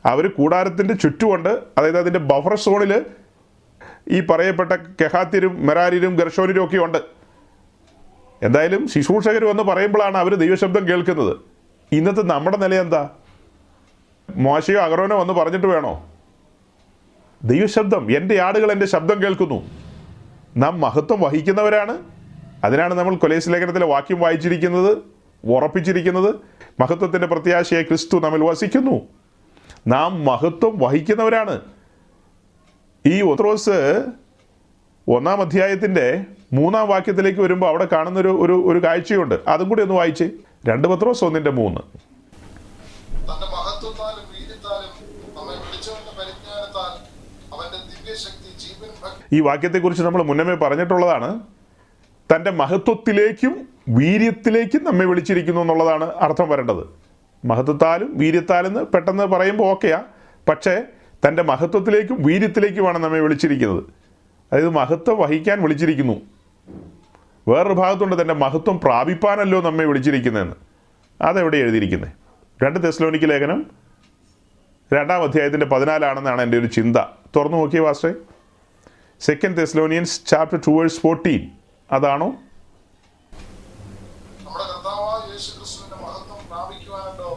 അവർ 0.06 0.28
കൂടാരത്തിന്റെ 0.28 0.94
ചുറ്റുമുണ്ട്. 0.94 1.60
അതായത് 1.78 1.98
അതിന്റെ 1.98 2.20
ബഫർ 2.20 2.56
സോണിൽ 2.56 3.06
ഈ 4.10 4.20
പറയപ്പെട്ട 4.20 4.72
കെഹാത്തിരും 4.72 5.66
മെരാരിരും 5.66 6.16
ഗർഷോനിരും 6.16 6.66
ഒക്കെ 6.66 6.78
ഉണ്ട്. 6.78 6.98
എന്തായാലും 8.44 8.88
ശുശ്രൂഷകർ 8.88 9.46
വന്ന് 9.46 9.64
പറയുമ്പോഴാണ് 9.64 10.18
അവർ 10.18 10.36
ദൈവശബ്ദം 10.36 10.88
കേൾക്കുന്നത്. 10.88 11.38
ഇന്നത്തെ 11.92 12.22
നമ്മുടെ 12.22 12.58
നില 12.58 12.76
എന്താ? 12.76 13.10
മോശയോ 14.36 14.80
അഗറോനോ 14.80 15.20
വന്ന് 15.20 15.34
പറഞ്ഞിട്ട് 15.34 15.68
വേണോ? 15.68 16.10
ദൈവശബ്ദം 17.44 18.18
എന്റെ 18.18 18.42
ആടുകൾ 18.42 18.72
എന്റെ 18.72 18.86
ശബ്ദം 18.86 19.24
കേൾക്കുന്നു. 19.24 19.64
നാം 20.58 20.82
മഹത്വം 20.82 21.22
വഹിക്കുന്നവരാണ്. 21.22 21.98
അതിനാണ് 22.64 22.94
നമ്മൾ 22.94 23.16
കൊലേസ് 23.16 23.50
ലേഖനത്തിലെ 23.50 23.86
വാക്യം 23.86 24.20
വായിച്ചിരിക്കുന്നത് 24.20 24.98
ഉറപ്പിച്ചിരിക്കുന്നത്. 25.46 26.36
മഹത്വത്തിന്റെ 26.80 27.28
പ്രത്യാശയെ 27.28 27.82
ക്രിസ്തു 27.82 28.20
നമ്മിൽ 28.20 28.44
വസിക്കുന്നു. 28.44 29.21
നാം 29.88 30.26
മഹത്വം 30.26 30.80
വഹിക്കുന്നവരാണ്. 30.80 31.62
ഈ 33.06 33.22
ഒത്രോസ് 33.22 34.06
ഒന്നാം 35.08 35.42
അധ്യായത്തിന്റെ 35.42 36.26
മൂന്നാം 36.54 36.88
വാക്യത്തിലേക്ക് 36.88 37.40
വരുമ്പോൾ 37.40 37.68
അവിടെ 37.68 37.88
കാണുന്നൊരു 37.92 38.28
ഒരു 38.28 38.54
ഒരു 38.54 38.84
കാഴ്ചയുണ്ട്. 38.84 39.40
അതും 39.48 39.70
കൂടി 39.70 39.82
ഒന്ന് 39.82 39.94
വായിച്ച്. 39.94 40.24
രണ്ട് 40.68 40.88
പത്രോസ് 40.88 41.24
ഒന്നിന്റെ 41.24 41.52
മൂന്ന്. 41.52 41.80
ഈ 49.34 49.40
വാക്യത്തെക്കുറിച്ച് 49.40 50.04
നമ്മൾ 50.04 50.24
മുന്നമേ 50.24 50.56
പറഞ്ഞിട്ടുള്ളതാണ്. 50.56 51.40
തന്റെ 52.36 52.52
മഹത്വത്തിലേക്കും 52.52 53.70
വീര്യത്തിലേക്കും 53.90 54.84
നമ്മെ 54.84 55.06
വിളിച്ചിരിക്കുന്നു 55.06 55.62
എന്നുള്ളതാണ് 55.62 56.04
അർത്ഥം 56.04 56.50
വരേണ്ടത്. 56.50 57.01
മഹത്വത്താലും 57.46 58.18
വീര്യത്താലും 58.18 58.74
പെട്ടെന്ന് 58.94 59.24
പറയുമ്പോൾ 59.24 59.64
ഓക്കെയാ. 59.64 60.04
പക്ഷേ 60.50 60.84
തന്റെ 61.28 61.44
മഹത്വത്തിലേക്കും 61.44 62.24
വീര്യത്തിലേക്കുമാണ് 62.24 62.98
നമ്മെ 62.98 63.20
വിളിച്ചിരിക്കുന്നത്. 63.20 63.84
അതായത് 64.52 64.70
മഹത്വം 64.70 65.18
വഹിക്കാൻ 65.18 65.62
വിളിച്ചിരിക്കുന്നു. 65.62 66.22
വേറൊരു 67.48 67.74
ഭാഗത്തുണ്ട് 67.74 68.22
തന്റെ 68.22 68.34
മഹത്വം 68.34 68.80
പ്രാപിപ്പാനല്ലോ 68.80 69.62
നമ്മെ 69.62 69.86
വിളിച്ചിരിക്കുന്നതെന്ന്. 69.86 70.56
അതെവിടെ 71.22 71.58
എഴുതിയിരിക്കുന്നത് 71.58 72.12
രണ്ട് 72.64 72.84
തെസ്ലോണിക്ക് 72.84 73.30
ലേഖനം 73.30 73.72
രണ്ടാം 74.94 75.24
അധ്യായത്തിന്റെ 75.24 75.66
പതിനാലാണെന്നാണ് 75.66 76.42
എന്റെ 76.42 76.58
ഒരു 76.58 76.66
ചിന്ത. 76.66 76.98
തുറന്നു 77.36 77.58
നോക്കിയ 77.58 77.80
വാസ്റ്റേ 77.80 78.14
second 79.22 79.58
Thessalonians 79.58 80.26
chapter 80.26 80.60
two 80.68 80.72
verse 80.72 81.02
fourteen 81.02 81.52
അതാണോ 81.92 82.28
നമ്മുടെ 84.40 84.64
കർത്താവായ 84.64 85.32
യേശു 85.32 85.58
ക്രിസ്തുവിന്റെ 85.58 85.96
മഹത്വം 85.96 86.48
പ്രാപിക്കുവാനല്ലോ 86.48 87.30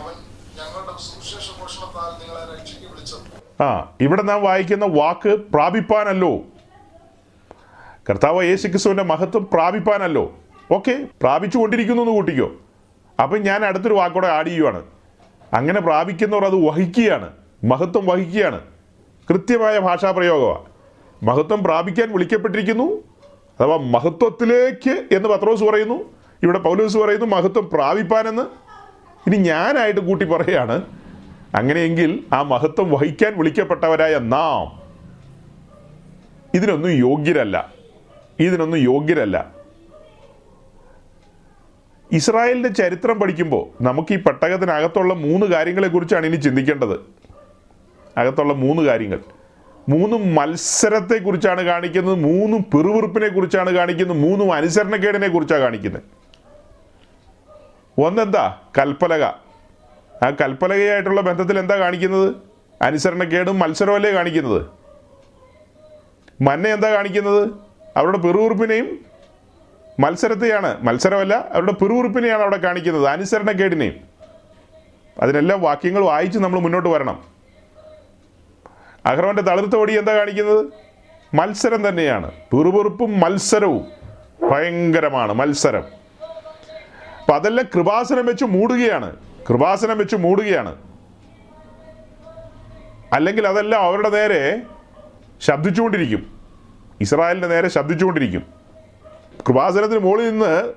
അവൻ 0.00 0.14
ഞങ്ങളുടെ 0.58 0.94
സുവിശേഷ 0.98 1.60
പോഷണത്താൽ 1.60 2.10
നിങ്ങളെ 2.20 2.42
രക്ഷയ്ക്ക് 2.52 2.86
വിളിച്ചത് 2.92 3.49
ആ 3.60 3.96
ഇവിടെ 4.00 4.22
നാം 4.22 4.42
വായിക്കുന്ന 4.42 4.86
വാക്ക് 4.86 5.28
പ്രാപിപ്പാനല്ലോ. 5.28 6.38
കർത്താവ് 8.10 8.44
യേശു 8.44 8.68
ക്രിസ്തുവിന്റെ 8.68 9.04
മഹത്വം 9.04 9.48
പ്രാപിപ്പാനല്ലോ. 9.52 10.32
ഓക്കെ 10.72 11.08
പ്രാപിച്ചുകൊണ്ടിരിക്കുന്നു 11.22 12.02
എന്ന് 12.02 12.14
കൂട്ടിക്കോ. 12.14 12.50
അപ്പം 13.22 13.42
ഞാൻ 13.42 13.64
അടുത്തൊരു 13.64 13.94
വാക്കോടെ 13.94 14.28
ആഡ് 14.28 14.46
ചെയ്യുവാണ്. 14.46 14.82
അങ്ങനെ 15.52 15.80
പ്രാപിക്കുന്നവർ 15.80 16.44
അത് 16.44 16.54
വഹിക്കുകയാണ്. 16.54 17.28
മഹത്വം 17.64 18.06
വഹിക്കുകയാണ്. 18.06 18.60
കൃത്യമായ 19.30 19.78
ഭാഷാപ്രയോഗമാണ് 19.78 20.64
മഹത്വം 21.22 21.64
പ്രാപിക്കാൻ 21.64 22.12
വിളിക്കപ്പെട്ടിരിക്കുന്നു. 22.12 23.02
അഥവാ 23.60 23.76
മഹത്വത്തിലേക്ക് 23.76 25.14
എന്ന് 25.14 25.28
പത്രോസ് 25.28 25.64
പറയുന്നു. 25.64 26.14
ഇവിടെ 26.42 26.58
പൗലോസ് 26.58 26.98
പറയുന്നു 26.98 27.26
മഹത്വം 27.26 27.70
പ്രാപിപ്പാനെന്ന്. 27.70 28.42
ഇനി 29.26 29.36
ഞാനായിട്ട് 29.36 30.00
കൂട്ടി 30.00 30.24
പറയുകയാണ് 30.24 30.99
അങ്ങനെയെങ്കിൽ 31.54 32.24
ആ 32.32 32.42
മഹത്വം 32.42 32.90
വഹിക്കാൻ 32.90 33.38
വിളിക്കപ്പെട്ടവരായ 33.38 34.18
നാം 34.18 34.80
ഇതിനൊന്നും 36.54 36.90
യോഗ്യരല്ല. 36.90 37.72
ഇതിനൊന്നും 38.40 38.78
യോഗ്യരല്ല. 38.78 39.54
ഇസ്രായേലിന്റെ 42.12 42.68
ചരിത്രം 42.68 43.20
പഠിക്കുമ്പോൾ 43.20 43.82
നമുക്ക് 43.82 44.14
ഈ 44.14 44.16
പെട്ടകത്തിനകത്തുള്ള 44.16 45.14
മൂന്ന് 45.14 45.46
കാര്യങ്ങളെക്കുറിച്ചാണ് 45.46 46.26
ഇനി 46.26 46.36
ചിന്തിക്കേണ്ടത്. 46.36 47.00
അകത്തുള്ള 48.16 48.52
മൂന്ന് 48.52 48.82
കാര്യങ്ങൾ. 48.82 49.20
മൂന്ന് 49.88 50.36
മത്സരത്തെക്കുറിച്ചാണ് 50.36 51.62
കാണിക്കുന്നത് 51.62 52.14
മൂന്ന് 52.14 52.56
പിറുവിറുപ്പിനെ 52.56 53.28
കുറിച്ചാണ് 53.28 53.70
കാണിക്കുന്നത് 53.70 54.18
മൂന്നും 54.18 54.52
അനുസരണക്കേടിനെ 54.52 55.28
കുറിച്ചാണ് 55.28 55.60
കാണിക്കുന്നത്. 55.60 56.02
ഒന്നെന്താ? 58.00 58.58
കൽപ്പലക. 58.78 59.49
ആ 60.22 60.30
കൽപ്പലകയായിട്ടുള്ള 60.30 61.20
ബന്ധത്തിൽ 61.20 61.58
എന്താ 61.58 61.76
കാണിക്കുന്നത്? 61.76 62.34
അനുസരണക്കേടും 62.82 63.58
മത്സരമല്ലേ 63.58 64.12
കാണിക്കുന്നത്? 64.12 64.66
മന്ന 66.42 66.68
എന്താ 66.68 66.90
കാണിക്കുന്നത്? 66.90 67.50
അവരുടെ 67.96 68.18
പിറുവിറുപ്പിനെയും 68.18 68.98
മത്സരത്തെയാണ് 70.00 70.84
മത്സരമല്ല 70.84 71.48
അവരുടെ 71.52 71.72
പിറുവിറുപ്പിനെയാണ് 71.72 72.42
അവിടെ 72.42 72.56
കാണിക്കുന്നത് 72.56 73.06
അനുസരണക്കേടിനെയും 73.06 73.96
അതിനെല്ലാം 75.20 75.62
വാക്യങ്ങൾ 75.62 76.04
വായിച്ച് 76.04 76.38
നമ്മൾ 76.38 76.60
മുന്നോട്ട് 76.60 76.88
വരണം. 76.88 77.24
അഹ്റോന്റെ 79.06 79.42
തളിർത്ത 79.42 79.76
എന്താ 79.92 80.16
കാണിക്കുന്നത്? 80.16 80.66
മത്സരം 81.34 81.88
തന്നെയാണ്. 81.88 82.30
പിറുപിറുപ്പും 82.30 83.20
മത്സരവും 83.20 83.86
ഭയങ്കരമാണ് 84.50 85.32
മത്സരം. 85.32 85.84
അപ്പം 87.20 87.34
അതെല്ലാം 87.34 87.66
കൃപാസനം 87.74 88.26
വെച്ച് 88.26 88.44
മൂടുകയാണ്. 88.44 89.29
കൃപാസനം 89.48 89.98
വെച്ച് 89.98 90.16
മൂടുകയാണ്. 90.16 90.76
അല്ലെങ്കിൽ 93.12 93.48
അതെല്ലാം 93.48 93.82
അവരുടെ 93.82 94.08
നേരെ 94.08 94.62
ശബ്ദിച്ചുകൊണ്ടിരിക്കും. 95.40 96.40
ഇസ്രായേലിന്റെ 97.00 97.48
നേരെ 97.48 97.68
ശബ്ദിച്ചുകൊണ്ടിരിക്കും. 97.68 98.42
കൃപാസനത്തിന് 99.48 99.98
മുകളിൽ 99.98 100.30
നിന്ന് 100.30 100.72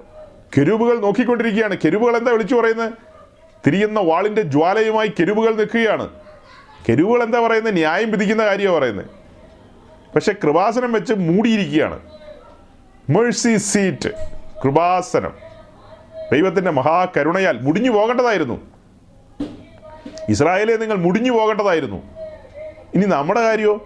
കെരുവുകൾ 0.57 0.99
നോക്കിക്കൊണ്ടിരിക്കുകയാണ്. 0.99 1.77
കെരുവുകൾ 1.85 2.17
എന്താ 2.17 2.31
വിളിച്ചു 2.31 2.55
പറയുന്നത്? 2.55 2.93
തിരിയുന്ന 3.67 3.99
വാളിന്റെ 3.99 4.41
ജ്വാലയുമായി 4.41 5.13
കെരുവുകൾ 5.19 5.55
നിൽക്കുകയാണ്. 5.55 6.09
കെരുവുകൾ 6.89 7.23
എന്താ 7.23 7.47
പറയുന്നത്? 7.47 7.73
ന്യായം 7.73 8.11
വിധിക്കുന്ന 8.11 8.45
കാര്യമാണ് 8.45 8.77
പറയുന്നത്. 8.77 9.05
പക്ഷെ 10.15 10.33
കൃപാസനം 10.43 10.91
വെച്ച് 10.91 11.13
മൂടിയിരിക്കുകയാണ്. 11.13 11.99
Mercy 13.09 13.57
seat 13.57 14.09
Kripasanam. 14.63 15.42
ദൈവത്തിന്റെ 16.33 16.71
മഹാകരുണയാൽ 16.71 17.61
മുടിഞ്ഞു 17.61 17.91
പോകേണ്ടതായിരുന്നു. 17.91 18.61
ഇസ്രായേലെ 20.29 20.77
നിങ്ങൾ 20.77 20.95
മുടിഞ്ഞു 20.95 21.31
പോകേണ്ടതായിരുന്നു. 21.31 21.97
ഇനി 22.95 23.05
നമ്മുടെ 23.05 23.41
കാര്യമോ 23.41 23.79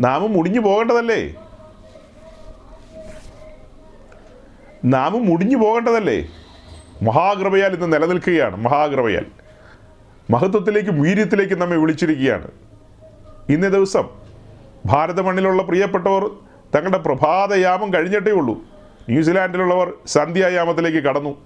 നാമും 0.00 0.32
മുടിഞ്ഞു 0.32 0.60
പോകേണ്ടതല്ലേ? 0.60 1.34
നാമും 4.84 5.26
മുടിഞ്ഞു 5.26 5.56
പോകേണ്ടതല്ലേ? 5.56 6.26
മഹാകൃപയാൽ 7.02 7.74
ഇന്ന് 7.74 7.92
നിലനിൽക്കുകയാണ് 7.92 8.56
മഹാകൃപയാൽ. 8.56 9.26
മഹത്വത്തിലേക്കും 10.30 11.02
വീര്യത്തിലേക്കും 11.02 11.58
നമ്മെ 11.58 11.76
വിളിച്ചിരിക്കുകയാണ്. 11.76 12.48
ഇന്നേ 13.48 13.68
ദിവസം 13.68 14.08
ഭാരത 14.86 15.20
മണ്ണിലുള്ള 15.20 15.62
പ്രിയപ്പെട്ടവർ 15.62 16.30
തങ്ങളുടെ 16.74 16.98
പ്രഭാതയാമം 16.98 17.94
കഴിഞ്ഞിട്ടേ 17.94 18.30
ഉള്ളൂ. 18.30 18.69
ന്യൂസിലാൻഡിലുള്ളവർ 19.10 19.92
സന്ധ്യായാമത്തിലേക്ക് 20.06 20.98
കടന്നു. 20.98 21.44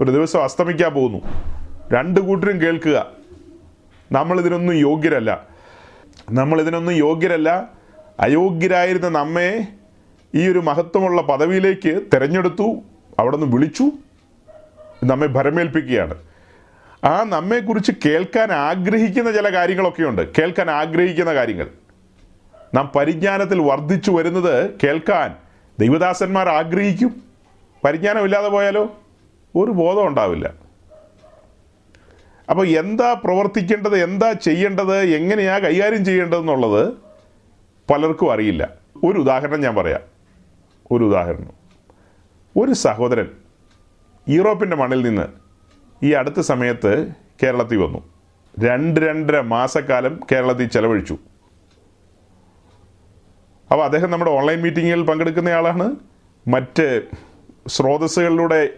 ഒരു 0.00 0.10
ദിവസം 0.10 0.44
അസ്തമിക്കാൻ 0.44 0.92
പോകുന്നു. 0.92 1.18
രണ്ട് 1.92 2.20
കൂട്ടരും 2.20 2.60
കേൾക്കുക. 2.60 3.10
നമ്മളിതിനൊന്നും 4.12 4.74
യോഗ്യരല്ല. 4.74 5.46
നമ്മളിതിനൊന്നും 6.30 6.92
യോഗ്യരല്ല. 6.92 7.68
അയോഗ്യരായിരുന്ന 8.20 9.08
നമ്മെ 9.08 9.66
ഈ 10.34 10.48
ഒരു 10.48 10.58
മഹത്വമുള്ള 10.58 11.22
പദവിയിലേക്ക് 11.22 12.00
തിരഞ്ഞെടുത്തു. 12.14 12.82
അവിടെ 13.18 13.36
നിന്ന് 13.36 13.52
വിളിച്ചു. 13.52 13.84
നമ്മെ 15.04 15.26
ഭരമേൽപ്പിക്കുകയാണ്. 15.26 16.14
ആ 17.04 17.22
നമ്മെക്കുറിച്ച് 17.22 17.92
കേൾക്കാൻ 18.06 18.52
ആഗ്രഹിക്കുന്ന 18.52 19.32
ചില 19.32 19.54
കാര്യങ്ങളൊക്കെയുണ്ട്. 19.54 20.34
കേൾക്കാൻ 20.38 20.70
ആഗ്രഹിക്കുന്ന 20.70 21.34
കാര്യങ്ങൾ. 21.34 21.66
നാം 22.74 22.92
പരിജ്ഞാനത്തിൽ 22.96 23.60
വർദ്ധിച്ചു 23.60 24.10
വരുന്നത് 24.10 24.70
കേൾക്കാൻ 24.84 25.45
ദൈവദാസന്മാർ 25.80 26.48
ആഗ്രഹിക്കും. 26.48 27.22
പരിജ്ഞാനം 27.84 28.24
ഇല്ലാതെ 28.24 28.48
പോയാലോ? 28.48 28.98
ഒരു 29.56 29.70
ബോധം 29.70 30.06
ഉണ്ടാവില്ല. 30.06 30.52
അപ്പോൾ 32.50 32.66
എന്താ 32.66 33.14
പ്രവർത്തിക്കേണ്ടത്? 33.14 34.04
എന്താ 34.04 34.32
ചെയ്യേണ്ടത്? 34.32 34.96
എങ്ങനെയാണ് 34.96 35.62
കൈകാര്യം 35.62 36.04
ചെയ്യേണ്ടതെന്നുള്ളത് 36.04 36.92
പലർക്കും 37.90 38.32
അറിയില്ല. 38.32 38.68
ഒരു 39.04 39.18
ഉദാഹരണം 39.18 39.60
ഞാൻ 39.60 39.74
പറയാം. 39.74 40.00
ഒരു 40.90 41.04
ഉദാഹരണം. 41.04 41.50
ഒരു 42.56 42.72
സഹോദരൻ 42.72 43.28
യൂറോപ്പിന്റെ 44.28 44.76
മണ്ണിൽ 44.76 45.02
നിന്ന് 45.02 45.22
ഈ 46.02 46.12
അടുത്ത 46.12 46.40
സമയത്ത് 46.40 47.08
കേരളത്തിൽ 47.42 47.76
വന്നു. 47.76 47.98
രണ്ട് 48.58 49.00
രണ്ടര 49.00 49.40
മാസക്കാലം 49.40 50.20
കേരളത്തിൽ 50.32 50.68
ചെലവഴിച്ചു. 50.68 51.18
അപ്പോൾ 53.70 53.84
അദ്ദേഹം 53.84 54.10
നമ്മുടെ 54.10 54.30
ഓൺലൈൻ 54.30 54.62
മീറ്റിങ്ങിൽ 54.62 55.02
പങ്കെടുക്കുന്നയാളാണ് 55.02 55.96
മറ്റ് 56.48 57.02
സ്രോതസ്സുകളിലൂടെ 57.66 58.68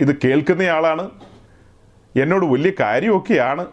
ഇത് 0.00 0.16
കേൾക്കുന്നയാളാണ് 0.24 1.10
എന്നോട് 2.16 2.46
വലിയ 2.46 2.72
കാര്യമൊക്കെയാണ് 2.80 3.66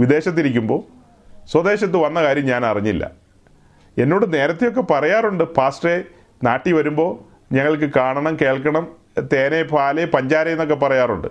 വിദേശത്തിരിക്കുമ്പോൾ. 0.00 0.80
സ്വദേശത്ത് 1.46 1.96
വന്ന 1.96 2.22
കാര്യം 2.22 2.46
ഞാൻ 2.46 2.66
അറിഞ്ഞില്ല. 2.66 3.10
എന്നോട് 3.98 4.34
നേരത്തെയൊക്കെ 4.34 4.80
പറയാറുണ്ട് 4.80 5.44
പാസ്റ്ററെ 5.44 6.04
നാട്ടിൽ 6.44 6.72
വരുമ്പോൾ 6.72 7.10
ഞങ്ങൾക്ക് 7.54 7.90
കാണണം 7.96 8.36
കേൾക്കണം 8.42 8.88
തേനെ 9.32 9.62
പാൽ 9.62 10.04
പഞ്ചാര 10.04 10.48
എന്നൊക്കെ 10.48 10.74
പറയാറുണ്ട്. 10.74 11.28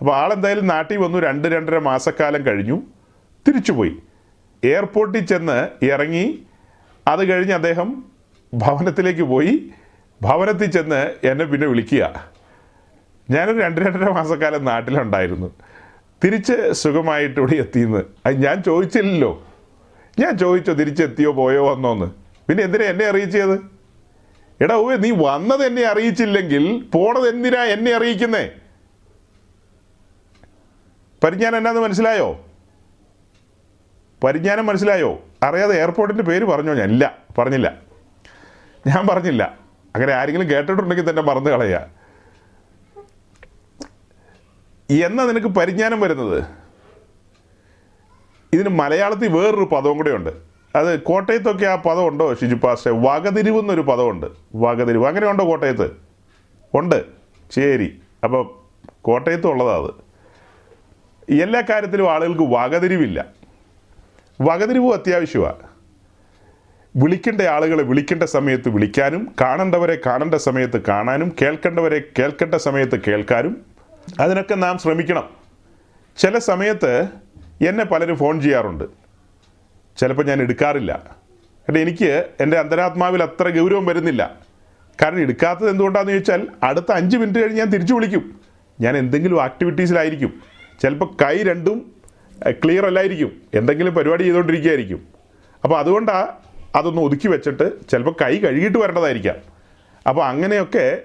അപ്പോൾ 0.00 0.16
ആളെന്തായാലും 0.16 0.66
നാട്ടിൽ 0.66 0.96
വന്നു 0.96 1.18
രണ്ട് 1.18 1.48
രണ്ടര 1.48 1.78
മാസക്കാലം 1.78 2.46
കഴിഞ്ഞു. 2.46 2.82
തിരിച്ചുപോയി. 3.48 3.96
എയർപോർട്ടിൽ 4.64 5.26
ചെന്ന് 5.26 5.84
ഇറങ്ങി 5.84 6.46
അത് 7.08 7.28
കഴിഞ്ഞ് 7.28 7.52
അദ്ദേഹം 7.52 8.04
ഭവനത്തിലേക്ക് 8.54 9.22
പോയി. 9.22 9.70
ഭവനത്തിൽ 10.22 10.70
ചെന്ന് 10.70 11.14
എന്നെ 11.24 11.44
പിന്നെ 11.44 11.66
വിളിക്കുക. 11.66 12.32
ഞാനൊരു 13.30 13.60
രണ്ട് 13.60 13.80
രണ്ടര 13.80 14.10
മാസക്കാലം 14.10 14.64
നാട്ടിലുണ്ടായിരുന്നു. 14.64 15.54
തിരിച്ച് 16.24 16.72
സുഖമായിട്ട് 16.72 17.40
ഇവിടെ 17.40 17.52
എത്തിയെന്ന്. 17.52 18.02
അത് 18.26 18.44
ഞാൻ 18.44 18.62
ചോദിച്ചില്ലല്ലോ. 18.62 19.46
ഞാൻ 20.18 20.38
ചോദിച്ചോ 20.38 20.72
തിരിച്ചെത്തിയോ 20.72 21.32
പോയോ 21.32 21.70
വന്നോന്ന്. 21.70 22.06
പിന്നെ 22.48 22.64
എന്തിനാ 22.64 22.84
എന്നെ 22.84 23.04
അറിയിച്ചത്? 23.04 23.72
എടാ 24.60 24.74
ഓ 24.74 24.90
നീ 24.90 25.10
വന്നത് 25.10 25.64
എന്നെ 25.64 25.82
അറിയിച്ചില്ലെങ്കിൽ 25.82 26.82
പോണത് 26.94 27.28
എന്തിനാ 27.28 27.62
എന്നെ 27.62 27.92
അറിയിക്കുന്നേ? 27.92 28.50
പരിജ്ഞാനം 31.24 31.56
എന്നാന്ന് 31.56 31.80
മനസ്സിലായോ? 31.80 32.46
പരിജ്ഞാനം 34.24 34.66
മനസ്സിലായോ? 34.66 35.22
അറിയാതെ 35.42 35.76
എയർപോർട്ടിന്റെ 35.76 36.22
പേര് 36.22 36.44
പറഞ്ഞോ 36.44 36.74
ഞാൻ 36.74 36.90
ഇല്ല 36.90 37.18
പറഞ്ഞില്ല. 37.38 37.74
ഞാൻ 38.86 39.06
പറഞ്ഞില്ല. 39.06 39.58
അങ്ങനെ 39.96 40.12
ആരെങ്കിലും 40.12 40.50
കേട്ടിട്ടുണ്ടെങ്കിൽ 40.50 41.10
തന്നെ 41.10 41.22
മറന്നു 41.22 41.50
കളയുക 41.50 42.02
എന്നാ 44.90 45.24
നിനക്ക് 45.24 45.46
പരിജ്ഞാനം 45.46 46.00
വരുന്നത്? 46.00 46.44
ഇതിന് 48.52 48.68
മലയാളത്തിൽ 48.68 49.28
വേറൊരു 49.28 49.64
പദവും 49.64 49.96
കൂടെ 49.96 50.10
ഉണ്ട്. 50.10 50.30
അത് 50.76 51.02
കോട്ടയത്തൊക്കെ 51.02 51.66
ആ 51.66 51.76
പദം 51.76 52.08
ഉണ്ടോ 52.08 52.34
ഷിജു 52.34 52.54
പാസ്റ്റെ? 52.54 52.90
വകതിരിവ് 52.90 53.58
എന്നൊരു 53.58 53.80
പദമുണ്ട് 53.80 54.26
വകതിരിവ്. 54.54 55.06
അങ്ങനെ 55.06 55.30
ഉണ്ടോ 55.30 55.44
കോട്ടയത്ത്? 55.44 55.96
ഉണ്ട്. 56.74 57.04
ശരി. 57.50 58.02
അപ്പോൾ 58.24 58.60
കോട്ടയത്തും 59.02 59.50
ഉള്ളതാ 59.50 59.76
അത്. 59.76 59.90
എല്ലാ 61.40 61.62
കാര്യത്തിലും 61.70 62.12
ആളുകൾക്ക് 62.12 62.42
വകതിരിവില്ല. 62.42 63.41
വകതിരിവും 64.40 64.92
അത്യാവശ്യമാണ് 64.92 65.72
വിളിക്കേണ്ട 66.96 67.40
ആളുകളെ 67.40 67.82
വിളിക്കേണ്ട 67.82 68.22
സമയത്ത് 68.22 68.68
വിളിക്കാനും 68.68 69.34
കാണേണ്ടവരെ 69.40 69.98
കാണേണ്ട 70.06 70.34
സമയത്ത് 70.34 70.82
കാണാനും 70.82 71.36
കേൾക്കേണ്ടവരെ 71.42 72.02
കേൾക്കേണ്ട 72.18 72.54
സമയത്ത് 72.54 73.00
കേൾക്കാനും 73.08 73.66
അതിനൊക്കെ 74.20 74.54
നാം 74.54 74.78
ശ്രമിക്കണം. 74.78 75.30
ചില 76.16 76.38
സമയത്ത് 76.38 77.08
എന്നെ 77.66 77.84
പലരും 77.84 78.16
ഫോൺ 78.16 78.40
ചെയ്യാറുണ്ട്. 78.40 78.84
ചിലപ്പോൾ 79.96 80.26
ഞാൻ 80.26 80.42
എടുക്കാറില്ല. 80.42 80.92
കാരണം 81.62 81.78
എനിക്ക് 81.78 82.26
എന്റെ 82.40 82.58
അന്തരാത്മാവിൽ 82.58 83.22
അത്ര 83.22 83.58
ഗൗരവം 83.58 83.86
വരുന്നില്ല. 83.86 84.34
കാരണം 85.02 85.18
എടുക്കാത്തത് 85.18 85.70
എന്തുകൊണ്ടാണെന്ന് 85.70 86.12
ചോദിച്ചാൽ 86.12 86.48
അടുത്ത 86.62 86.92
അഞ്ച് 86.92 87.16
മിനിറ്റ് 87.16 87.38
കഴിഞ്ഞ് 87.38 87.58
ഞാൻ 87.58 87.68
തിരിച്ചു 87.68 87.94
വിളിക്കും. 87.94 88.40
ഞാൻ 88.80 88.96
എന്തെങ്കിലും 88.96 89.42
ആക്ടിവിറ്റീസിലായിരിക്കും 89.42 90.40
ചിലപ്പോൾ 90.82 91.24
കൈ 91.24 91.42
രണ്ടും 91.42 91.92
ക്ലിയർ 92.50 92.86
അല്ലായിരിക്കും. 92.86 93.32
എന്തെങ്കിലും 93.54 93.94
പരിപാടി 93.94 94.22
ചെയ്തുകൊണ്ടിരിക്കുകയായിരിക്കും 94.22 95.00
അപ്പോൾ 95.64 95.78
അതുകൊണ്ടാണ് 95.78 96.28
അതൊന്ന് 96.76 97.02
ഒതുക്കി 97.02 97.28
വെച്ചിട്ട് 97.28 97.72
ചിലപ്പോൾ 97.90 98.14
കൈ 98.22 98.38
കഴുകിയിട്ട് 98.38 98.78
വരേണ്ടതായിരിക്കാം. 98.78 99.36
അപ്പോൾ 100.08 100.24
അങ്ങനെയൊക്കെ 100.26 101.02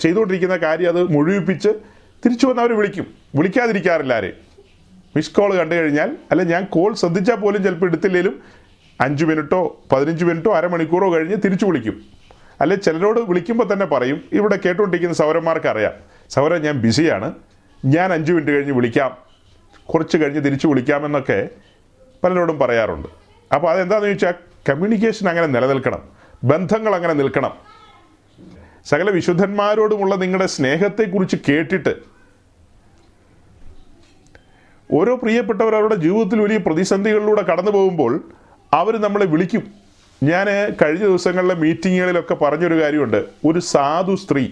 ചെയ്തുകൊണ്ടിരിക്കുന്ന 0.00 0.56
കാര്യം 0.56 0.88
അത് 0.88 1.12
മുഴുവിപ്പിച്ച് 1.12 1.68
തിരിച്ചു 2.24 2.46
വന്ന് 2.46 2.62
അവർ 2.62 2.72
വിളിക്കും. 2.72 3.06
വിളിക്കാതിരിക്കാറില്ല 3.34 4.12
ആരെയും 4.12 4.34
മിസ് 5.16 5.34
കോൾ 5.34 5.56
കണ്ടു 5.56 5.74
കഴിഞ്ഞാൽ 5.74 6.16
അല്ല 6.30 6.42
ഞാൻ 6.42 6.64
കോൾ 6.64 6.94
ശ്രദ്ധിച്ചാൽ 6.94 7.36
പോലും 7.36 7.64
ചിലപ്പോൾ 7.64 7.86
എടുത്തില്ലെങ്കിലും 7.86 8.42
അഞ്ച് 9.00 9.24
മിനിറ്റോ 9.24 9.80
പതിനഞ്ച് 9.92 10.24
മിനിറ്റോ 10.24 10.54
അരമണിക്കൂറോ 10.54 11.14
കഴിഞ്ഞ് 11.14 11.36
തിരിച്ചു 11.44 11.66
വിളിക്കും. 11.66 12.02
അല്ലെ 12.60 12.76
ചിലരോട് 12.76 13.20
വിളിക്കുമ്പോൾ 13.20 13.72
തന്നെ 13.72 13.86
പറയും 13.86 14.24
ഇവിടെ 14.32 14.58
കേട്ടുകൊണ്ടിരിക്കുന്ന 14.64 15.14
സൗരന്മാർക്ക് 15.14 15.66
അറിയാം 15.66 15.92
സൗരൻ 16.30 16.62
ഞാൻ 16.62 16.78
ബിസിയാണ് 16.80 17.34
ഞാൻ 17.84 18.12
അഞ്ച് 18.12 18.32
മിനിറ്റ് 18.32 18.52
കഴിഞ്ഞ് 18.52 18.72
വിളിക്കാം. 18.72 19.29
കുറച്ച് 19.94 20.16
കഴിഞ്ഞ് 20.18 20.44
തിരിച്ചു 20.44 20.66
വിളിക്കാമെന്നൊക്കെ 20.66 21.48
പലരോടും 22.24 22.58
പറയാറുണ്ട്. 22.58 23.08
അപ്പോൾ 23.54 23.70
അതെന്താണെന്ന് 23.70 24.08
ചോദിച്ചാൽ 24.08 24.34
കമ്മ്യൂണിക്കേഷൻ 24.68 25.28
അങ്ങനെ 25.28 25.46
നിലനിൽക്കണം. 25.46 26.02
ബന്ധങ്ങൾ 26.44 26.94
അങ്ങനെ 26.94 27.14
നിൽക്കണം. 27.14 27.52
സകല 28.84 29.10
വിശുദ്ധന്മാരോടുമുള്ള 29.10 30.14
നിങ്ങളുടെ 30.14 30.46
സ്നേഹത്തെക്കുറിച്ച് 30.46 31.36
കേട്ടിട്ട് 31.48 31.96
ഓരോ 34.92 35.16
പ്രിയപ്പെട്ടവർ 35.16 35.74
അവരുടെ 35.74 35.94
ജീവിതത്തിൽ 35.94 36.40
വലിയ 36.40 36.56
പ്രതിസന്ധികളിലൂടെ 36.56 37.42
കടന്നു 37.42 37.70
പോകുമ്പോൾ 37.70 38.28
അവർ 38.72 38.96
നമ്മളെ 38.96 39.24
വിളിക്കും. 39.24 39.62
ഞാൻ 40.22 40.46
കഴിഞ്ഞ 40.82 41.04
ദിവസങ്ങളിലെ 41.04 41.54
മീറ്റിങ്ങുകളിലൊക്കെ 41.54 42.34
പറഞ്ഞൊരു 42.34 42.82
കാര്യമുണ്ട്. 42.82 43.24
ഒരു 43.46 43.58
സാധു 43.58 44.14
സ്ത്രീ 44.14 44.48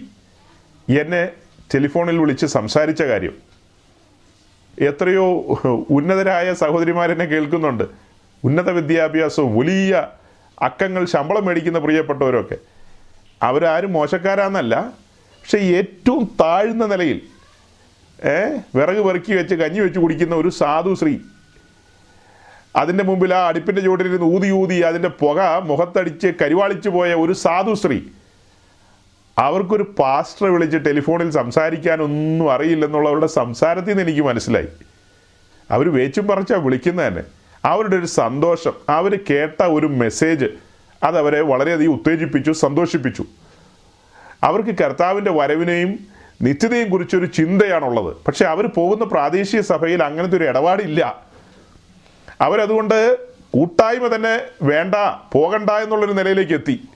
എന്നെ 0.99 1.29
ടെലിഫോണിൽ 1.73 2.17
വിളിച്ച് 2.17 2.45
സംസാരിച്ച 2.45 3.01
കാര്യം. 3.01 3.48
എത്രയോ 4.79 5.25
ഉന്നതരായ 5.89 6.53
സഹോദരിമാരെന്നെ 6.53 7.25
കേൾക്കുന്നുണ്ട്. 7.25 7.83
ഉന്നത 8.43 8.69
വിദ്യാഭ്യാസവും 8.69 9.57
വലിയ 9.57 10.07
അക്കങ്ങൾ 10.61 11.05
ശമ്പളം 11.05 11.45
മേടിക്കുന്ന 11.45 11.79
പ്രിയപ്പെട്ടവരൊക്കെ. 11.79 12.57
അവരാരും 13.43 13.93
മോശക്കാരാന്നല്ല. 13.93 14.75
പക്ഷേ 15.41 15.57
ഏറ്റവും 15.57 16.31
താഴ്ന്ന 16.41 16.85
നിലയിൽ 16.85 17.21
ഏ 18.25 18.59
വിറക് 18.75 19.05
പെറുക്കി 19.05 19.33
വെച്ച് 19.33 19.55
കഞ്ഞി 19.55 19.79
വെച്ച് 19.79 19.99
കുടിക്കുന്ന 19.99 20.35
ഒരു 20.35 20.49
സാധു 20.49 20.93
ശ്രീ 20.93 21.17
അതിന്റെ 22.75 23.03
മുമ്പിൽ 23.03 23.33
ആ 23.33 23.47
അടുപ്പിന്റെ 23.47 23.81
ചുവട്ടിലിരുന്ന് 23.81 24.25
ഊതി 24.25 24.51
ഊതി 24.51 24.73
അതിന്റെ 24.73 25.09
പുക 25.09 25.39
മുഖത്തടിച്ച് 25.63 26.27
കരിവാളിച്ചു 26.41 26.89
പോയ 26.89 27.13
ഒരു 27.13 27.33
സാധു 27.33 27.73
സ്ത്രീ. 27.73 28.01
അവർക്കൊരു 29.39 29.83
പാസ്റ്ററെ 29.99 30.49
വിളിച്ച് 30.49 30.77
ടെലിഫോണിൽ 30.77 31.31
സംസാരിക്കാനൊന്നും 31.31 32.53
അറിയില്ലെന്നുള്ളവരുടെ 32.53 33.27
സംസാരത്തിൽ 33.27 33.87
നിന്ന് 33.87 34.03
എനിക്ക് 34.03 34.21
മനസ്സിലായി. 34.21 34.67
അവർ 35.71 35.93
വേച്ചും 35.93 36.27
പറിച്ചാണ് 36.27 36.61
വിളിക്കുന്നത് 36.61 37.07
തന്നെ. 37.07 37.23
അവരുടെ 37.65 37.95
ഒരു 37.95 38.05
സന്തോഷം 38.05 38.73
അവർ 38.89 39.19
കേട്ട 39.29 39.63
ഒരു 39.63 39.87
മെസ്സേജ് 39.87 40.45
അതവരെ 41.03 41.41
വളരെയധികം 41.41 41.93
ഉത്തേജിപ്പിച്ചു 41.93 42.51
സന്തോഷിപ്പിച്ചു. 42.51 43.25
അവർക്ക് 44.43 44.75
കർത്താവിന്റെ 44.81 45.31
വരവിനെയും 45.31 45.99
നിത്യതയും 46.41 46.89
കുറിച്ചൊരു 46.89 47.25
ചിന്തയാണുള്ളത്. 47.25 48.15
പക്ഷെ 48.27 48.45
അവർ 48.45 48.67
പോകുന്ന 48.67 49.05
പ്രാദേശിക 49.05 49.59
സഭയിൽ 49.59 50.03
അങ്ങനത്തെ 50.03 50.37
ഒരു 50.37 50.43
ഇടപാടില്ല. 50.43 51.23
അവരതുകൊണ്ട് 52.41 53.17
കൂട്ടായ്മ 53.53 54.15
തന്നെ 54.15 54.41
വേണ്ട 54.61 54.95
പോകണ്ട 55.33 55.69
എന്നുള്ളൊരു 55.69 56.13
നിലയിലേക്ക് 56.13 56.53
എത്തി. 56.53 56.87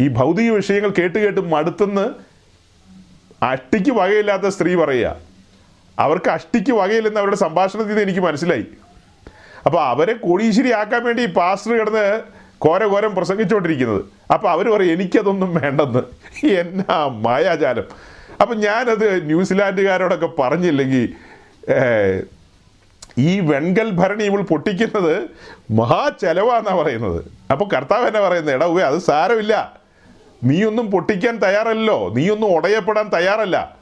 ഈ 0.00 0.08
ഭൗതിക 0.08 0.50
വിഷയങ്ങൾ 0.50 0.90
കേട്ട് 0.98 1.18
കേട്ട് 1.18 1.40
മടുത്തെന്ന് 1.40 2.06
അഷ്ടിക്ക് 3.44 3.90
വകയില്ലാത്ത 3.90 4.48
സ്ത്രീ 4.48 4.74
പറയുക. 4.74 5.16
അവർക്ക് 5.98 6.30
അഷ്ടിക്ക് 6.30 6.72
വകയില്ലെന്ന് 6.72 7.20
അവരുടെ 7.20 7.36
സംഭാഷണത്തിൽ 7.36 7.88
നിന്ന് 7.88 8.02
എനിക്ക് 8.02 8.20
മനസ്സിലായി. 8.20 8.66
അപ്പോൾ 9.66 9.84
അവരെ 9.84 10.12
കോടീശ്വരി 10.12 10.72
ആക്കാൻ 10.72 11.04
വേണ്ടി 11.04 11.26
പാസ്റ്റർ 11.26 11.72
കിടന്ന് 11.72 12.22
കോര 12.58 12.84
കോരം 12.84 13.14
പ്രസംഗിച്ചുകൊണ്ടിരിക്കുന്നത്. 13.14 14.04
അപ്പോൾ 14.32 14.48
അവർ 14.48 14.68
പറയും 14.68 14.92
എനിക്കതൊന്നും 14.92 15.54
വേണ്ടെന്ന്. 15.54 16.02
എന്നാ 16.46 17.06
മായാജാലം. 17.06 17.84
അപ്പം 18.40 18.60
ഞാനത് 18.60 19.26
ന്യൂസിലാൻഡുകാരോടൊക്കെ 19.26 20.26
പറഞ്ഞില്ലെങ്കിൽ 20.26 21.14
ഈ 23.18 23.40
വെൺകൽ 23.40 23.90
ഭരണി 23.90 24.24
ഇവൾ 24.24 24.42
പൊട്ടിക്കുന്നത് 24.42 25.26
മഹാ 25.70 26.10
ചെലവാന്നാ 26.20 26.74
പറയുന്നത്. 26.82 27.24
അപ്പോൾ 27.50 27.68
കർത്താവ് 27.74 28.06
എന്നാ 28.06 28.20
പറയുന്നത്? 28.28 28.54
എടാ 28.54 28.86
അത് 28.86 28.98
സാരമില്ല. 28.98 29.79
നീയൊന്നും 30.44 30.90
പൊട്ടിക്കാൻ 30.90 31.36
തയ്യാറല്ലോ 31.36 32.14
നീയൊന്നും 32.14 32.48
ഉടയപ്പെടാൻ 32.48 33.10
തയ്യാറല്ല. 33.14 33.76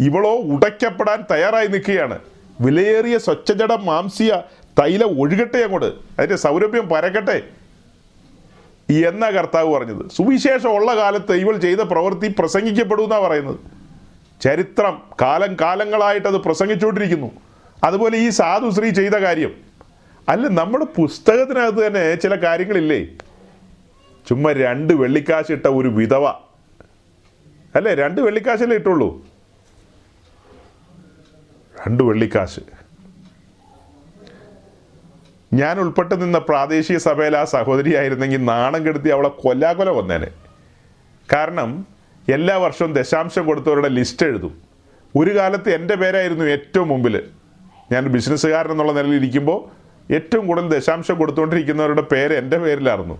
ഇവളോ 0.00 0.34
ഉടയ്ക്കപ്പെടാൻ 0.34 1.24
തയ്യാറായി 1.30 1.66
നിൽക്കുകയാണ്. 1.66 2.18
വിലയേറിയ 2.60 3.18
സ്വച്ഛജട 3.18 3.72
മാംസിയ 3.72 4.42
തൈല 4.80 5.04
ഒഴുകട്ടെ 5.04 5.58
അങ്ങോട്ട്. 5.58 5.86
അതിന്റെ 5.86 6.36
സൗരഭ്യം 6.36 6.88
പരക്കട്ടെ. 6.88 7.42
എന്നാ 8.92 9.30
കർത്താവ് 9.30 9.74
പറഞ്ഞത്? 9.74 10.10
സുവിശേഷം 10.10 10.70
ഉള്ള 10.70 10.96
കാലത്ത് 10.96 11.32
ഇവൾ 11.32 11.56
ചെയ്ത 11.56 11.78
പ്രവൃത്തി 11.78 12.34
പ്രസംഗിക്കപ്പെടുമെന്നാണ് 12.38 13.22
പറയുന്നത്. 13.22 13.58
ചരിത്രം 14.42 15.02
കാലം 15.20 15.56
കാലങ്ങളായിട്ട് 15.60 16.28
അത് 16.28 16.34
പ്രസംഗിച്ചുകൊണ്ടിരിക്കുന്നു. 16.34 17.30
അതുപോലെ 17.84 18.18
ഈ 18.18 18.28
സാധു 18.28 18.70
ശ്രീ 18.70 18.90
ചെയ്ത 18.90 19.12
കാര്യം. 19.12 19.54
അല്ല 20.28 20.48
നമ്മുടെ 20.48 20.84
പുസ്തകത്തിനകത്ത് 20.84 21.86
തന്നെ 21.86 22.14
ചില 22.14 22.34
കാര്യങ്ങളില്ലേ? 22.34 23.06
ചുമ്മാ 24.28 24.52
രണ്ട് 24.52 24.92
വെള്ളിക്കാശ് 24.92 25.52
ഇട്ട 25.52 25.66
ഒരു 25.66 25.88
വിധവ. 25.88 26.26
അല്ലേ? 27.76 27.94
രണ്ട് 27.94 28.20
വെള്ളിക്കാശല്ലേ 28.20 28.76
ഇട്ടുള്ളൂ? 28.76 29.24
രണ്ട് 31.88 32.02
വെള്ളിക്കാശ്. 32.02 32.60
ഞാൻ 35.54 35.80
ഉൾപ്പെട്ട് 35.80 36.22
നിന്ന 36.22 36.38
പ്രാദേശിക 36.38 36.96
സഭയിൽ 36.96 37.36
ആ 37.36 37.44
സഹോദരിയായിരുന്നെങ്കിൽ 37.44 38.44
നാണം 38.44 38.86
കെടുത്തി 38.86 39.08
അവളെ 39.08 39.28
കൊല്ലാകൊല 39.28 39.90
വന്നേനെ. 39.90 40.30
കാരണം 41.32 41.86
എല്ലാ 42.32 42.56
വർഷവും 42.56 42.92
ദശാംശം 42.92 43.46
കൊടുത്തവരുടെ 43.46 43.88
ലിസ്റ്റ് 43.88 44.26
എഴുതും. 44.26 44.62
ഒരു 45.16 45.36
കാലത്ത് 45.36 45.74
എന്റെ 45.74 45.94
പേരായിരുന്നു 45.94 46.44
ഏറ്റവും 46.44 46.88
മുമ്പിൽ 46.88 47.22
ഞാൻ 47.92 48.06
ബിസിനസ്സുകാരൻ 48.08 48.70
എന്നുള്ള 48.70 48.92
നിലയിൽ 48.92 49.14
ഇരിക്കുമ്പോൾ 49.14 49.82
ഏറ്റവും 50.12 50.46
കൂടുതൽ 50.46 50.68
ദശാംശം 50.68 51.18
കൊടുത്തുകൊണ്ടിരിക്കുന്നവരുടെ 51.18 52.02
പേര് 52.02 52.34
എന്റെ 52.34 52.58
പേരിലായിരുന്നു. 52.58 53.18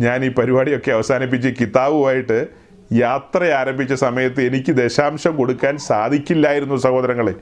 ഞാൻ 0.00 0.24
ഈ 0.24 0.28
പരിപാടിയൊക്കെ 0.28 0.90
അവസാനിപ്പിച്ച് 0.90 1.48
കിതാബുമായിട്ട് 1.60 2.46
യാത്ര 2.92 3.44
ആരംഭിച്ച 3.44 3.92
സമയത്ത് 3.92 4.40
എനിക്ക് 4.40 4.72
ദശാംശം 4.72 5.36
കൊടുക്കാൻ 5.36 5.78
സാധിക്കില്ലായിരുന്നു 5.78 6.76
സഹോദരങ്ങളെ. 6.76 7.34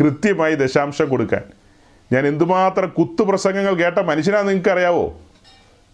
കൃത്യമായി 0.00 0.54
ദശാംശം 0.54 1.08
കൊടുക്കാൻ. 1.08 1.42
ഞാൻ 2.12 2.26
എന്തുമാത്രം 2.26 2.88
കുത്തുപ്രസംഗങ്ങൾ 2.88 3.74
കേട്ട 3.74 3.98
മനുഷ്യനാണ് 3.98 4.48
നിങ്ങൾക്ക് 4.48 4.68
അറിയാവോ 4.68 5.20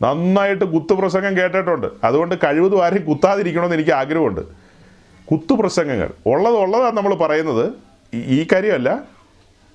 നന്നായിട്ട് 0.02 0.64
കുത്തുപ്രസംഗം 0.64 1.36
കേട്ടിട്ടുണ്ട്. 1.36 1.86
അതുകൊണ്ട് 2.04 2.34
കഴിവതും 2.34 2.84
ആരെയും 2.84 3.04
കുത്താതിരിക്കണമെന്ന് 3.04 3.76
എനിക്ക് 3.76 3.90
ആഗ്രഹമുണ്ട്. 3.90 4.40
കുത്തുപ്രസംഗങ്ങൾ. 5.30 6.10
ഉള്ളത് 6.26 6.54
ഉള്ളതാണ് 6.54 6.96
നമ്മൾ 6.96 7.14
പറയുന്നത്. 7.14 7.72
ഈ- 8.14 8.46
കാര്യമല്ല. 8.52 9.00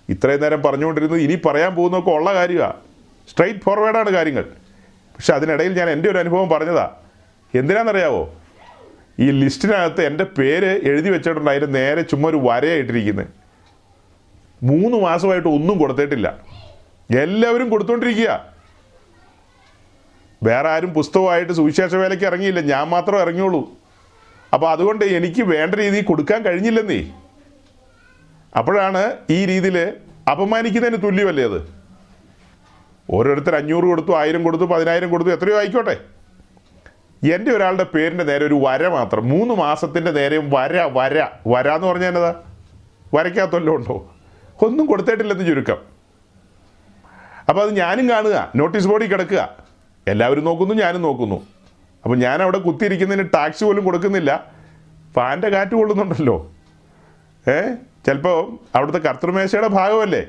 ഇത്രയും 0.09 0.41
നേരം 0.41 0.61
പറഞ്ഞുകൊണ്ടിരുന്നത് 0.61 1.19
ഇനി 1.19 1.39
പറയാൻ 1.45 1.75
പോകുന്നതൊക്കെ 1.75 2.11
ഉള്ള 2.11 2.33
കാര്യമാണ് 2.33 2.73
സ്ട്രെയിറ്റ് 3.29 3.59
ഫോർവേഡാണ് 3.59 4.09
കാര്യങ്ങൾ. 4.09 4.45
പക്ഷെ 5.15 5.33
അതിനിടയിൽ 5.33 5.73
ഞാൻ 5.73 5.89
എന്റെ 5.89 6.09
ഒരു 6.09 6.17
അനുഭവം 6.17 6.49
പറഞ്ഞതാ. 6.49 6.91
എന്തിനാണെന്നറിയാവോ 7.55 8.35
ഈ 9.19 9.31
ലിസ്റ്റിനകത്ത് 9.31 10.05
എന്റെ 10.05 10.23
പേര് 10.23 10.79
എഴുതി 10.83 11.09
വെച്ചിട്ടുണ്ട്. 11.09 11.51
അതിന് 11.51 11.75
നേരെ 11.75 12.01
ചുമ്മാ 12.01 12.29
ഒരു 12.29 12.37
വരയായിട്ടിരിക്കുന്നത് 12.37 13.27
മൂന്ന് 14.63 14.97
മാസമായിട്ട് 14.97 15.47
ഒന്നും 15.47 15.77
കൊടുത്തിട്ടില്ല. 15.77 16.39
എല്ലാവരും 17.19 17.69
കൊടുത്തോണ്ടിരിക്കുക. 17.69 18.53
വേറെ 20.43 20.69
ആരും 20.69 20.93
പുസ്തകമായിട്ട് 20.93 21.53
സുവിശേഷ 21.53 21.95
വേലയ്ക്ക് 21.95 22.25
ഇറങ്ങിയില്ല. 22.25 22.59
ഞാൻ 22.59 22.87
മാത്രം 22.87 23.19
ഇറങ്ങിയുള്ളൂ. 23.21 23.71
അപ്പോൾ 24.53 24.69
അതുകൊണ്ട് 24.69 25.05
എനിക്ക് 25.05 25.41
വേണ്ട 25.41 25.75
രീതിയിൽ 25.75 26.03
കൊടുക്കാൻ 26.03 26.41
കഴിഞ്ഞില്ലെന്നേ. 26.41 27.11
അപ്പോഴാണ് 28.55 29.13
ഈ 29.29 29.45
രീതിയിൽ 29.45 29.93
അപമാനിക്കുന്നതിന് 30.31 31.03
തുല്യമല്ലേ 31.03 31.43
അത്? 31.43 31.82
ഓരോരുത്തർ 33.09 33.55
അഞ്ഞൂറ് 33.55 33.83
കൊടുത്തു 33.83 34.17
ആയിരം 34.17 34.43
കൊടുത്തു 34.43 34.63
പതിനായിരം 34.63 35.09
കൊടുത്തു 35.09 35.31
എത്രയോ 35.31 35.57
ആയിക്കോട്ടെ. 35.57 35.99
എന്റെ 37.33 37.51
ഒരാളുടെ 37.51 37.83
പേരിന്റെ 37.83 38.23
നേരെ 38.23 38.45
ഒരു 38.45 38.53
വര 38.53 38.87
മാത്രം 38.87 39.29
മൂന്ന് 39.29 39.53
മാസത്തിന്റെ 39.53 40.11
നേരെയും 40.11 40.49
വര 40.49 40.81
വര. 40.81 41.27
വര 41.47 41.69
എന്ന് 41.69 41.87
പറഞ്ഞാൽ 41.87 42.09
എന്നതാ? 42.09 42.35
വരയ്ക്കാത്തല്ലോ 43.13 43.75
ഉണ്ടോ? 43.75 44.15
ഒന്നും 44.61 44.85
കൊടുത്തിട്ടില്ലെന്ന് 44.85 45.45
ചുരുക്കം. 45.45 45.77
അപ്പോൾ 47.49 47.61
അത് 47.61 47.75
ഞാനും 47.75 48.09
കാണുക 48.09 48.51
നോട്ടീസ് 48.55 48.87
ബോർഡിൽ 48.87 49.07
കിടക്കുക. 49.07 49.57
എല്ലാവരും 50.07 50.43
നോക്കുന്നു 50.43 50.73
ഞാനും 50.73 51.01
നോക്കുന്നു. 51.01 51.35
അപ്പോൾ 52.03 52.17
ഞാൻ 52.17 52.41
അവിടെ 52.41 52.57
കുത്തിയിരിക്കുന്നതിന് 52.57 53.29
ടാക്സ് 53.33 53.63
പോലും 53.63 53.83
കൊടുക്കുന്നില്ല. 53.83 54.51
ഫാന്റെ 55.15 55.49
കാറ്റ് 55.49 55.71
കൊള്ളുന്നുണ്ടല്ലോ. 55.71 56.51
ഏ? 57.49 57.61
ചിലപ്പോൾ 58.05 58.59
അവിടുത്തെ 58.75 58.99
കർത്തൃമേശയുടെ 58.99 59.67
ഭാഗമല്ലേ? 59.67 60.25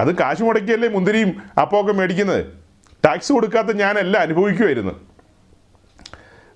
അത് 0.00 0.16
കാശ് 0.16 0.42
മുടക്കിയല്ലേ 0.42 0.88
മുന്തിരിയും 0.88 1.42
അപ്പമൊക്കെ 1.60 1.92
മേടിക്കുന്നത്? 1.92 2.44
ടാക്സ് 3.04 3.32
കൊടുക്കാത്ത 3.32 3.68
ഞാനെല്ലാം 3.68 4.20
അനുഭവിക്കുമായിരുന്നു 4.20 4.92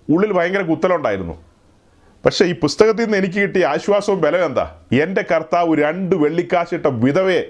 ഉള്ളിൽ 0.08 0.32
ഭയങ്കര 0.32 0.62
കുത്തലുണ്ടായിരുന്നു. 0.62 1.42
പക്ഷേ 2.24 2.44
ഈ 2.44 2.52
പുസ്തകത്തിൽ 2.52 3.04
നിന്ന് 3.04 3.18
എനിക്ക് 3.18 3.36
കിട്ടിയ 3.36 3.66
ആശ്വാസവും 3.66 4.20
ബലം 4.20 4.46
എന്താ? 4.46 4.76
എന്റെ 4.92 5.24
കർത്താവ് 5.32 5.76
രണ്ട് 5.76 6.16
വെള്ളിക്കാശിട്ട 6.16 6.86
വിധവയെ 6.86 7.42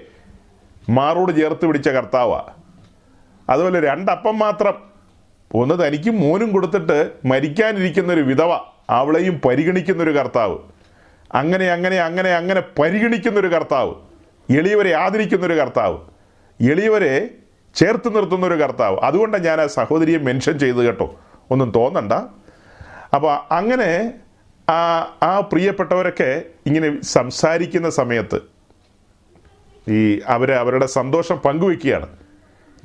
മാറോട് 0.89 1.35
ചേർത്ത് 1.35 1.65
പിടിച്ച 1.65 1.89
കർത്താവാ. 1.89 2.45
അതുപോലെ 3.49 3.79
രണ്ടപ്പം 3.79 4.39
മാത്രം. 4.39 4.73
ഒന്ന് 5.53 5.87
തനിക്കും 5.87 6.19
മോനും 6.19 6.51
കൊടുത്തിട്ട് 6.51 7.11
മരിക്കാനിരിക്കുന്നൊരു 7.25 8.21
വിധവ 8.21 8.53
അവളെയും 8.89 9.41
പരിഗണിക്കുന്നൊരു 9.45 10.17
കർത്താവ്. 10.17 10.57
അങ്ങനെ 11.31 11.65
അങ്ങനെ 11.65 11.97
അങ്ങനെ 11.99 12.29
അങ്ങനെ 12.29 12.63
പരിഗണിക്കുന്നൊരു 12.81 13.47
കർത്താവ്. 13.47 13.95
എളിയവരെ 14.57 14.91
ആദരിക്കുന്ന 14.93 15.45
ഒരു 15.45 15.53
കർത്താവ് 15.53 15.97
എളിയവരെ 16.59 17.13
ചേർത്ത് 17.75 18.09
നിർത്തുന്ന 18.15 18.45
ഒരു 18.45 18.57
കർത്താവ്. 18.63 18.97
അതുകൊണ്ടാണ് 19.03 19.43
ഞാൻ 19.43 19.61
ആ 19.61 19.67
സഹോദരിയെ 19.67 20.17
മെൻഷൻ 20.17 20.59
ചെയ്ത് 20.59 20.81
കേട്ടോ. 20.85 21.07
ഒന്നും 21.51 21.69
തോന്നണ്ട. 21.75 22.13
അപ്പോൾ 23.15 23.53
അങ്ങനെ 23.53 24.13
ആ 24.69 24.81
ആ 25.23 25.39
പ്രിയപ്പെട്ടവരൊക്കെ 25.39 26.43
ഇങ്ങനെ 26.65 27.01
സംസാരിക്കുന്ന 27.01 27.89
സമയത്ത് 27.89 28.39
ഈ 29.89 30.21
അവർ 30.27 30.51
അവരുടെ 30.51 30.85
സന്തോഷം 30.85 31.37
പങ്കുവെക്കുകയാണ്. 31.37 32.07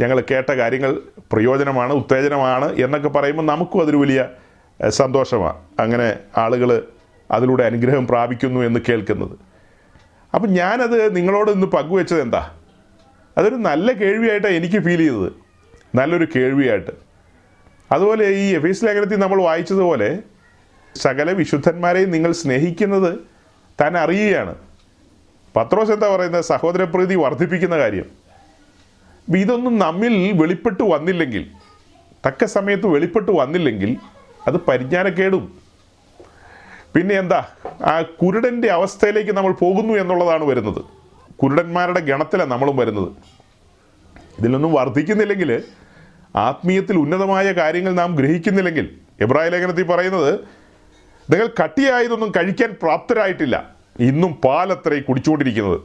ഞങ്ങൾ 0.00 0.20
കേട്ട 0.30 0.50
കാര്യങ്ങൾ 0.52 1.00
പ്രയോജനമാണ് 1.32 1.92
ഉത്തേജനമാണ് 1.92 2.76
എന്നൊക്കെ 2.84 3.08
പറയുമ്പോൾ 3.08 3.42
നമുക്കും 3.42 3.82
അതൊരു 3.82 3.96
വലിയ 3.96 4.28
സന്തോഷമാണ് 4.88 5.58
അങ്ങനെ 5.80 6.08
ആളുകൾ 6.36 6.70
അതിലൂടെ 7.30 7.64
അനുഗ്രഹം 7.64 8.06
പ്രാപിക്കുന്നു 8.06 8.60
എന്ന് 8.60 8.80
കേൾക്കുന്നത്. 8.88 9.55
അപ്പം 10.36 10.52
ഞാനത് 10.52 11.16
നിങ്ങളോട് 11.16 11.50
ഇന്ന് 11.50 11.66
പങ്കുവെച്ചത് 11.66 12.22
എന്താ? 12.22 12.54
അതൊരു 13.38 13.54
നല്ല 13.54 13.92
കേൾവിയായിട്ടാണ് 13.92 14.54
എനിക്ക് 14.54 14.76
ഫീൽ 14.76 14.98
ചെയ്തത്. 14.98 15.32
നല്ലൊരു 15.94 16.28
കേൾവിയായിട്ട്. 16.36 16.90
അതുപോലെ 17.92 18.26
ഈ 18.26 18.54
എഫീസ് 18.54 18.84
ലേഖനത്തിൽ 18.84 19.16
നമ്മൾ 19.16 19.42
വായിച്ചതുപോലെ 19.42 20.18
സകല 20.96 21.30
വിശുദ്ധന്മാരെയും 21.30 22.10
നിങ്ങൾ 22.10 22.32
സ്നേഹിക്കുന്നത് 22.32 23.18
താൻ 23.80 23.98
അറിയുകയാണ്. 23.98 24.54
പത്രോസ് 25.56 25.90
എന്താ 25.90 26.16
പറയുന്നത്? 26.16 26.44
സഹോദരപ്രീതി 26.44 27.14
വർദ്ധിപ്പിക്കുന്ന 27.14 27.78
കാര്യം. 27.78 28.04
ഇതൊന്നും 29.36 29.78
നമ്മിൽ 29.78 30.32
വെളിപ്പെട്ട് 30.32 30.82
വന്നില്ലെങ്കിൽ 30.82 31.50
തക്ക 32.26 32.44
സമയത്ത് 32.44 32.86
വെളിപ്പെട്ട് 32.86 33.30
വന്നില്ലെങ്കിൽ 33.30 33.96
അത് 34.46 34.54
പരിജ്ഞാനക്കേടും. 34.68 35.65
പിന്നെ 36.96 37.14
എന്താ 37.14 37.46
ആ 37.84 38.02
കുരുടന്റെ 38.02 38.68
അവസ്ഥയിലേക്ക് 38.68 39.30
നമ്മൾ 39.30 39.52
പോകുന്നു 39.52 39.94
എന്നുള്ളതാണ് 39.94 40.44
വരുന്നത്. 40.44 40.84
കുരുടന്മാരുടെ 41.42 42.00
ഗണത്തിലാണ് 42.00 42.50
നമ്മളും 42.50 42.76
വരുന്നത്. 42.76 43.12
ഇതിലൊന്നും 44.38 44.72
വർദ്ധിക്കുന്നില്ലെങ്കിൽ 44.72 45.62
ആത്മീയത്തിൽ 46.36 46.96
ഉന്നതമായ 46.96 47.52
കാര്യങ്ങൾ 47.52 47.92
നാം 47.94 48.16
ഗ്രഹിക്കുന്നില്ലെങ്കിൽ 48.16 48.98
എബ്രായ 49.20 49.48
ലേഖനത്തിൽ 49.48 49.82
പറയുന്നത് 49.82 50.34
നിങ്ങൾ 51.32 51.48
കട്ടിയായതൊന്നും 51.64 52.32
കഴിക്കാൻ 52.36 52.76
പ്രാപ്തരായിട്ടില്ല. 52.82 53.70
ഇന്നും 54.00 54.32
പാലത്രേ 54.32 55.00
കുടിച്ചുകൊണ്ടിരിക്കുന്നത്. 55.00 55.80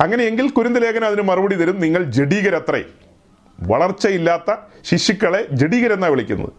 അങ്ങനെയെങ്കിൽ 0.00 0.50
കുരുന്ത 0.50 0.78
ലേഖനം 0.78 1.06
അതിന് 1.06 1.22
മറുപടി 1.22 1.54
തരും 1.54 1.80
നിങ്ങൾ 1.80 2.02
ജഡീകരത്രേ. 2.02 2.84
വളർച്ചയില്ലാത്ത 3.60 4.56
ശിശുക്കളെ 4.84 5.46
ജഡീകരെന്നാണ് 5.52 6.12
വിളിക്കുന്നത്. 6.12 6.52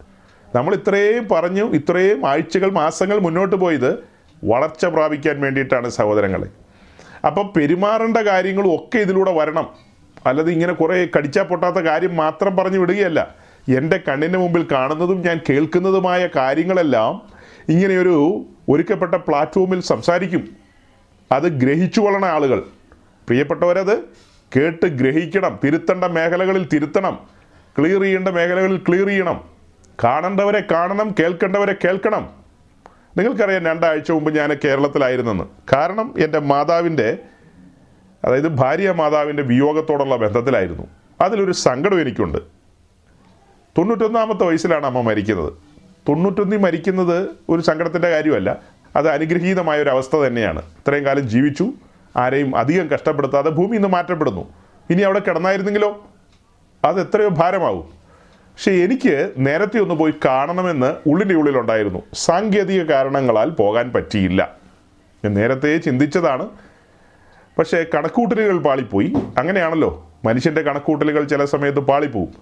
നമ്മൾ 0.55 0.73
ഇത്രയും 0.73 1.27
പറഞ്ഞു 1.31 1.73
ഇത്രയും 1.73 2.29
ആഴ്ചകൾ 2.29 2.71
മാസങ്ങൾ 2.71 3.19
മുന്നോട്ട് 3.19 3.55
പോയത് 3.55 4.03
വളർച്ച 4.45 4.85
പ്രാപിക്കാൻ 4.85 5.41
വേണ്ടിയിട്ടാണ് 5.41 5.89
സഹോദരങ്ങളെ. 5.89 6.47
അപ്പം 7.27 7.53
പെരുമാറേണ്ട 7.57 8.17
കാര്യങ്ങളും 8.17 8.75
ഒക്കെ 8.75 8.97
ഇതിലൂടെ 8.97 9.31
വരണം. 9.31 9.69
അല്ലാതെ 10.25 10.51
ഇങ്ങനെ 10.51 10.73
കുറേ 10.73 11.07
കടിച്ചാൽ 11.17 11.43
പൊട്ടാത്ത 11.43 11.75
കാര്യം 11.75 12.15
മാത്രം 12.15 12.55
പറഞ്ഞു 12.55 12.79
വിടുകയല്ല. 12.79 13.35
എന്റെ 13.77 13.99
കണ്ണിന്റെ 14.07 14.39
മുമ്പിൽ 14.39 14.67
കാണുന്നതും 14.71 15.21
ഞാൻ 15.21 15.39
കേൾക്കുന്നതുമായ 15.49 16.29
കാര്യങ്ങളെല്ലാം 16.35 17.21
ഇങ്ങനെയൊരു 17.69 18.45
ഒരുക്കപ്പെട്ട 18.69 19.15
പ്ലാറ്റ്ഫോമിൽ 19.15 19.81
സംസാരിക്കും. 19.81 20.47
അത് 21.31 21.43
ഗ്രഹിച്ചു 21.43 22.01
കൊള്ളണ 22.01 22.25
ആളുകൾ. 22.25 22.59
പ്രിയപ്പെട്ടവരത് 23.27 23.99
കേട്ട് 24.55 24.85
ഗ്രഹിക്കണം. 24.85 25.59
തിരുത്തേണ്ട 25.63 26.03
മേഖലകളിൽ 26.03 26.67
തിരുത്തണം. 26.73 27.19
ക്ലിയർ 27.79 28.01
ചെയ്യേണ്ട 28.01 28.27
മേഖലകളിൽ 28.27 28.77
ക്ലിയർ 28.77 29.07
ചെയ്യണം. 29.07 29.52
കാണേണ്ടവരെ 30.03 30.63
കാണണം 30.71 31.15
കേൾക്കേണ്ടവരെ 31.19 31.75
കേൾക്കണം. 31.83 32.29
നിങ്ങൾക്കറിയാം 33.17 33.65
രണ്ടാഴ്ച 33.65 34.11
മുമ്പ് 34.11 34.35
ഞാൻ 34.35 34.57
കേരളത്തിലായിരുന്നെന്ന്. 34.63 35.43
കാരണം 35.73 36.13
എന്റെ 36.17 36.39
മാതാവിന്റെ 36.39 37.17
അതായത് 38.23 38.47
ഭാര്യ 38.47 38.91
മാതാവിന്റെ 38.91 39.43
വിയോഗത്തോടുള്ള 39.43 40.15
ബന്ധത്തിലായിരുന്നു. 40.15 40.83
അതിലൊരു 41.21 41.51
സങ്കടം 41.51 42.01
എനിക്കുണ്ട്. 42.01 42.37
തൊണ്ണൂറ്റൊന്നാമത്തെ 43.77 44.43
വയസ്സിലാണ് 44.43 44.85
അമ്മ 44.85 45.01
മരിക്കുന്നത്. 45.01 45.53
തൊണ്ണൂറ്റൊന്നിൽ 46.09 46.57
മരിക്കുന്നത് 46.57 47.29
ഒരു 47.49 47.61
സങ്കടത്തിന്റെ 47.61 48.09
കാര്യമല്ല. 48.09 48.59
അത് 48.95 49.09
അനുഗ്രഹീതമായ 49.09 49.81
ഒരു 49.81 49.89
അവസ്ഥ 49.89 50.15
തന്നെയാണ്. 50.15 50.59
ഇത്രയും 50.59 51.05
കാലം 51.05 51.21
ജീവിച്ചു. 51.21 51.71
ആരെയും 52.15 52.55
അധികം 52.55 52.87
കഷ്ടപ്പെടുത്താതെ 52.87 53.49
ഭൂമി 53.49 53.75
ഇന്ന് 53.75 53.87
മാറ്റപ്പെടുന്നു. 53.87 54.53
ഇനി 54.89 55.01
അവിടെ 55.01 55.19
കിടന്നായിരുന്നെങ്കിലോ? 55.19 56.07
അത് 56.83 57.01
എത്രയോ 57.01 57.29
ഭാരമാവും. 57.29 58.02
പക്ഷെ 58.53 58.71
എനിക്ക് 58.71 59.33
നേരത്തെ 59.37 59.79
ഒന്ന് 59.79 59.95
പോയി 59.95 60.13
കാണണമെന്ന് 60.25 60.95
ഉള്ളിന്റെ 61.09 61.35
ഉള്ളിലുണ്ടായിരുന്നു. 61.35 62.03
സാങ്കേതിക 62.13 62.83
കാരണങ്ങളാൽ 62.83 63.49
പോകാൻ 63.49 63.91
പറ്റിയില്ല. 63.91 64.55
ഞാൻ 65.25 65.33
നേരത്തെ 65.33 65.77
ചിന്തിച്ചതാണ്. 65.77 66.49
പക്ഷേ 67.59 67.85
കണക്കൂട്ടലുകൾ 67.95 68.59
പാളിപ്പോയി. 68.59 69.13
അങ്ങനെയാണല്ലോ. 69.37 70.11
മനുഷ്യന്റെ 70.25 70.61
കണക്കൂട്ടലുകൾ 70.61 71.23
ചില 71.23 71.45
സമയത്ത് 71.45 71.79
പാളിപ്പോവും. 71.79 72.33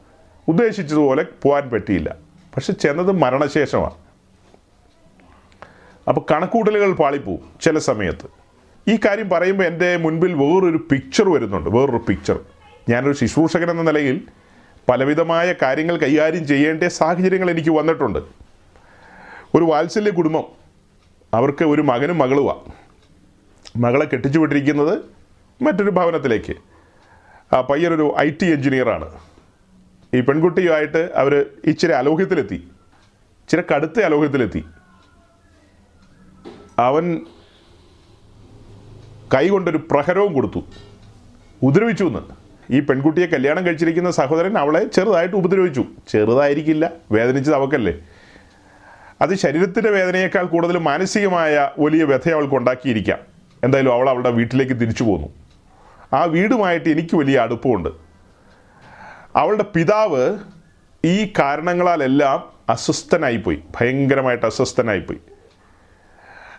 ഉദ്ദേശിച്ചതുപോലെ 0.48 1.26
പോകാൻ 1.44 1.70
പറ്റിയില്ല. 1.70 2.16
പക്ഷെ 2.56 2.74
ചെന്നത് 2.74 3.12
മരണശേഷമാണ്. 3.12 3.94
അപ്പോൾ 6.08 6.34
കണക്കൂട്ടലുകൾ 6.34 6.94
പാളിപ്പോവും 6.94 7.40
ചില 7.62 7.80
സമയത്ത്. 7.80 8.30
ഈ 8.90 9.00
കാര്യം 9.06 9.30
പറയുമ്പോൾ 9.30 9.64
എന്റെ 9.64 9.98
മുൻപിൽ 9.98 10.34
വേറൊരു 10.34 10.88
പിക്ചർ 10.92 11.30
വരുന്നുണ്ട്. 11.30 11.70
വേറൊരു 11.70 12.02
പിക്ചർ 12.08 12.40
ഞാനൊരു 12.90 13.14
ശുശ്രൂഷകൻ 13.14 13.72
എന്ന 13.72 13.82
നിലയിൽ 13.82 14.22
പലവിധമായ 14.92 15.54
കാര്യങ്ങൾ 15.62 15.98
കൈകാര്യം 15.98 16.48
ചെയ്യേണ്ട 16.48 16.84
സാഹചര്യങ്ങൾ 16.84 17.52
എനിക്ക് 17.52 17.70
വന്നിട്ടുണ്ട്. 17.70 18.20
ഒരു 19.56 19.64
വാത്സല്യ 19.64 20.12
കുടുംബം 20.12 20.44
അവർക്ക് 21.34 21.66
ഒരു 21.66 21.82
മകനും 21.82 22.18
മകളുമാണ് 22.18 22.74
മകളെ 23.78 24.06
കെട്ടിച്ചു 24.06 24.40
വിട്ടിരിക്കുന്നത് 24.40 25.00
മറ്റൊരു 25.62 25.90
ഭവനത്തിലേക്ക്. 25.90 26.56
ആ 27.56 27.62
പയ്യനൊരു 27.62 28.16
ഐ 28.20 28.30
ടി 28.30 28.46
എഞ്ചിനീയറാണ് 28.46 29.20
ഈ 30.14 30.22
പെൺകുട്ടിയുമായിട്ട് 30.22 31.12
അവർ 31.16 31.46
ഇച്ചിരി 31.66 31.92
അലോഹ്യത്തിലെത്തി. 31.92 32.56
ഇച്ചിരി 33.44 33.64
കടുത്ത 33.76 34.00
അലോഹ്യത്തിലെത്തി. 34.00 34.66
അവൻ 36.80 37.22
കൈകൊണ്ടൊരു 39.34 39.78
പ്രഹരവും 39.78 40.34
കൊടുത്തു. 40.34 40.64
ഉപദ്രവിച്ചു 41.64 42.04
എന്ന്. 42.04 42.41
ഈ 42.72 42.80
പെൺകുട്ടിയെ 42.80 43.26
കല്യാണം 43.26 43.66
കഴിച്ചിരിക്കുന്ന 43.66 44.12
സഹോദരൻ 44.12 44.58
അവളെ 44.58 44.86
ചെറുതായിട്ട് 44.86 45.36
ഉപദ്രവിച്ചു. 45.36 45.86
ചെറുതായിരിക്കില്ല. 46.08 46.92
വേദനിച്ചത് 47.12 47.56
അവക്കല്ലേ. 47.56 47.94
അത് 49.22 49.36
ശരീരത്തിന്റെ 49.36 49.90
വേദനയേക്കാൾ 49.90 50.46
കൂടുതൽ 50.46 50.78
മാനസികമായ 50.78 51.70
വലിയ 51.80 52.04
വ്യഥ 52.04 52.30
അവൾക്ക് 52.30 52.56
ഉണ്ടാക്കിയിരിക്കാം. 52.56 53.18
എന്തായാലും 53.64 53.94
അവൾ 53.94 54.10
അവളുടെ 54.10 54.30
വീട്ടിലേക്ക് 54.30 54.74
തിരിച്ചു 54.74 55.04
പോന്നു. 55.04 55.28
ആ 56.14 56.24
വീടുമായിട്ട് 56.24 56.90
എനിക്ക് 56.90 57.16
വലിയ 57.16 57.40
അടുപ്പമുണ്ട്. 57.40 57.90
അവളുടെ 59.36 59.64
പിതാവ് 59.64 60.38
ഈ 61.06 61.34
കാരണങ്ങളാലെല്ലാം 61.40 62.44
അസ്വസ്ഥനായിപ്പോയി. 62.70 63.64
ഭയങ്കരമായിട്ട് 63.82 64.46
അസ്വസ്ഥനായിപ്പോയി. 64.46 65.20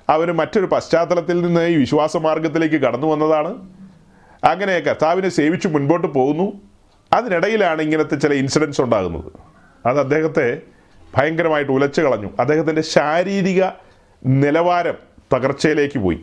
അവർ 0.08 0.32
മറ്റൊരു 0.32 0.66
പശ്ചാത്തലത്തിൽ 0.66 1.40
നിന്ന് 1.42 1.66
ഈ 1.66 1.76
വിശ്വാസ 1.76 2.16
മാർഗത്തിലേക്ക് 2.16 2.76
കടന്നു 2.76 3.06
വന്നതാണ്. 3.06 3.81
അങ്ങനെ 4.45 4.78
കർത്താവിനെ 4.78 5.28
സേവിച്ച് 5.28 5.68
മുൻപോട്ട് 5.68 6.07
പോകുന്നു. 6.07 6.53
അതിനിടയിലാണ് 7.12 7.82
ഇങ്ങനത്തെ 7.82 8.16
ചില 8.16 8.32
ഇൻസിഡൻസ് 8.34 8.80
ഉണ്ടാകുന്നത്. 8.80 9.32
അത് 9.86 9.99
അദ്ദേഹത്തെ 10.01 10.61
ഭയങ്കരമായിട്ട് 11.16 11.72
ഉലച്ചു 11.72 12.01
കളഞ്ഞു. 12.01 12.30
അദ്ദേഹത്തിന്റെ 12.40 12.82
ശാരീരിക 12.82 13.64
നിലവാരം 14.26 14.95
തകർച്ചയിലേക്ക് 15.34 15.99
പോയി. 15.99 16.20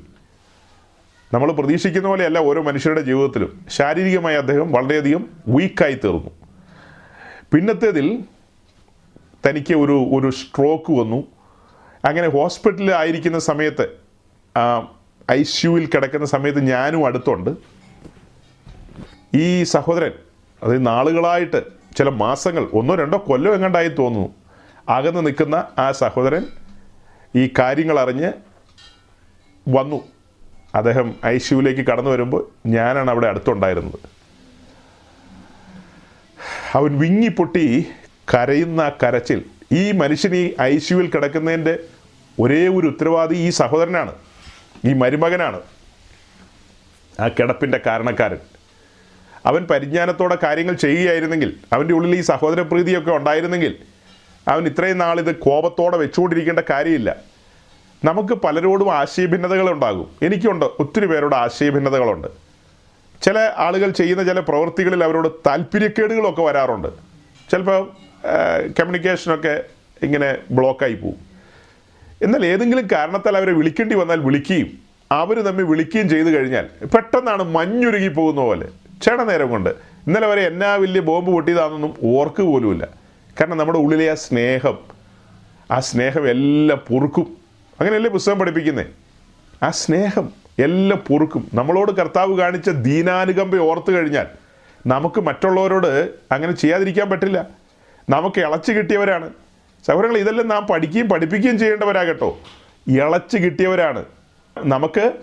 നമ്മൾ 1.34 1.52
പ്രതീക്ഷിക്കുന്ന 1.52 2.08
പോലെയല്ല 2.08 2.40
ഓരോ 2.40 2.62
മനുഷ്യരുടെ 2.64 3.02
ജീവിതത്തിലും. 3.02 3.66
ശാരീരികമായി 3.70 4.36
അദ്ദേഹം 4.36 4.72
വളരെയധികം 4.72 5.26
വീക്കായി 5.48 5.94
തീർന്നു 5.94 6.32
പിന്നത്തേതിൽ 7.54 8.24
തനിക്ക് 9.48 9.74
ഒരു 9.74 9.98
ഒരു 10.18 10.30
സ്ട്രോക്ക് 10.30 10.92
വന്നു. 10.92 11.24
അങ്ങനെ 12.06 12.28
ഹോസ്പിറ്റലിൽ 12.28 12.92
ആയിരിക്കുന്ന 12.94 13.40
സമയത്ത് 13.40 13.86
ഐ 15.32 15.44
സിയുവിൽ 15.44 15.86
കിടക്കുന്ന 15.86 16.26
സമയത്ത് 16.26 16.60
ഞാനും 16.60 17.06
അടുത്തുണ്ട്. 17.06 17.79
ഈ 19.36 19.64
സഹോദരൻ 19.64 20.12
അതായത് 20.64 20.86
നാളുകളായിട്ട് 20.86 21.64
ചില 21.98 22.10
മാസങ്ങൾ 22.10 22.70
ഒന്നോ 22.74 22.96
രണ്ടോ 22.96 23.18
കൊല്ലം 23.18 23.54
എങ്ങാണ്ടായി 23.54 23.88
തോന്നുന്നു. 23.88 24.36
അകന്ന് 24.90 25.26
നിൽക്കുന്ന 25.26 25.68
ആ 25.78 25.92
സഹോദരൻ 25.92 26.46
ഈ 27.36 27.54
കാര്യങ്ങൾ 27.60 28.00
അറിഞ്ഞ് 28.00 28.34
വന്നു. 29.70 30.02
അദ്ദേഹം 30.76 31.16
ഐ 31.26 31.38
സിയുലേക്ക് 31.38 31.82
കടന്നു 31.82 32.10
വരുമ്പോൾ 32.10 32.50
ഞാനാണ് 32.66 33.12
അവിടെ 33.12 33.28
അടുത്തുണ്ടായിരുന്നത്. 33.28 34.00
അവൻ 36.74 37.00
വിങ്ങിപ്പൊട്ടി 37.00 37.86
കരയുന്ന 38.34 38.92
കരച്ചിൽ 39.04 39.46
ഈ 39.72 39.92
മനുഷ്യൻ 39.92 40.36
ഈ 40.36 40.54
ഐ 40.62 40.78
സിയുവിൽ 40.78 41.10
കിടക്കുന്നതിന്റെ 41.10 41.80
ഒരേ 42.40 42.68
ഒരു 42.68 42.88
ഉത്തരവാദി 42.88 43.36
ഈ 43.36 43.50
സഹോദരനാണ് 43.50 44.16
ഈ 44.86 44.94
മരുമകനാണ്. 44.94 45.62
ആ 47.20 47.28
കിടപ്പിന്റെ 47.28 47.82
കാരണക്കാരൻ. 47.86 48.59
അവൻ 49.46 49.64
പരിജ്ഞാനത്തോടെ 49.64 50.38
കാര്യങ്ങൾ 50.44 50.74
ചെയ്യുകയായിരുന്നെങ്കിൽ 50.74 51.54
അവന്റെ 51.74 51.94
ഉള്ളിൽ 51.94 52.18
ഈ 52.18 52.22
സഹോദര 52.22 52.62
പ്രീതിയൊക്കെ 52.62 53.12
ഉണ്ടായിരുന്നെങ്കിൽ 53.12 53.76
അവൻ 54.48 54.66
ഇത്രയും 54.66 54.98
നാൾ 54.98 55.20
ഇത് 55.20 55.36
കോപത്തോടെ 55.36 55.98
വെച്ചുകൊണ്ടിരിക്കേണ്ട 55.98 56.60
കാര്യമില്ല. 56.70 57.16
നമുക്ക് 58.06 58.34
പലരോടും 58.34 58.94
ആശയഭിന്നതകളുണ്ടാകും 58.94 60.08
എനിക്കുണ്ട് 60.22 60.66
ഒത്തിരി 60.66 61.06
പേരോട് 61.06 61.36
ആശയഭിന്നതകളുണ്ട്. 61.36 62.28
ചില 63.22 63.52
ആളുകൾ 63.58 63.90
ചെയ്യുന്ന 63.90 64.24
ചില 64.24 64.40
പ്രവൃത്തികളിൽ 64.40 65.04
അവരോട് 65.04 65.28
താല്പര്യക്കേടുകളൊക്കെ 65.28 66.42
വരാറുണ്ട്. 66.42 66.88
ചിലപ്പോൾ 67.52 67.88
കമ്മ്യൂണിക്കേഷനൊക്കെ 68.68 69.64
ഇങ്ങനെ 70.04 70.38
ബ്ലോക്കായി 70.52 70.94
പോവും. 70.94 71.16
എന്നാൽ 72.22 72.46
ഏതെങ്കിലും 72.46 72.88
കാരണത്താൽ 72.92 73.38
അവരെ 73.38 73.52
വിളിക്കേണ്ടി 73.52 73.96
വന്നാൽ 73.96 74.20
വിളിക്കുകയും 74.20 74.78
അവർ 75.12 75.42
തമ്മിൽ 75.42 75.64
വിളിക്കുകയും 75.64 76.10
ചെയ്തു 76.10 76.28
കഴിഞ്ഞാൽ 76.28 76.86
പെട്ടെന്നാണ് 76.86 77.44
മഞ്ഞുരുകി 77.44 78.08
പോകുന്ന 78.08 78.42
പോലെ. 78.42 78.68
ക്ഷണനേരം 79.02 79.50
കൊണ്ട് 79.50 79.70
ഇന്നലെ 80.08 80.28
വരെ 80.28 80.41
എന്നാ 80.41 80.76
വലിയ 80.76 81.02
ബോംബ് 81.02 81.32
പൊട്ടിയതാണെന്നൊന്നും 81.32 81.95
ഓർക്ക് 82.04 82.41
പോലുമില്ല. 82.41 82.88
കാരണം 83.39 83.58
നമ്മുടെ 83.58 83.80
ഉള്ളിലെ 83.80 84.12
ആ 84.12 84.14
സ്നേഹം 84.14 84.78
ആ 85.72 85.80
സ്നേഹം 85.80 86.30
എല്ലാം 86.30 86.82
പൊറുക്കും. 86.88 87.38
അങ്ങനെയല്ലേ 87.80 88.12
പുസ്തകം 88.12 88.39
പഠിപ്പിക്കുന്നത് 88.39 88.88
ആ 89.64 89.70
സ്നേഹം 89.72 90.34
എല്ലാം 90.60 91.04
പൊറുക്കും. 91.08 91.52
നമ്മളോട് 91.54 91.91
കർത്താവ് 91.91 92.38
കാണിച്ച 92.38 92.70
ദീനാനുകമ്പ 92.70 93.56
ഓർത്തു 93.56 93.91
കഴിഞ്ഞാൽ 93.91 94.28
നമുക്ക് 94.88 95.22
മറ്റുള്ളവരോട് 95.22 96.10
അങ്ങനെ 96.32 96.52
ചെയ്യാതിരിക്കാൻ 96.52 97.10
പറ്റില്ല. 97.10 97.47
നമുക്ക് 98.10 98.39
ഇളച്ചു 98.39 98.72
കിട്ടിയവരാണ്. 98.72 99.30
സഹോദരങ്ങൾ 99.88 100.18
ഇതെല്ലാം 100.18 100.47
നാം 100.47 100.68
പഠിക്കുകയും 100.68 101.10
പഠിപ്പിക്കുകയും 101.10 101.60
ചെയ്യേണ്ടവരാകട്ടോ. 101.60 102.39
ഇളച്ചു 102.88 103.38
കിട്ടിയവരാണ്. 103.38 104.06
നമുക്ക് 104.58 105.14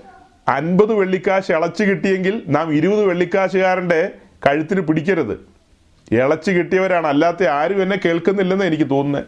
അൻപത് 0.48 0.94
വെള്ളിക്കാശ് 0.94 1.52
ഇളച്ചു 1.52 1.84
കിട്ടിയെങ്കിൽ 1.84 2.42
നാം 2.46 2.72
ഇരുപത് 2.72 3.04
വെള്ളിക്കാശുകാരന്റെ 3.04 4.10
കഴുത്തിന് 4.46 4.80
പിടിക്കരുത്. 4.80 5.48
ഇളച്ചു 6.12 6.50
കിട്ടിയവരാണ്. 6.50 7.06
അല്ലാത്ത 7.06 7.44
ആരും 7.44 7.82
എന്നെ 7.82 8.00
കേൾക്കുന്നില്ലെന്ന് 8.04 8.64
എനിക്ക് 8.64 8.90
തോന്നുന്നത് 8.90 9.24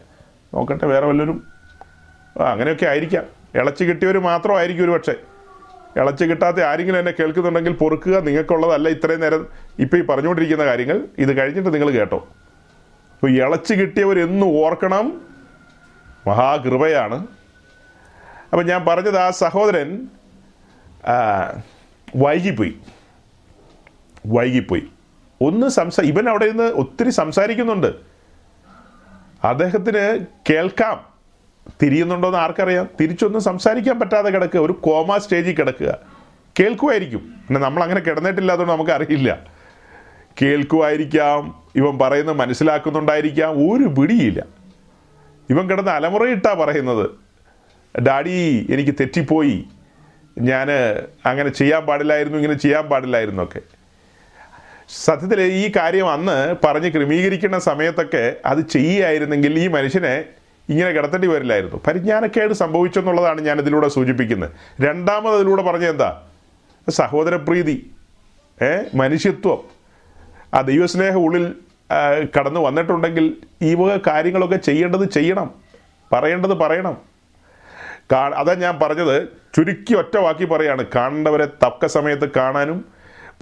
നോക്കട്ടെ 0.55 0.87
വേറെ 0.87 1.07
വല്ലവരും? 1.07 1.47
അങ്ങനെയൊക്കെ 2.47 2.87
ആയിരിക്കാം. 2.87 3.25
ഇളച്ചു 3.55 3.85
കിട്ടിയവർ 3.85 4.19
മാത്രമായിരിക്കും 4.19 4.85
ഒരു 4.85 4.91
പക്ഷേ. 4.91 5.15
ഇളച്ചു 5.97 6.25
കിട്ടാത്ത 6.25 6.61
ആരെങ്കിലും 6.61 6.99
എന്നെ 6.99 7.13
കേൾക്കുന്നുണ്ടെങ്കിൽ 7.21 7.73
പൊറുക്കുക 7.73 8.21
നിങ്ങൾക്കുള്ളതല്ല. 8.21 8.89
ഇത്രയും 8.89 9.21
നേരം 9.21 9.47
ഇപ്പോൾ 9.79 9.97
ഈ 9.97 10.03
പറഞ്ഞുകൊണ്ടിരിക്കുന്ന 10.03 10.65
കാര്യങ്ങൾ 10.65 11.09
ഇത് 11.19 11.37
കഴിഞ്ഞിട്ട് 11.37 11.75
നിങ്ങൾ 11.75 11.91
കേട്ടോ. 11.91 12.29
അപ്പോൾ 13.15 13.31
ഇളച്ചു 13.31 13.75
കിട്ടിയവരെന്നും 13.75 14.47
ഓർക്കണം. 14.47 15.21
മഹാകൃപയാണ്. 16.27 17.27
അപ്പം 18.53 18.67
ഞാൻ 18.67 18.85
പറഞ്ഞത് 18.85 19.19
ആ 19.19 19.31
സഹോദരൻ 19.31 20.09
വൈകിപ്പോയി. 22.17 22.77
വൈകിപ്പോയി. 24.27 24.83
ഒന്ന് 25.43 25.69
സംസാ 25.69 26.03
ഇവൻ 26.03 26.29
അവിടെ 26.29 26.51
നിന്ന് 26.51 26.65
ഒത്തിരി 26.65 27.11
സംസാരിക്കുന്നുണ്ട്. 27.11 27.95
അദ്ദേഹത്തിന് 29.45 30.27
കേൾക്കാം. 30.51 31.05
തിരിയുന്നുണ്ടോ 31.83 32.29
എന്ന് 32.29 32.39
ആർക്കറിയാം? 32.39 32.89
തിരിച്ചൊന്നും 33.01 33.41
സംസാരിക്കാൻ 33.41 34.01
പറ്റാതെ 34.01 34.31
കിടക്കുക. 34.31 34.61
ഒരു 34.61 34.73
കോമ 34.73 35.19
സ്റ്റേജിൽ 35.19 35.55
കിടക്കുക. 35.55 35.99
കേൾക്കുമായിരിക്കും. 36.61 37.19
പിന്നെ 37.19 37.61
നമ്മൾ 37.61 37.83
അങ്ങനെ 37.83 38.01
കിടന്നിട്ടില്ല 38.01 38.53
അതുകൊണ്ട് 38.53 38.73
നമുക്ക് 38.73 38.91
അറിയില്ല 38.91 39.39
കേൾക്കുമായിരിക്കാം. 40.43 41.63
ഇവൻ 41.77 41.99
പറയുന്നത് 41.99 42.37
മനസ്സിലാക്കുന്നുണ്ടായിരിക്കാം. 42.37 43.73
ഒരു 43.73 43.85
പിടിയില്ല 43.85 44.47
ഇവൻ 45.51 45.71
കിടന്ന് 45.71 45.91
അലമുറയിട്ടാണ് 45.91 46.59
പറയുന്നത്. 46.59 47.11
ഡാഡി 48.01 48.67
എനിക്ക് 48.71 48.93
തെറ്റിപ്പോയി. 49.01 49.65
ഞാൻ 50.39 50.69
അങ്ങനെ 51.27 51.49
ചെയ്യാൻ 51.49 51.87
പാടില്ലായിരുന്നു 51.87 52.39
ഇങ്ങനെ 52.39 52.59
ചെയ്യാൻ 52.59 52.85
പാടില്ലായിരുന്നു 52.85 53.43
ഒക്കെ. 53.43 53.61
സത്യത്തിൽ 54.89 55.41
ഈ 55.43 55.73
കാര്യം 55.77 56.13
അന്ന് 56.13 56.57
പറഞ്ഞ് 56.67 56.93
ക്രമീകരിക്കുന്ന 56.93 57.59
സമയത്തൊക്കെ 57.59 58.37
അത് 58.47 58.59
ചെയ്യുകയായിരുന്നെങ്കിൽ 58.59 59.59
ഈ 59.59 59.69
മനുഷ്യനെ 59.69 60.25
ഇങ്ങനെ 60.69 60.91
കിടത്തേണ്ടി 60.91 61.29
വരില്ലായിരുന്നു. 61.29 61.81
പരിജ്ഞാനക്കേട് 61.87 62.53
സംഭവിച്ചെന്നുള്ളതാണ് 62.53 63.41
ഞാൻ 63.41 63.59
ഇതിലൂടെ 63.59 63.89
സൂചിപ്പിക്കുന്നത്. 63.89 64.51
രണ്ടാമത് 64.81 65.35
അതിലൂടെ 65.35 65.63
പറഞ്ഞ 65.63 65.85
എന്താ? 65.85 66.23
സഹോദരപ്രീതി 66.89 67.91
ഏ 68.63 68.81
മനുഷ്യത്വം. 68.95 69.59
ആ 70.55 70.61
ദൈവസ്നേഹം 70.61 71.19
ഉള്ളിൽ 71.19 71.55
കടന്നു 72.39 72.61
വന്നിട്ടുണ്ടെങ്കിൽ 72.61 73.37
ഈ 73.63 73.75
വക 73.75 73.99
കാര്യങ്ങളൊക്കെ 74.07 74.57
ചെയ്യേണ്ടത് 74.57 75.11
ചെയ്യണം. 75.11 75.55
പറയേണ്ടത് 76.13 76.55
പറയണം. 76.55 77.08
കാ 78.13 78.29
അതാ 78.29 78.55
ഞാൻ 78.55 78.79
പറഞ്ഞത് 78.83 79.29
ചുരുക്കി 79.57 79.95
ഒറ്റ 79.95 80.17
വാക്കി 80.17 80.45
പറയാണ്. 80.45 80.85
കാണേണ്ടവരെ 80.95 81.45
തക്ക 81.45 81.87
സമയത്ത് 81.87 82.31
കാണാനും 82.37 82.85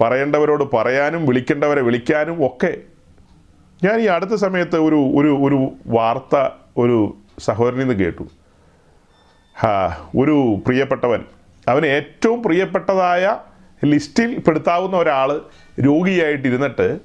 പറയേണ്ടവരോട് 0.01 0.63
പറയാനും 0.75 1.25
വിളിക്കേണ്ടവരെ 1.25 1.81
വിളിക്കാനും 1.81 2.45
ഒക്കെ. 2.45 2.77
ഞാൻ 3.83 3.99
ഈ 3.99 4.05
അടുത്ത 4.05 4.31
സമയത്ത് 4.31 4.75
ഒരു 4.75 5.11
ഒരു 5.19 5.31
ഒരു 5.47 5.73
വാർത്ത 5.87 6.49
ഒരു 6.77 7.17
സഹോദരനിൽ 7.39 7.79
നിന്ന് 7.79 8.03
കേട്ടു. 8.03 8.23
ഹാ 9.59 9.97
ഒരു 10.17 10.63
പ്രിയപ്പെട്ടവൻ. 10.65 11.25
അവന് 11.67 11.85
ഏറ്റവും 11.85 12.43
പ്രിയപ്പെട്ടതായ 12.43 13.37
ലിസ്റ്റിൽ 13.85 14.39
പെടുത്താവുന്ന 14.39 14.97
ഒരാൾ 14.97 15.41
രോഗിയായിട്ടിരുന്നിട്ട് 15.85 16.99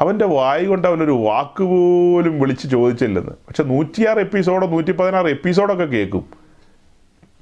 അവന്റെ 0.00 0.24
വായി 0.24 0.64
കൊണ്ട് 0.64 0.88
അവനൊരു 0.88 1.10
വാക്ക് 1.10 1.62
പോലും 1.62 2.40
വിളിച്ച് 2.40 2.68
ചോദിച്ചില്ലെന്ന്. 2.68 3.30
പക്ഷെ 3.30 3.62
നൂറ്റിയാറ് 3.62 4.18
എപ്പിസോഡോ 4.18 4.66
നൂറ്റി 4.66 4.92
പതിനാറ് 4.92 5.26
എപ്പിസോഡൊക്കെ 5.26 5.84
കേൾക്കും. 5.84 6.30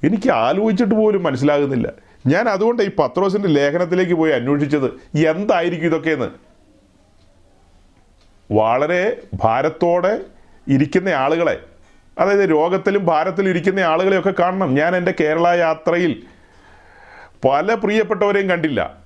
എനിക്ക് 0.03 0.29
ആലോചിച്ചിട്ട് 0.29 0.95
പോലും 0.95 1.23
മനസ്സിലാകുന്നില്ല. 1.23 1.91
ഞാൻ 2.27 2.49
അതുകൊണ്ട് 2.49 2.83
ഈ 2.83 2.89
പത്രോസിന്റെ 2.99 3.47
ലേഖനത്തിലേക്ക് 3.47 4.13
പോയി 4.13 4.31
അന്വേഷിച്ചത് 4.31 5.17
എന്തായിരിക്കും 5.17 5.87
ഇതൊക്കെയെന്ന്. 5.87 6.29
വളരെ 8.53 9.21
ഭാരത്തോടെ 9.33 10.19
ഇരിക്കുന്ന 10.67 11.09
ആളുകളെ 11.09 11.59
അതായത് 12.19 12.49
രോഗത്തിലും 12.49 13.05
ഭാരത്തിലും 13.05 13.49
ഇരിക്കുന്ന 13.49 13.79
ആളുകളെയൊക്കെ 13.79 14.33
കാണണം. 14.39 14.75
ഞാൻ 14.75 14.95
എന്റെ 14.95 15.13
കേരള 15.19 15.47
യാത്രയിൽ 15.47 16.23
പല 17.49 17.73
പ്രിയപ്പെട്ടവരെയും 17.73 18.49
കണ്ടില്ല. 18.49 18.97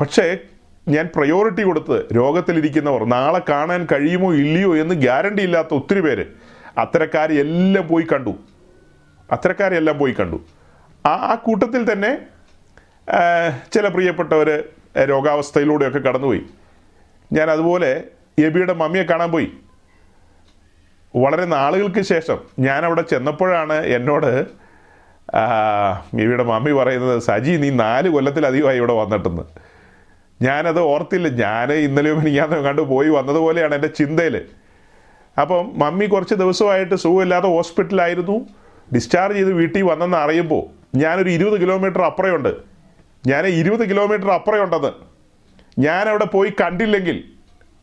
പക്ഷേ 0.00 0.38
ഞാൻ 0.88 1.08
പ്രയോറിറ്റി 1.16 1.62
കൊടുത്ത് 1.62 2.06
രോഗത്തിലിരിക്കുന്നവർ. 2.16 3.04
നാളെ 3.04 3.40
കാണാൻ 3.48 3.86
കഴിയുമോ 3.92 4.34
ഇല്ലയോ 4.34 4.76
എന്ന് 4.76 4.94
ഗ്യാരണ്ടി 4.94 5.42
ഇല്ലാത്ത 5.42 5.74
ഒത്തിരി 5.74 6.00
പേര്. 6.00 6.24
അത്തരക്കാരെ 6.78 7.34
എല്ലാം 7.34 7.88
പോയി 7.88 8.06
കണ്ടു. 8.12 8.34
അത്തരക്കാരെല്ലാം 9.32 9.98
പോയി 9.98 10.14
കണ്ടു. 10.20 10.40
ആ 11.06 11.12
ആ 11.30 11.34
കൂട്ടത്തിൽ 11.34 11.92
തന്നെ 11.92 12.10
ചില 13.74 13.88
പ്രിയപ്പെട്ടവർ 13.88 14.48
രോഗാവസ്ഥയിലൂടെയൊക്കെ 15.08 15.98
കടന്നുപോയി. 15.98 16.42
ഞാൻ 17.32 17.50
അതുപോലെ 17.50 18.04
എബിയുടെ 18.38 18.72
മമ്മിയെ 18.72 19.04
കാണാൻ 19.04 19.30
പോയി. 19.32 19.48
വളരെ 21.16 21.44
നാളുകൾക്ക് 21.44 22.00
ശേഷം 22.00 22.38
ഞാൻ 22.58 22.84
അവിടെ 22.84 23.02
ചെന്നപ്പോഴാണ് 23.02 23.86
എന്നോട് 23.86 24.46
എബിയുടെ 26.22 26.44
മമ്മി 26.44 26.72
പറയുന്നത് 26.72 27.18
സജി 27.22 27.50
നീ 27.50 27.70
നാല് 27.70 28.08
കൊല്ലത്തിലധികമായി 28.08 28.76
ഇവിടെ 28.76 28.92
വന്നിട്ടെന്ന്. 28.92 29.75
ഞാനത് 30.42 30.80
ഓർത്തില്ല. 30.80 31.28
ഞാൻ 31.28 31.72
ഇന്നലെയും 31.72 32.20
എനിക്കാന്ന് 32.20 32.56
കണ്ട് 32.56 32.82
പോയി 32.82 33.08
വന്നതുപോലെയാണ് 33.08 33.74
എന്റെ 33.74 33.88
ചിന്തയിൽ 33.88 34.44
അപ്പം 35.40 35.72
മമ്മി 35.78 36.06
കുറച്ച് 36.06 36.34
ദിവസമായിട്ട് 36.34 36.94
സുഖമില്ലാതെ 36.94 37.48
ഹോസ്പിറ്റലായിരുന്നു 37.48 38.48
ഡിസ്ചാർജ് 38.94 39.36
ചെയ്ത് 39.36 39.52
വീട്ടിൽ 39.52 39.82
വന്നെന്ന് 39.82 40.16
അറിയുമ്പോൾ 40.16 40.96
ഞാനൊരു 40.96 41.28
ഇരുപത് 41.28 41.60
കിലോമീറ്റർ 41.60 42.02
അപ്പുറയുണ്ട്. 42.02 42.56
ഞാൻ 43.26 43.46
ഇരുപത് 43.46 43.88
കിലോമീറ്റർ 43.88 44.30
അപ്പുറയുണ്ടെന്ന്. 44.30 44.92
ഞാൻ 45.78 46.08
അവിടെ 46.08 46.24
പോയി 46.24 46.52
കണ്ടില്ലെങ്കിൽ 46.60 47.24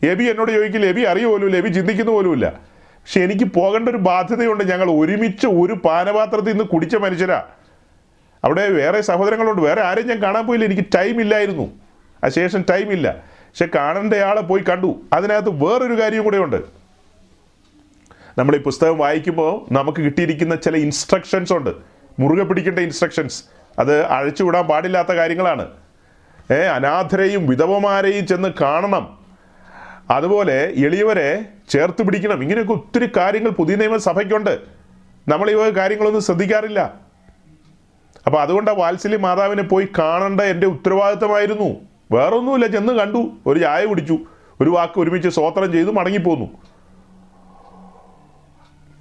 എബി 0.04 0.24
എന്നോട് 0.24 0.52
ചോദിക്കില്ല 0.52 0.86
എബി 0.86 1.02
അറിയ 1.02 1.26
പോലുമില്ല 1.26 1.58
എബി 1.58 1.68
ചിന്തിക്കുന്ന 1.68 2.12
പോലുമില്ല. 2.12 2.50
പക്ഷെ 2.76 3.22
എനിക്ക് 3.22 3.44
പോകേണ്ട 3.44 3.90
ഒരു 3.90 3.98
ബാധ്യതയുണ്ട് 3.98 4.64
ഞങ്ങൾ 4.72 4.92
ഒരുമിച്ച് 4.92 5.48
ഒരു 5.48 5.74
പാനപാത്രത്തിൽ 5.74 6.52
നിന്ന് 6.52 6.64
കുടിച്ച 6.64 6.96
മനുഷ്യരാ. 6.96 7.44
അവിടെ 8.44 8.70
വേറെ 8.70 9.02
സഹോദരങ്ങളുണ്ട്. 9.02 9.62
വേറെ 9.62 9.82
ആരെയും 9.82 10.08
ഞാൻ 10.08 10.24
കാണാൻ 10.24 10.48
പോയില്ല. 10.48 10.66
എനിക്ക് 10.66 10.86
ടൈം 10.96 11.22
ഇല്ലായിരുന്നു. 11.22 11.83
ശേഷം 12.30 12.66
ടൈം 12.70 12.92
ഇല്ല. 12.92 13.16
പക്ഷെ 13.28 13.68
കാണേണ്ടയാളെ 13.76 14.42
പോയി 14.42 14.62
കണ്ടു. 14.62 15.02
അതിനകത്ത് 15.14 15.50
വേറൊരു 15.50 16.02
കാര്യം 16.02 16.24
കൂടെ 16.24 16.38
ഉണ്ട്. 16.38 16.84
നമ്മൾ 18.38 18.56
ഈ 18.56 18.60
പുസ്തകം 18.60 18.98
വായിക്കുമ്പോൾ 18.98 19.74
നമുക്ക് 19.74 20.02
കിട്ടിയിരിക്കുന്ന 20.02 20.56
ചില 20.56 20.78
ഇൻസ്ട്രക്ഷൻസ് 20.78 21.54
ഉണ്ട്. 21.54 21.70
മുറുകെ 22.20 22.44
പിടിക്കേണ്ട 22.44 22.80
ഇൻസ്ട്രക്ഷൻസ് 22.80 23.44
അത് 23.80 24.06
അഴിച്ചു 24.06 24.44
വിടാൻ 24.44 24.68
പാടില്ലാത്ത 24.68 25.08
കാര്യങ്ങളാണ്. 25.08 25.68
ഏ 26.52 26.56
അനാഥരെയും 26.56 27.48
വിധവമാരെയും 27.48 28.28
ചെന്ന് 28.28 28.54
കാണണം. 28.62 29.20
അതുപോലെ 30.10 30.74
എളിയവരെ 30.76 31.46
ചേർത്ത് 31.70 32.04
പിടിക്കണം. 32.04 32.42
ഇങ്ങനെയൊക്കെ 32.42 32.74
ഒത്തിരി 32.74 33.10
കാര്യങ്ങൾ 33.18 33.50
പുതിയ 33.50 33.76
നിയമസഭയ്ക്കുണ്ട് 33.76 34.60
നമ്മൾ 35.28 35.52
ഈ 35.52 35.54
കാര്യങ്ങളൊന്നും 35.54 36.22
ശ്രദ്ധിക്കാറില്ല. 36.22 36.94
അപ്പോൾ 38.26 38.42
അതുകൊണ്ട് 38.42 38.72
വാത്സല്യ 38.72 39.18
മാതാവിനെ 39.18 39.64
പോയി 39.64 39.88
കാണേണ്ട 40.00 40.42
എന്റെ 40.42 40.68
ഉത്തരവാദിത്തമായിരുന്നു. 40.68 41.93
വേറൊന്നുമില്ല 42.12 42.68
ചെന്ന് 42.68 42.94
കണ്ടു. 42.94 43.32
ഒരു 43.46 43.60
ചായ 43.60 43.86
കുടിച്ചു. 43.86 44.20
ഒരു 44.62 44.70
വാക്ക് 44.70 45.00
ഒരുമിച്ച് 45.00 45.30
സ്വോത്രം 45.30 45.72
ചെയ്തു 45.72 45.92
മടങ്ങിപ്പോന്നു. 45.92 46.46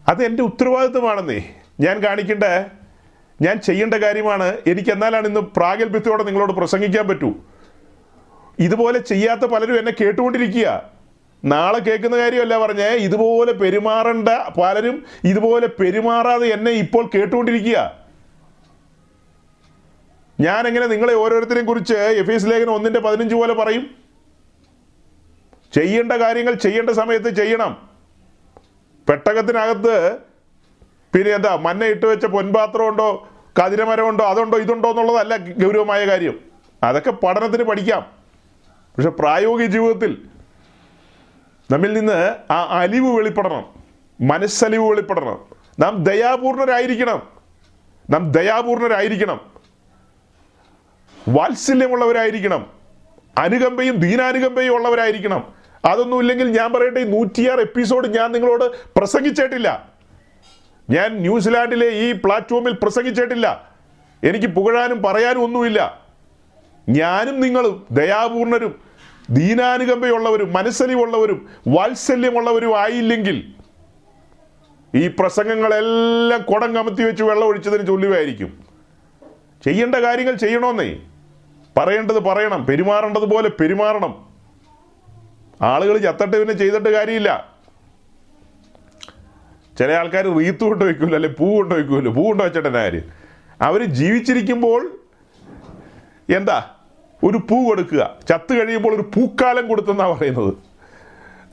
അത് 0.09 0.25
എന്റെ 0.25 0.43
ഉത്തരവാദിത്വമാണെന്നേ. 0.43 1.55
ഞാൻ 1.81 1.99
കാണിക്കേണ്ട 2.05 2.45
ഞാൻ 3.43 3.61
ചെയ്യേണ്ട 3.61 3.95
കാര്യമാണ്. 3.95 4.57
എനിക്ക് 4.67 4.91
എന്നാലാണ് 4.91 5.27
ഇന്ന് 5.29 5.41
പ്രാഗൽഭ്യത്തോടെ 5.41 6.23
നിങ്ങളോട് 6.23 6.53
പ്രസംഗിക്കാൻ 6.53 7.09
പറ്റൂ. 7.09 7.35
ഇതുപോലെ 8.59 8.99
ചെയ്യാത്ത 8.99 9.41
പലരും 9.41 9.79
എന്നെ 9.79 9.93
കേട്ടുകൊണ്ടിരിക്കുക. 10.01 10.83
നാളെ 11.45 11.79
കേൾക്കുന്ന 11.79 12.17
കാര്യമല്ല 12.17 12.59
പറഞ്ഞേ 12.59 12.89
ഇതുപോലെ 12.89 13.53
പെരുമാറേണ്ട 13.53 14.29
പലരും 14.61 15.05
ഇതുപോലെ 15.25 15.67
പെരുമാറാതെ 15.67 16.47
എന്നെ 16.47 16.71
ഇപ്പോൾ 16.71 17.11
കേട്ടുകൊണ്ടിരിക്കുക. 17.15 18.02
ഞാൻ 20.41 20.67
എങ്ങനെ 20.67 20.87
നിങ്ങളെ 20.87 21.15
ഓരോരുത്തരെയും 21.15 21.67
കുറിച്ച് 21.67 21.95
എഫ് 21.95 22.31
എസ് 22.31 22.47
ലേഖനം 22.47 22.75
ഒന്നിന്റെ 22.75 23.01
പതിനഞ്ച് 23.01 23.35
പോലെ 23.35 23.55
പറയും? 23.55 23.91
ചെയ്യേണ്ട 25.75 26.13
കാര്യങ്ങൾ 26.13 26.55
ചെയ്യേണ്ട 26.55 26.91
സമയത്ത് 26.91 27.37
ചെയ്യണം. 27.37 27.89
പെട്ടകത്തിനകത്ത് 29.09 30.19
പിന്നെ 31.15 31.35
എന്താ 31.35 31.57
മഞ്ഞ 31.57 31.85
ഇട്ട് 31.85 32.07
വെച്ച 32.07 32.27
പൊൻപാത്രം 32.27 32.89
ഉണ്ടോ 32.89 33.29
കതിരമരം 33.65 34.09
ഉണ്ടോ 34.09 34.25
അതുണ്ടോ 34.25 34.59
ഇതുണ്ടോ 34.59 34.91
എന്നുള്ളതല്ല 34.91 35.37
ഗൗരവമായ 35.37 36.07
കാര്യം. 36.07 36.41
അതൊക്കെ 36.83 37.11
പഠനത്തിന് 37.11 37.63
പഠിക്കാം. 37.63 38.07
പക്ഷെ 38.97 39.11
പ്രായോഗിക 39.11 39.67
ജീവിതത്തിൽ 39.67 40.23
നമ്മിൽ 41.71 41.93
നിന്ന് 41.93 42.37
ആ 42.53 42.67
അലിവ് 42.71 43.17
വെളിപ്പെടണം. 43.17 43.65
മനസ്സലിവ് 44.21 44.91
വെളിപ്പെടണം. 44.91 45.45
നാം 45.79 46.05
ദയാപൂർണരായിരിക്കണം. 46.05 47.23
നാം 48.11 48.33
ദയാപൂർണരായിരിക്കണം. 48.33 49.52
വാത്സല്യമുള്ളവരായിരിക്കണം. 51.29 52.67
അനുകമ്പയും 53.39 53.97
ദീനാനുകമ്പയും 53.97 54.75
ഉള്ളവരായിരിക്കണം. 54.75 55.55
അതൊന്നും 55.85 56.21
ഇല്ലെങ്കിൽ 56.21 56.51
ഞാൻ 56.51 56.73
പറയട്ടെ 56.73 57.05
നൂറ്റിയാറ് 57.05 57.61
എപ്പിസോഡ് 57.61 58.09
ഞാൻ 58.09 58.33
നിങ്ങളോട് 58.33 58.65
പ്രസംഗിച്ചിട്ടില്ല. 58.99 59.89
ഞാൻ 60.91 61.17
ന്യൂസിലാൻഡിലെ 61.17 61.89
ഈ 61.89 62.13
പ്ലാറ്റ്ഫോമിൽ 62.13 62.77
പ്രസംഗിച്ചിട്ടില്ല. 62.83 63.71
എനിക്ക് 64.25 64.47
പുകഴാനും 64.47 65.03
പറയാനും 65.03 65.45
ഒന്നുമില്ല. 65.45 66.03
ഞാനും 66.89 67.41
നിങ്ങളും 67.41 67.87
ദയാപൂർണരും 67.91 68.81
ദീനാനുകമ്പയുള്ളവരും 69.31 70.53
മനസ്സലിവുള്ളവരും 70.53 71.49
വാത്സല്യമുള്ളവരും 71.69 72.81
ആയില്ലെങ്കിൽ 72.81 73.45
ഈ 74.95 75.09
പ്രസംഗങ്ങളെല്ലാം 75.09 76.43
കുടം 76.43 76.75
കമത്തി 76.75 77.03
വെച്ച് 77.03 77.23
വെള്ളം 77.23 77.47
ഒഴിച്ചതിന് 77.47 77.87
തുല്യമായിരിക്കും 77.87 78.61
ചെയ്യേണ്ട 79.65 79.95
കാര്യങ്ങൾ 79.95 80.35
ചെയ്യണമെന്നേ 80.35 80.99
പറയേണ്ടത് 81.77 82.19
പറയണം 82.21 82.67
പെരുമാറേണ്ടത് 82.67 83.23
പോലെ 83.23 83.49
പെരുമാറണം. 83.49 84.27
ആളുകൾ 85.63 85.99
ചത്തട്ട് 85.99 86.37
പിന്നെ 86.37 86.55
ചെയ്തിട്ട് 86.55 86.89
കാര്യമില്ല. 86.89 87.53
ചില 89.79 89.93
ആൾക്കാർ 89.93 90.39
റീത്തു 90.39 90.65
കൊണ്ട് 90.65 90.85
വയ്ക്കൂല 90.85 91.15
അല്ലെ 91.15 91.31
പൂ 91.31 91.57
കൊണ്ട് 91.57 91.75
വയ്ക്കൂല 91.75 92.09
പൂ 92.09 92.27
കൊണ്ട് 92.27 92.43
വെച്ചിട്ട് 92.43 92.69
കാര്യം? 92.69 93.03
അവർ 93.63 93.85
ജീവിച്ചിരിക്കുമ്പോൾ 93.85 94.99
എന്താ? 96.37 96.67
ഒരു 97.25 97.39
പൂ 97.39 97.69
കൊടുക്കുക. 97.69 98.17
ചത്ത് 98.29 98.53
കഴിയുമ്പോൾ 98.53 98.95
ഒരു 98.95 99.03
പൂക്കാലം 99.03 99.69
കൊടുത്തെന്നാ 99.69 100.07
പറയുന്നത്. 100.07 100.55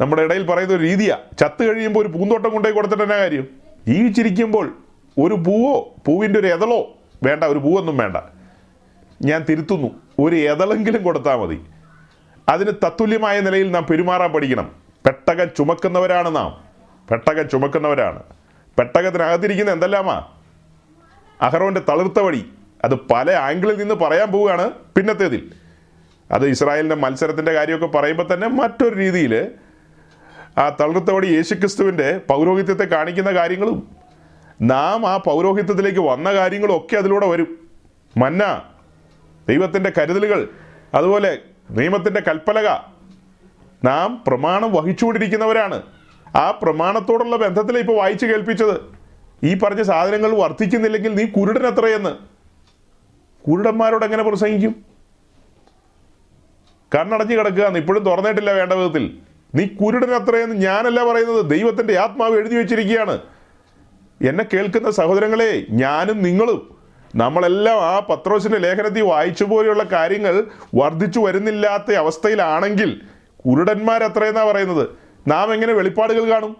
നമ്മുടെ 0.01 0.21
ഇടയിൽ 0.21 0.47
പറയുന്ന 0.47 0.73
ഒരു 0.73 0.83
രീതിയാ. 0.83 1.17
ചത്ത് 1.39 1.63
കഴിയുമ്പോൾ 1.63 1.99
ഒരു 1.99 2.07
പൂന്തോട്ടം 2.07 2.49
കൊണ്ടുപോയി 2.51 2.73
കൊടുത്തിട്ട് 2.73 3.03
എന്നാ 3.03 3.15
കാര്യം? 3.15 3.47
ജീവിച്ചിരിക്കുമ്പോൾ 3.87 4.77
ഒരു 5.19 5.33
പൂവോ 5.35 5.95
പൂവിന്റെ 6.05 6.39
ഒരു 6.39 6.47
എതളോ 6.47 6.97
വേണ്ട 7.23 7.43
ഒരു 7.43 7.59
പൂവൊന്നും 7.59 7.97
വേണ്ട. 7.97 8.17
ഞാൻ 9.21 9.45
തിരുത്തുന്നു. 9.49 10.08
ഒരു 10.19 10.35
എതളെങ്കിലും 10.35 11.03
കൊടുത്താൽ 11.03 11.35
മതി. 11.35 11.61
അതിന് 12.49 12.71
തത്തുല്യമായ 12.85 13.39
നിലയിൽ 13.39 13.71
നാം 13.71 13.85
പെരുമാറാൻ 13.85 14.31
പഠിക്കണം. 14.31 14.71
പെട്ടകം 15.05 15.47
ചുമക്കുന്നവരാണ് 15.57 16.35
നാം. 16.35 16.63
പെട്ടകം 17.11 17.49
ചുമക്കുന്നവരാണ്. 17.49 18.23
പെട്ടകത്തിനകത്തിരിക്കുന്ന 18.77 19.71
എന്തെല്ലാമാ? 19.71 20.25
അഹറോന്റെ 21.41 21.81
തളിർത്ത 21.89 22.19
വഴി. 22.19 22.45
അത് 22.83 22.95
പല 22.95 23.31
ആംഗിളിൽ 23.31 23.77
നിന്ന് 23.77 23.95
പറയാൻ 23.95 24.31
പോവുകയാണ് 24.31 24.71
പിന്നത്തേതിൽ. 24.71 25.51
അത് 26.31 26.47
ഇസ്രായേലിന്റെ 26.47 26.95
മത്സരത്തിന്റെ 26.95 27.53
കാര്യമൊക്കെ 27.53 27.97
പറയുമ്പോൾ 27.97 28.33
തന്നെ 28.33 28.47
മറ്റൊരു 28.47 28.95
രീതിയിൽ 28.95 29.51
ആ 30.57 30.69
തളിർത്ത 30.69 31.11
വടി 31.11 31.27
യേശുക്രിസ്തുവിന്റെ 31.27 32.21
പൗരോഹിത്യത്തെ 32.29 32.83
കാണിക്കുന്ന 32.83 33.31
കാര്യങ്ങളും 33.31 33.87
നാം 34.61 35.07
ആ 35.07 35.17
പൗരോഹിത്യത്തിലേക്ക് 35.17 35.99
വന്ന 35.99 36.33
കാര്യങ്ങളും 36.33 36.77
ഒക്കെ 36.77 36.97
അതിലൂടെ 36.97 37.27
വരും. 37.27 37.67
മന്ന 38.17 38.68
ദൈവത്തിന്റെ 39.49 39.91
കരുതലുകൾ 39.97 40.49
അതുപോലെ 40.93 41.37
നിയമത്തിന്റെ 41.71 42.21
കൽപ്പലക. 42.27 42.77
നാം 43.83 44.23
പ്രമാണം 44.27 44.73
വഹിച്ചുകൊണ്ടിരിക്കുന്നവരാണ്. 44.73 45.81
ആ 46.35 46.51
പ്രമാണത്തോടുള്ള 46.51 47.35
ബന്ധത്തിൽ 47.35 47.77
ഇപ്പോൾ 47.77 47.97
വായിച്ചു 47.97 48.25
കേൾപ്പിച്ചത്. 48.25 48.81
ഈ 49.43 49.59
പറഞ്ഞ 49.59 49.81
സാധനങ്ങൾ 49.81 50.35
വർദ്ധിക്കുന്നില്ലെങ്കിൽ 50.35 51.15
നീ 51.15 51.25
കുരുടൻ 51.25 51.67
എത്രയെന്ന് 51.67 52.15
കുരുടന്മാരോട് 53.49 54.05
എങ്ങനെ 54.05 54.23
പ്രസംഗിക്കും? 54.23 54.75
കണ്ണടഞ്ഞു 56.95 57.35
കിടക്കുക 57.35 57.77
ഇപ്പോഴും 57.77 58.03
തുറന്നിട്ടില്ല 58.03 58.51
വേണ്ട 58.51 58.73
വിധത്തിൽ. 58.73 59.17
നീ 59.55 59.65
കുരുടൻ 59.65 60.11
അത്രയെന്ന് 60.11 60.55
ഞാനല്ല 60.55 61.11
പറയുന്നത് 61.11 61.49
ദൈവത്തിന്റെ 61.49 61.99
ആത്മാവ് 61.99 62.37
എഴുതി 62.37 62.55
വെച്ചിരിക്കുകയാണ്. 62.55 63.19
എന്നെ 64.21 64.45
കേൾക്കുന്ന 64.53 64.91
സഹോദരങ്ങളെ 64.91 65.65
ഞാനും 65.69 66.23
നിങ്ങളും 66.23 66.78
നമ്മളെല്ലാം 67.15 67.81
ആ 67.81 67.99
പത്രോസിന്റെ 67.99 68.57
ലേഖനത്തിൽ 68.57 69.01
വായിച്ചു 69.01 69.43
പോലെയുള്ള 69.43 69.83
കാര്യങ്ങൾ 69.83 70.47
വർദ്ധിച്ചു 70.75 71.19
വരുന്നില്ലാത്ത 71.19 71.93
അവസ്ഥയിലാണെങ്കിൽ 71.93 73.01
കുരുടന്മാരത്രയെന്നാ 73.45 74.51
പറയുന്നത്? 74.51 74.89
നാം 75.27 75.53
എങ്ങനെ 75.53 75.73
വെളിപ്പാടുകൾ 75.73 76.29
കാണും? 76.29 76.57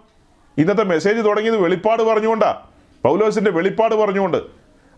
ഇന്നത്തെ 0.58 0.84
മെസ്സേജ് 0.84 1.24
തുടങ്ങിയത് 1.24 1.56
വെളിപ്പാട് 1.56 2.02
പറഞ്ഞുകൊണ്ടാ. 2.02 2.62
പൗലോസിന്റെ 3.02 3.50
വെളിപ്പാട് 3.50 3.94
പറഞ്ഞുകൊണ്ട്. 3.94 4.42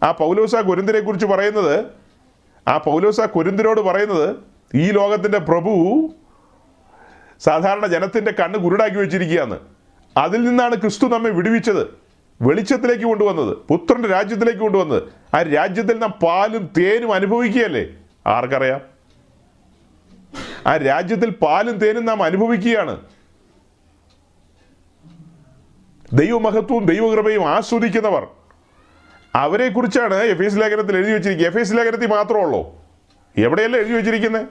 ആ 0.03 0.11
പൗലോസ 0.11 0.57
കുരുന്തിനെ 0.57 1.01
കുറിച്ച് 1.01 1.27
പറയുന്നത് 1.27 1.85
ആ 2.69 2.79
പൗലോസ 2.79 3.21
കുരുന്തിനോട് 3.21 3.81
പറയുന്നത് 3.81 4.37
ഈ 4.75 4.91
ലോകത്തിന്റെ 4.91 5.39
പ്രഭു 5.39 6.09
സാധാരണ 7.41 7.87
ജനത്തിന്റെ 7.87 8.31
കണ്ണ് 8.31 8.59
കുരുടാക്കി 8.59 8.97
വെച്ചിരിക്കുകയാണ്. 8.97 9.59
അതിൽ 10.17 10.45
നിന്നാണ് 10.45 10.75
ക്രിസ്തു 10.75 11.07
നമ്മെ 11.07 11.31
വിടുവിച്ചത്. 11.31 11.87
വെളിച്ചത്തിലേക്ക് 12.43 13.05
കൊണ്ടുവന്നത്. 13.05 13.57
പുത്രന്റെ 13.57 14.09
രാജ്യത്തിലേക്ക് 14.09 14.61
കൊണ്ടുവന്നത്. 14.61 15.03
ആ 15.35 15.43
രാജ്യത്തിൽ 15.43 15.99
നാം 15.99 16.11
പാലും 16.11 16.73
തേനും 16.79 17.13
അനുഭവിക്കുകയല്ലേ? 17.13 17.87
ആർക്കറിയാം? 18.27 18.81
ആ 20.67 20.77
രാജ്യത്തിൽ 20.77 21.31
പാലും 21.31 21.79
തേനും 21.79 22.05
നാം 22.05 22.23
അനുഭവിക്കുകയാണ്. 22.23 23.01
ദൈവമഹത്വവും 26.13 26.85
ദൈവകൃപയും 26.85 27.49
ആസ്വദിക്കുന്നവർ. 27.49 28.27
അവരെ 29.35 29.69
കുറിച്ചാണ് 29.69 30.15
എഫ് 30.15 30.43
എസ് 30.43 30.57
ലേഖനത്തിൽ 30.57 30.97
എഴുതി 30.97 31.13
വെച്ചിരിക്കുക 31.13 31.47
എഫ് 31.47 31.59
എസ് 31.59 31.75
ലേഖനത്തിൽ 31.75 32.07
മാത്രമേ 32.07 32.41
ഉള്ളൂ. 32.41 32.85
എവിടെയല്ല 33.39 33.77
എഴുതി 33.77 33.93
വെച്ചിരിക്കുന്നത്? 33.93 34.47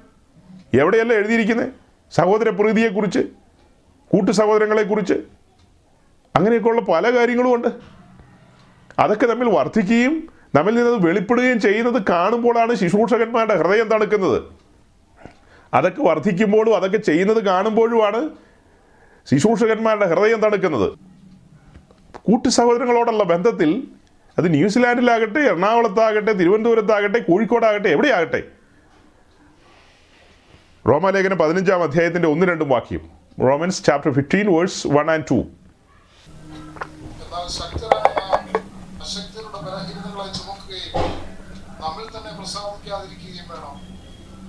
എവിടെയല്ല 0.73 1.13
എഴുതിയിരിക്കുന്നത്? 1.13 1.73
സഹോദര 2.11 2.49
പ്രീതിയെക്കുറിച്ച് 2.49 3.19
കൂട്ടു 4.07 4.31
സഹോദരങ്ങളെക്കുറിച്ച്. 4.31 5.13
അങ്ങനെയൊക്കെയുള്ള 6.35 6.81
പല 6.81 7.15
കാര്യങ്ങളും 7.15 7.55
ഉണ്ട് 7.55 7.67
അതൊക്കെ 8.99 9.25
തമ്മിൽ 9.25 9.49
വർദ്ധിക്കുകയും 9.49 10.40
നമ്മിൽ 10.55 10.75
നിന്നത് 10.75 11.07
വെളിപ്പെടുകയും 11.07 11.61
ചെയ്യുന്നത് 11.61 12.03
കാണുമ്പോഴാണ് 12.09 12.75
ശുശ്രൂഷകന്മാരുടെ 12.75 13.55
ഹൃദയം 13.55 13.89
തണുക്കുന്നത്. 13.89 14.43
അതൊക്കെ 15.73 16.01
വർദ്ധിക്കുമ്പോഴും 16.01 16.75
അതൊക്കെ 16.75 16.97
ചെയ്യുന്നത് 16.97 17.45
കാണുമ്പോഴുമാണ് 17.45 18.29
ശുശ്രൂഷകന്മാരുടെ 19.31 20.05
ഹൃദയം 20.05 20.41
തണുക്കുന്നത്. 20.41 20.93
കൂട്ടു 22.15 22.49
സഹോദരങ്ങളോടുള്ള 22.49 23.23
ബന്ധത്തിൽ 23.23 23.87
അത് 24.37 24.53
ന്യൂസിലാൻഡിലാകട്ടെ 24.53 25.39
എറണാകുളത്താകട്ടെ 25.39 26.31
തിരുവനന്തപുരത്താകട്ടെ 26.31 27.19
കോഴിക്കോടാകട്ടെ 27.19 27.89
എവിടെയാകട്ടെ. 27.89 28.43
റോമാലേഖനം 30.89 31.37
പതിനഞ്ചാം 31.37 31.83
അധ്യായത്തിന്റെ 31.83 32.27
ഒന്ന് 32.27 32.45
രണ്ടും 32.45 32.69
വാക്യം. 32.69 33.21
Romans 33.41 33.83
chapter 33.83 34.13
fifteen 34.13 34.55
verse 34.55 34.87
one 34.87 35.11
and 35.11 35.25
two 35.31 35.35
എന്നാൽ 35.35 37.47
ശക്തരായ 37.47 38.19
നാം 38.19 38.61
അശക്തരുടെ 39.01 39.59
ബലഹീനതകളെ 39.65 40.33
ചുമക്കുകയും 40.33 40.93
നമ്മിൽ 41.83 42.07
തന്നെ 42.15 42.31
പ്രസാദിക്കാതിരിക്കുകയും 42.91 43.47
വേണം. 43.51 43.75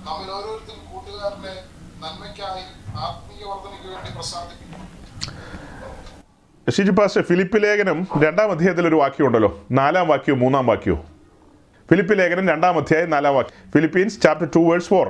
നമ്മൾ 0.07 0.27
ഓരോരുത്തരും 0.37 0.85
കൂട്ടുകാരുടെ 0.93 1.55
നന്മയ്ക്കായി 2.03 2.65
ആത്മീയ 3.07 3.43
വർധനയ്ക്ക് 3.51 3.89
വേണ്ടി 3.95 4.11
പ്രസാദിക്കുന്നു 4.17 4.79
ഷിജു 6.71 6.93
പാസ്റ്റർ. 6.99 7.23
ഫിലിപ്പ് 7.23 7.59
ലേഖനം 7.63 7.99
രണ്ടാം 8.25 8.51
അധ്യായത്തിൽ 8.51 8.89
ഒരു 8.89 8.99
വാക്യമുണ്ടല്ലോ 9.03 9.51
നാലാം 9.79 10.07
വാക്യവും 10.09 10.39
മൂന്നാം 10.41 10.67
വാക്യവും. 10.67 11.03
ഫിലിപ്പ് 11.91 12.15
ലേഖനം 12.19 12.49
രണ്ടാം 12.49 12.77
അധ്യായം 12.81 13.11
നാലാം 13.15 13.35
വാക്യം. 13.35 13.71
Philippians 13.75 14.17
chapter 14.23 14.49
two 14.57 14.61
verse 14.71 14.89
four 14.89 15.09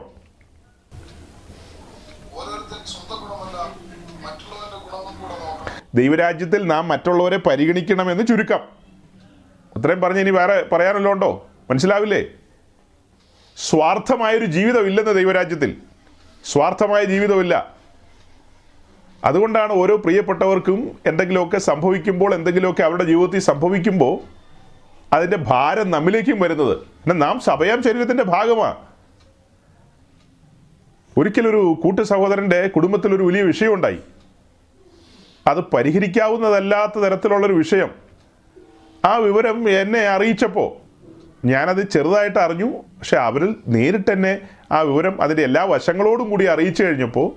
ദൈവരാജ്യത്തിൽ 5.94 6.62
നാം 6.66 6.84
മറ്റുള്ളവരെ 6.88 7.38
പരിഗണിക്കണമെന്ന് 7.48 8.24
ചുരുക്കം. 8.26 8.62
അത്രയും 9.76 10.00
പറഞ്ഞ് 10.00 10.20
ഇനി 10.20 10.32
വേറെ 10.38 10.54
പറയാനല്ലോ 10.72 11.12
ഉണ്ടോ 11.12 11.30
മനസ്സിലാവില്ലേ? 11.70 12.22
സ്വാർത്ഥമായൊരു 13.56 14.44
ജീവിതമില്ലെന്ന് 14.44 15.14
ദൈവരാജ്യത്തിൽ. 15.14 15.76
സ്വാർത്ഥമായ 16.44 17.04
ജീവിതമില്ല. 17.04 17.74
അതുകൊണ്ടാണ് 19.24 19.72
ഓരോ 19.72 19.96
പ്രിയപ്പെട്ടവർക്കും 19.96 20.98
എന്തെങ്കിലുമൊക്കെ 21.06 21.58
സംഭവിക്കുമ്പോൾ 21.58 22.34
എന്തെങ്കിലുമൊക്കെ 22.34 22.82
അവരുടെ 22.82 23.04
ജീവിതത്തിൽ 23.04 23.40
സംഭവിക്കുമ്പോൾ 23.40 24.20
അതിന്റെ 25.14 25.36
ഭാരം 25.36 25.90
നമ്മിലേക്കും 25.90 26.40
വരുന്നത്. 26.40 26.76
പിന്നെ 26.78 27.14
നാം 27.14 27.40
സഭയാം 27.40 27.82
ശരീരത്തിന്റെ 27.82 28.22
ഭാഗമാണ് 28.22 28.76
ഒരിക്കലൊരു 31.18 31.80
കൂട്ടു 31.84 32.02
സഹോദരന്റെ 32.02 32.66
കുടുംബത്തിലൊരു 32.66 33.22
വലിയ 33.22 33.42
വിഷയമുണ്ടായി. 33.42 33.98
അത് 35.46 35.60
പരിഹരിക്കാവുന്നതല്ലാത്ത 35.60 36.98
തരത്തിലുള്ളൊരു 36.98 37.52
വിഷയം. 37.52 37.90
ആ 39.04 39.16
വിവരം 39.16 39.70
എന്നെ 39.70 40.00
അറിയിച്ചപ്പോൾ 40.00 40.81
ഞാനത് 41.44 41.88
ചെറുതായിട്ട് 41.88 42.38
അറിഞ്ഞു. 42.38 42.66
പക്ഷെ 42.66 43.16
അവരിൽ 43.16 43.56
നേരിട്ട് 43.68 44.12
തന്നെ 44.12 44.40
ആ 44.72 44.80
വിവരം 44.80 45.22
അതിന്റെ 45.22 45.42
എല്ലാ 45.42 45.64
വശങ്ങളോടും 45.64 46.30
കൂടി 46.30 46.44
അറിയിച്ചു 46.44 46.82
കഴിഞ്ഞപ്പോൾ 46.82 47.28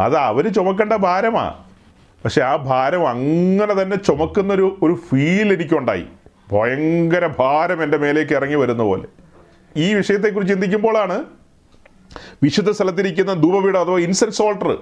അത് 0.00 0.16
അവർ 0.16 0.52
ചുമക്കേണ്ട 0.52 0.92
ഭാരമാണ് 0.92 1.54
പക്ഷെ 2.24 2.42
ആ 2.42 2.56
ഭാരം 2.56 3.08
അങ്ങനെ 3.08 3.82
തന്നെ 3.82 3.96
ചുമക്കുന്നൊരു 3.96 4.78
ഒരു 4.82 4.94
ഫീൽ 4.94 5.52
എനിക്കുണ്ടായി. 5.52 6.06
ഭയങ്കര 6.52 7.26
ഭാരം 7.38 7.82
എന്റെ 7.82 7.98
മേലേക്ക് 7.98 8.32
ഇറങ്ങി 8.32 8.54
വരുന്ന 8.54 8.82
പോലെ. 8.82 9.06
ഈ 9.76 9.94
വിഷയത്തെക്കുറിച്ച് 9.94 10.54
ചിന്തിക്കുമ്പോഴാണ് 10.54 11.24
വിശുദ്ധ 12.42 12.70
സ്ഥലത്തിരിക്കുന്ന 12.70 13.32
ധൂപപീഠം 13.34 13.80
അഥവാ 13.80 13.98
ഇൻസെൻസ് 13.98 14.42
ഓൾട്ടർ 14.42 14.78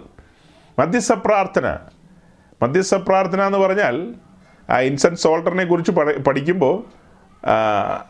മധ്യസ്ഥ 0.79 1.13
പ്രാർത്ഥന 1.13 1.79
മധ്യസ്ഥ 2.63 2.95
പ്രാർത്ഥന 2.95 3.43
എന്ന് 3.43 3.59
പറഞ്ഞാൽ 3.59 4.15
ആ 4.71 4.81
ഇൻസെൻസ് 4.81 5.27
ഓൾട്ടറിനെ 5.27 5.65
കുറിച്ച് 5.65 5.93
പഠിക്കുമ്പോൾ 6.21 7.02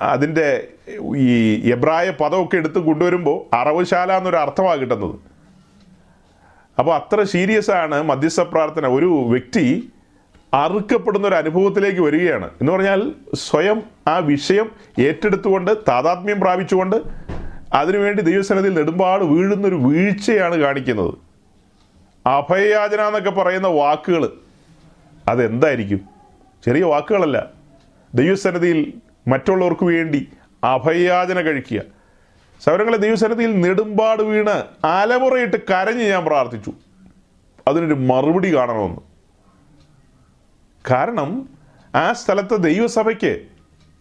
അതിന്റെ 0.02 0.68
ഈ 1.16 1.70
എബ്രായ 1.72 2.10
പദമൊക്കെ 2.10 2.56
എടുത്ത് 2.56 2.78
കൊണ്ടുവരുമ്പോൾ 2.78 3.56
അറവുശാല 3.56 4.12
എന്നൊരു 4.12 4.36
അർത്ഥമാണ് 4.36 4.80
കിട്ടുന്നത്. 4.80 5.14
അപ്പോൾ 6.78 6.94
അത്ര 6.94 7.22
സീരിയസ് 7.22 7.70
ആണ് 7.70 8.02
മധ്യസ്ഥ 8.02 8.40
പ്രാർത്ഥന. 8.40 8.86
ഒരു 8.86 9.26
വ്യക്തി 9.28 9.92
അറുക്കപ്പെടുന്ന 10.54 11.28
ഒരു 11.28 11.34
അനുഭവത്തിലേക്ക് 11.34 12.00
വരികയാണ്. 12.00 12.50
എന്ന് 12.60 12.72
പറഞ്ഞാൽ 12.72 13.12
സ്വയം 13.34 13.82
ആ 14.08 14.18
വിഷയം 14.18 14.70
ഏറ്റെടുത്തുകൊണ്ട് 15.00 15.76
താതാത്മ്യം 15.88 16.40
പ്രാപിച്ചുകൊണ്ട് 16.40 16.96
അതിനുവേണ്ടി 17.74 18.22
ദൈവസനത്തിൽ 18.22 18.74
നെടുമ്പാട് 18.74 19.24
വീഴുന്നൊരു 19.24 19.74
വീഴ്ചയാണ് 19.74 20.54
കാണിക്കുന്നത്. 20.54 21.14
അഭയയാചന 22.28 23.00
എന്നൊക്കെ 23.00 23.30
പറയുന്ന 23.30 23.68
വാക്കുകൾ 23.68 24.32
അതെന്തായിരിക്കും? 25.28 26.00
ചെറിയ 26.64 26.82
വാക്കുകളല്ല. 26.82 27.46
ദൈവസന്നിധിയിൽ 28.14 28.92
മറ്റുള്ളവർക്ക് 29.28 29.84
വേണ്ടി 29.84 30.28
അഭയാചന 30.64 31.40
കഴിക്കുക. 31.40 31.82
സൗരങ്ങളെ 32.60 32.96
ദൈവസന്നിധിയിൽ 32.96 33.60
നെടുമ്പാട് 33.60 34.22
വീണ് 34.22 34.86
അലമുറയിട്ട് 34.86 35.56
കരഞ്ഞ് 35.56 36.02
ഞാൻ 36.02 36.24
പ്രാർത്ഥിച്ചു. 36.24 36.72
അതിനൊരു 37.68 37.94
മറുപടി 37.94 38.54
കാണണമെന്ന്. 38.54 39.00
കാരണം 40.90 41.48
ആ 41.94 42.12
സ്ഥലത്ത് 42.12 42.62
ദൈവസഭയ്ക്ക് 42.62 43.42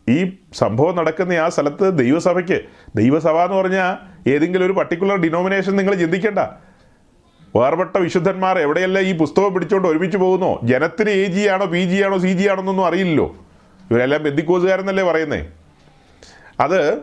ഈ 0.10 0.38
സംഭവം 0.54 0.96
നടക്കുന്ന 0.96 1.34
ആ 1.34 1.50
സ്ഥലത്ത് 1.50 1.98
ദൈവസഭയ്ക്ക് 1.98 2.62
ദൈവസഭ 2.96 3.38
എന്ന് 3.38 3.58
പറഞ്ഞാൽ 3.58 3.98
ഏതെങ്കിലും 4.30 4.66
ഒരു 4.66 4.74
പർട്ടിക്കുലർ 4.74 5.16
ഡിനോമിനേഷൻ 5.16 5.76
നിങ്ങൾ 5.76 5.96
ചിന്തിക്കേണ്ട. 5.96 6.40
വേർപെട്ട 7.56 7.98
വിശുദ്ധന്മാർ 7.98 8.60
എവിടെയല്ല 8.60 9.00
ഈ 9.00 9.18
പുസ്തകം 9.18 9.54
പിടിച്ചുകൊണ്ട് 9.54 9.88
ഒരുമിച്ച് 9.88 10.18
പോകുന്നോ? 10.18 10.60
ജനത്തിന് 10.64 11.10
എ 11.10 11.26
ജി 11.26 11.48
ആണോ 11.48 11.66
പി 11.66 11.86
ജി 11.86 12.04
ആണോ 12.04 12.18
സി 12.18 12.34
ജി 12.34 12.48
ആണോ 12.48 12.60
എന്നൊന്നും 12.60 12.86
അറിയില്ലല്ലോ. 12.86 13.36
ഇവരെല്ലാം 13.92 14.24
ബന്ധിക്കോസുകാരെന്നല്ലേ 14.24 15.04
പറയുന്നേ? 15.04 15.48
അത് 16.60 17.02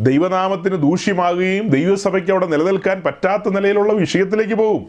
ദൈവനാമത്തിന് 0.00 0.76
ദൂഷ്യമാകുകയും 0.76 1.68
ദൈവസഭയ്ക്ക് 1.68 2.30
അവിടെ 2.30 2.46
നിലനിൽക്കാൻ 2.46 3.02
പറ്റാത്ത 3.02 3.48
നിലയിലുള്ള 3.48 3.92
വിഷയത്തിലേക്ക് 3.92 4.54
പോകും. 4.54 4.86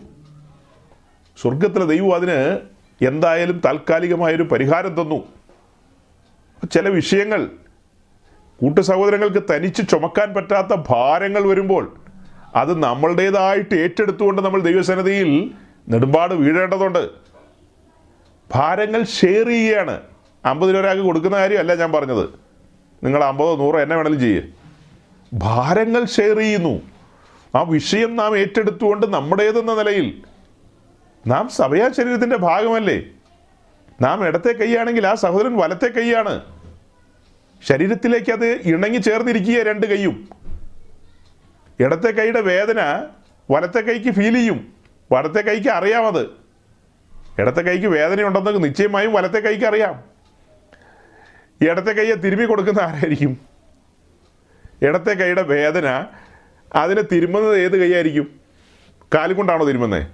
സ്വർഗത്തിലെ 1.41 1.85
ദൈവം 1.85 2.15
അതിന് 2.15 2.59
എന്തായാലും 3.07 3.61
താൽക്കാലികമായൊരു 3.65 4.43
പരിഹാരം 4.43 5.01
തന്നു. 5.01 5.27
ചില 6.71 6.89
വിഷയങ്ങൾ 6.89 7.49
കൂട്ടു 8.61 8.81
സഹോദരങ്ങൾക്ക് 8.81 9.43
തനിച്ച് 9.55 9.89
ചുമക്കാൻ 9.89 10.33
പറ്റാത്ത 10.33 10.75
ഭാരങ്ങൾ 10.89 11.47
വരുമ്പോൾ 11.47 11.97
അത് 12.55 12.83
നമ്മളുടേതായിട്ട് 12.83 13.75
ഏറ്റെടുത്തുകൊണ്ട് 13.75 14.41
നമ്മൾ 14.41 14.61
ദൈവസന്നിധിയിൽ 14.61 15.51
നെടുമ്പാട് 15.89 16.33
വീഴേണ്ടതുണ്ട്. 16.33 17.09
ഭാരങ്ങൾ 18.55 19.03
ഷെയർ 19.03 19.47
ചെയ്യുകയാണ്. 19.47 20.01
അമ്പത് 20.45 20.69
രൂപ 20.69 20.79
ഒരാൾക്ക് 20.79 21.03
കൊടുക്കുന്ന 21.03 21.37
കാര്യമല്ല 21.37 21.75
ഞാൻ 21.75 21.91
പറഞ്ഞത്. 21.91 22.29
നിങ്ങൾ 23.03 23.23
അമ്പതോ 23.23 23.55
നൂറോ 23.55 23.81
എന്നെ 23.81 23.95
വേണമെങ്കിലും 23.95 24.21
ചെയ്യേ. 24.21 24.43
ഭാരങ്ങൾ 25.33 26.05
ഷെയർ 26.05 26.37
ചെയ്യുന്നു. 26.37 26.81
ആ 27.55 27.61
വിഷയം 27.61 28.15
നാം 28.15 28.37
ഏറ്റെടുത്തുകൊണ്ട് 28.37 29.13
നമ്മുടേതെന്ന 29.13 29.73
നിലയിൽ 29.73 30.23
നാം 31.27 31.49
സഭയാ 31.49 31.89
ശരീരത്തിന്റെ 31.97 32.37
ഭാഗമല്ലേ? 32.37 33.03
നാം 34.01 34.27
ഇടത്തെ 34.27 34.51
കൈയാണെങ്കിൽ 34.51 35.07
ആ 35.07 35.15
സഹോദരൻ 35.15 35.57
വലത്തെ 35.57 35.87
കൈയാണ്. 35.87 36.41
ശരീരത്തിലേക്ക് 37.67 38.31
അത് 38.31 38.45
ഇണങ്ങി 38.45 38.97
ചേർന്നിരിക്കുക 38.97 39.63
രണ്ട് 39.63 39.87
കൈയും. 39.87 40.29
ഇടത്തെ 41.79 42.11
കൈയുടെ 42.11 42.41
വേദന 42.41 43.07
വലത്തെ 43.51 43.79
കൈക്ക് 43.79 44.11
ഫീൽ 44.11 44.33
ചെയ്യും. 44.33 44.73
വലത്തെ 45.11 45.41
കൈക്ക് 45.41 45.69
അറിയാമത് 45.69 46.27
ഇടത്തെ 47.39 47.61
കൈക്ക് 47.61 47.87
വേദന 47.87 48.23
ഉണ്ടെന്ന് 48.23 48.63
നിശ്ചയമായും 48.63 49.13
വലത്തെ 49.13 49.39
കൈക്ക് 49.39 49.65
അറിയാം. 49.65 50.16
ഇടത്തെ 51.61 51.91
കൈയെ 51.91 52.15
തിരുമ്മി 52.15 52.45
കൊടുക്കുന്ന 52.45 52.79
ആരായിരിക്കും? 52.79 53.37
ഇടത്തെ 54.81 55.13
കൈയുടെ 55.13 55.41
വേദന 55.41 56.05
അതിനെ 56.75 57.01
തിരുമ്മുന്നത് 57.01 57.57
ഏത് 57.59 57.77
കൈയായിരിക്കും? 57.77 58.39
കാലും 59.15 59.37
കൊണ്ടാണോ 59.37 59.65
തിരുമുന്നത് 59.65 60.07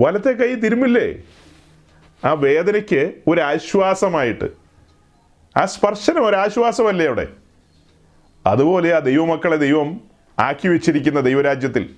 വലത്തെ 0.00 0.32
കൈ 0.32 0.54
തിരുമ്മില്ലേ 0.54 1.22
ആ 2.24 2.32
വേദനയ്ക്ക് 2.32 3.14
ഒരു 3.26 3.40
ആശ്വാസമായിട്ട്. 3.40 4.48
ആ 5.56 5.66
സ്പർശനം 5.66 6.26
ഒരു 6.26 6.36
ആശ്വാസമല്ലേ 6.36 7.06
അവിടെ? 7.06 7.26
അതുപോലെ 8.46 8.94
ആ 8.94 8.98
ദൈവമക്കളെ 8.98 9.56
ദൈവം 9.56 10.00
ആക്കി 10.38 10.68
വെച്ചിരിക്കുന്ന 10.68 11.20
ദൈവരാജ്യത്തിൽ. 11.20 11.90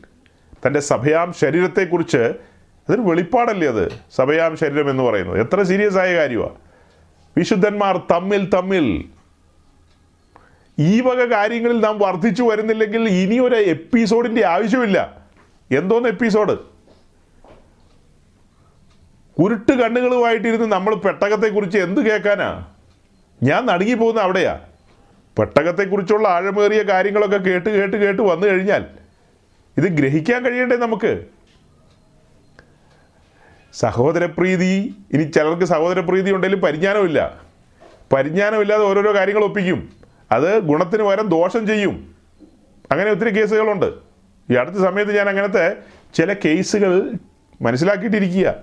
തന്റെ 0.67 0.81
സഭയാം 0.81 1.33
ശരീരത്തെക്കുറിച്ച് 1.33 2.17
അതൊരു 2.17 3.01
വെളിപ്പാടല്ലേ 3.01 3.69
അത്? 3.69 3.89
സഭയാം 4.17 4.57
ശരീരം 4.57 4.91
എന്ന് 4.91 5.03
പറയുന്നത്. 5.03 5.41
എത്ര 5.41 5.63
സീരിയസ് 5.63 5.99
ആയ 5.99 6.17
കാര്യമാണ് 6.17 6.72
വിശുദ്ധന്മാർ 7.37 7.97
തമ്മിൽ 8.11 8.51
തമ്മിൽ 8.51 9.05
ഈ 10.79 11.01
വക 11.01 11.25
കാര്യങ്ങളിൽ 11.25 11.81
നാം 11.81 11.99
വർദ്ധിച്ചു 11.99 12.43
വരുന്നില്ലെങ്കിൽ 12.43 13.09
ഇനി 13.09 13.39
ഒരു 13.39 13.55
എപ്പിസോഡിന്റെ 13.55 14.47
ആവശ്യമില്ല. 14.47 15.23
എന്തോന്ന് 15.71 16.09
എപ്പിസോഡ്? 16.09 16.59
കുരുട്ട് 19.39 19.73
കണ്ണുകളുമായിട്ടിരുന്ന് 19.73 20.67
നമ്മൾ 20.67 20.95
പെട്ടകത്തെക്കുറിച്ച് 20.95 21.79
എന്ത് 21.79 22.01
കേൾക്കാനാ? 22.01 22.67
ഞാൻ 23.43 23.67
നടുങ്ങി 23.67 23.95
പോകുന്ന 23.95 24.21
അവിടെയാ. 24.21 24.61
പെട്ടകത്തെക്കുറിച്ചുള്ള 25.39 26.29
ആഴമേറിയ 26.29 26.83
കാര്യങ്ങളൊക്കെ 26.83 27.37
കേട്ട് 27.37 27.71
കേട്ട് 27.71 27.97
കേട്ട് 27.97 28.23
വന്നു 28.23 28.47
കഴിഞ്ഞാൽ 28.47 28.85
ഇത് 29.77 29.85
ഗ്രഹിക്കാൻ 29.85 30.45
കഴിയണ്ടേ 30.45 30.77
നമുക്ക്? 30.77 31.25
സഹോദരപ്രീതി 33.73 34.95
ഇനി 35.13 35.23
ചിലർക്ക് 35.23 35.65
സഹോദരപ്രീതി 35.65 36.33
ഉണ്ടെങ്കിൽ 36.33 36.61
പരിജ്ഞാനമില്ല. 36.61 37.41
പരിജ്ഞാനമില്ലാതെ 38.13 38.85
ഓരോരോ 38.85 39.15
കാര്യങ്ങൾ 39.15 39.45
ഒപ്പിക്കും. 39.45 39.91
അത് 40.33 40.59
ഗുണത്തിന് 40.59 41.03
പകരം 41.03 41.29
ദോഷം 41.29 41.67
ചെയ്യും. 41.67 42.15
അങ്ങനെ 42.93 43.11
ഒത്തിരി 43.11 43.31
കേസുകളുണ്ട്. 43.31 43.93
ഈ 44.51 44.55
അടുത്ത 44.55 44.77
സമയത്ത് 44.77 45.17
ഞാൻ 45.17 45.29
അങ്ങനത്തെ 45.29 45.77
ചില 46.15 46.33
കേസുകൾ 46.33 47.13
മനസ്സിലാക്കിയിട്ടിരിക്കുക. 47.63 48.55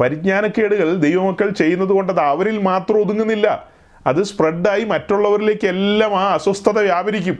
പരിജ്ഞാനക്കേടുകൾ 0.00 0.94
ദൈവമക്കൾ 0.94 1.50
ചെയ്യുന്നത് 1.50 1.88
കൊണ്ട് 1.88 2.12
അത് 2.12 2.20
അവരിൽ 2.20 2.58
മാത്രം 2.58 3.00
ഒതുങ്ങുന്നില്ല. 3.00 3.68
അത് 4.06 4.22
സ്പ്രെഡായി 4.22 4.84
മറ്റുള്ളവരിലേക്ക് 4.84 5.66
എല്ലാം 5.66 6.20
ആ 6.20 6.34
അസ്വസ്ഥത 6.34 6.78
വ്യാപരിക്കും. 6.78 7.38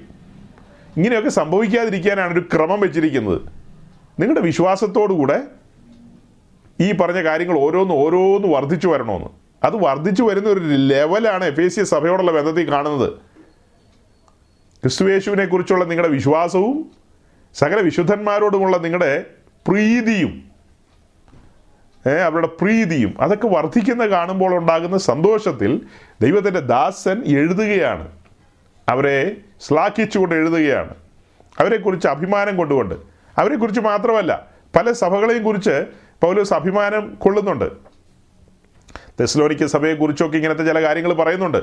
ഇങ്ങനെയൊക്കെ 0.97 1.29
സംഭവിക്കാതിരിക്കാനാണ് 1.29 2.33
ഒരു 2.33 2.41
ക്രമം 2.41 2.81
വെച്ചിരിക്കുന്നത്. 2.81 3.41
നിങ്ങളുടെ 4.20 4.41
വിശ്വാസത്തോടുകൂടെ 4.41 5.43
ഈ 6.81 6.93
പറഞ്ഞ 6.93 7.22
കാര്യങ്ങൾ 7.22 7.59
ഓരോന്ന് 7.59 7.95
ഓരോന്ന് 7.95 8.49
വർദ്ധിച്ചു 8.49 8.89
വരണമെന്ന്. 8.89 9.29
അത് 9.64 9.77
വർദ്ധിച്ചു 9.77 10.22
വരുന്ന 10.22 10.49
ഒരു 10.49 10.61
ലെവലാണ് 10.61 11.45
എഫ് 11.45 11.61
എ 11.61 11.68
സി 11.68 11.83
സഭയോടുള്ള 11.83 12.33
ബന്ധത്തിൽ 12.33 12.70
കാണുന്നത്. 12.70 13.12
ക്രിസ്തുവേശുവിനെ 14.83 15.45
കുറിച്ചുള്ള 15.45 15.85
നിങ്ങളുടെ 15.85 16.12
വിശ്വാസവും 16.12 16.93
സകല 17.55 17.81
വിശുദ്ധന്മാരോടുമുള്ള 17.81 18.77
നിങ്ങളുടെ 18.77 19.27
പ്രീതിയും 19.68 20.55
അവരുടെ 22.27 22.47
പ്രീതിയും 22.47 23.14
അതൊക്കെ 23.20 23.49
വർദ്ധിക്കുന്ന 23.49 24.07
കാണുമ്പോൾ 24.07 24.55
ഉണ്ടാകുന്ന 24.55 24.99
സന്തോഷത്തിൽ 24.99 25.81
ദൈവത്തിന്റെ 26.20 26.61
ദാസൻ 26.61 27.22
എഴുതുകയാണ്. 27.27 28.09
അവരെ 28.89 29.37
ശ്ലാഘിച്ചുകൊണ്ട് 29.68 30.35
എഴുതുകയാണ്. 30.35 30.95
അവരെക്കുറിച്ച് 31.61 32.09
അഭിമാനം 32.09 32.57
കൊണ്ടുകൊണ്ട്. 32.57 32.95
അവരെക്കുറിച്ച് 33.39 33.81
മാത്രമല്ല 33.81 34.47
പല 34.77 34.93
സഭകളെയും 34.93 35.45
കുറിച്ച് 35.45 36.04
പൗലോസ് 36.25 36.55
അഭിമാനം 36.55 37.14
കൊള്ളുന്നുണ്ട്. 37.14 37.68
തെസ്ലോനിക്ക 39.20 39.66
സഭയെക്കുറിച്ചൊക്കെ 39.66 40.37
ഇങ്ങനത്തെ 40.37 40.64
ചില 40.64 40.83
കാര്യങ്ങൾ 40.83 41.12
പറയുന്നുണ്ട്. 41.12 41.59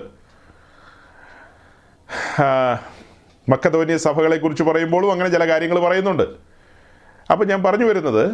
മക്കതോന്യ 3.49 3.97
സഭകളെക്കുറിച്ച് 3.97 4.64
പറയുമ്പോഴും 4.64 5.12
അങ്ങനെ 5.12 5.30
ചില 5.30 5.47
കാര്യങ്ങൾ 5.47 5.80
പറയുന്നുണ്ട്. 5.80 6.24
അപ്പം 7.32 7.47
ഞാൻ 7.47 7.64
പറഞ്ഞു 7.64 7.86
വരുന്നത് 7.86 8.26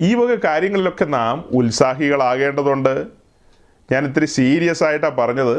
ഈ 0.00 0.14
വക 0.14 0.34
കാര്യങ്ങളിലൊക്കെ 0.44 1.04
നാം 1.04 1.44
ഉത്സാഹികളാകേണ്ടതുണ്ട്. 1.52 3.06
ഞാൻ 3.92 4.04
ഇത്തിരി 4.04 4.26
സീരിയസ് 4.26 4.84
ആയിട്ടാണ് 4.84 5.16
പറഞ്ഞത്. 5.16 5.56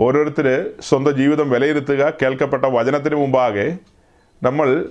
ഓരോരുത്തർ 0.00 0.70
സ്വന്തം 0.80 1.14
ജീവിതം 1.16 1.50
വിലയിരുത്തുക 1.50 2.12
കേൾക്കപ്പെട്ട 2.22 2.64
വചനത്തിന് 2.64 3.14
മുമ്പാകെ 3.14 3.78
നമ്മൾ 4.42 4.88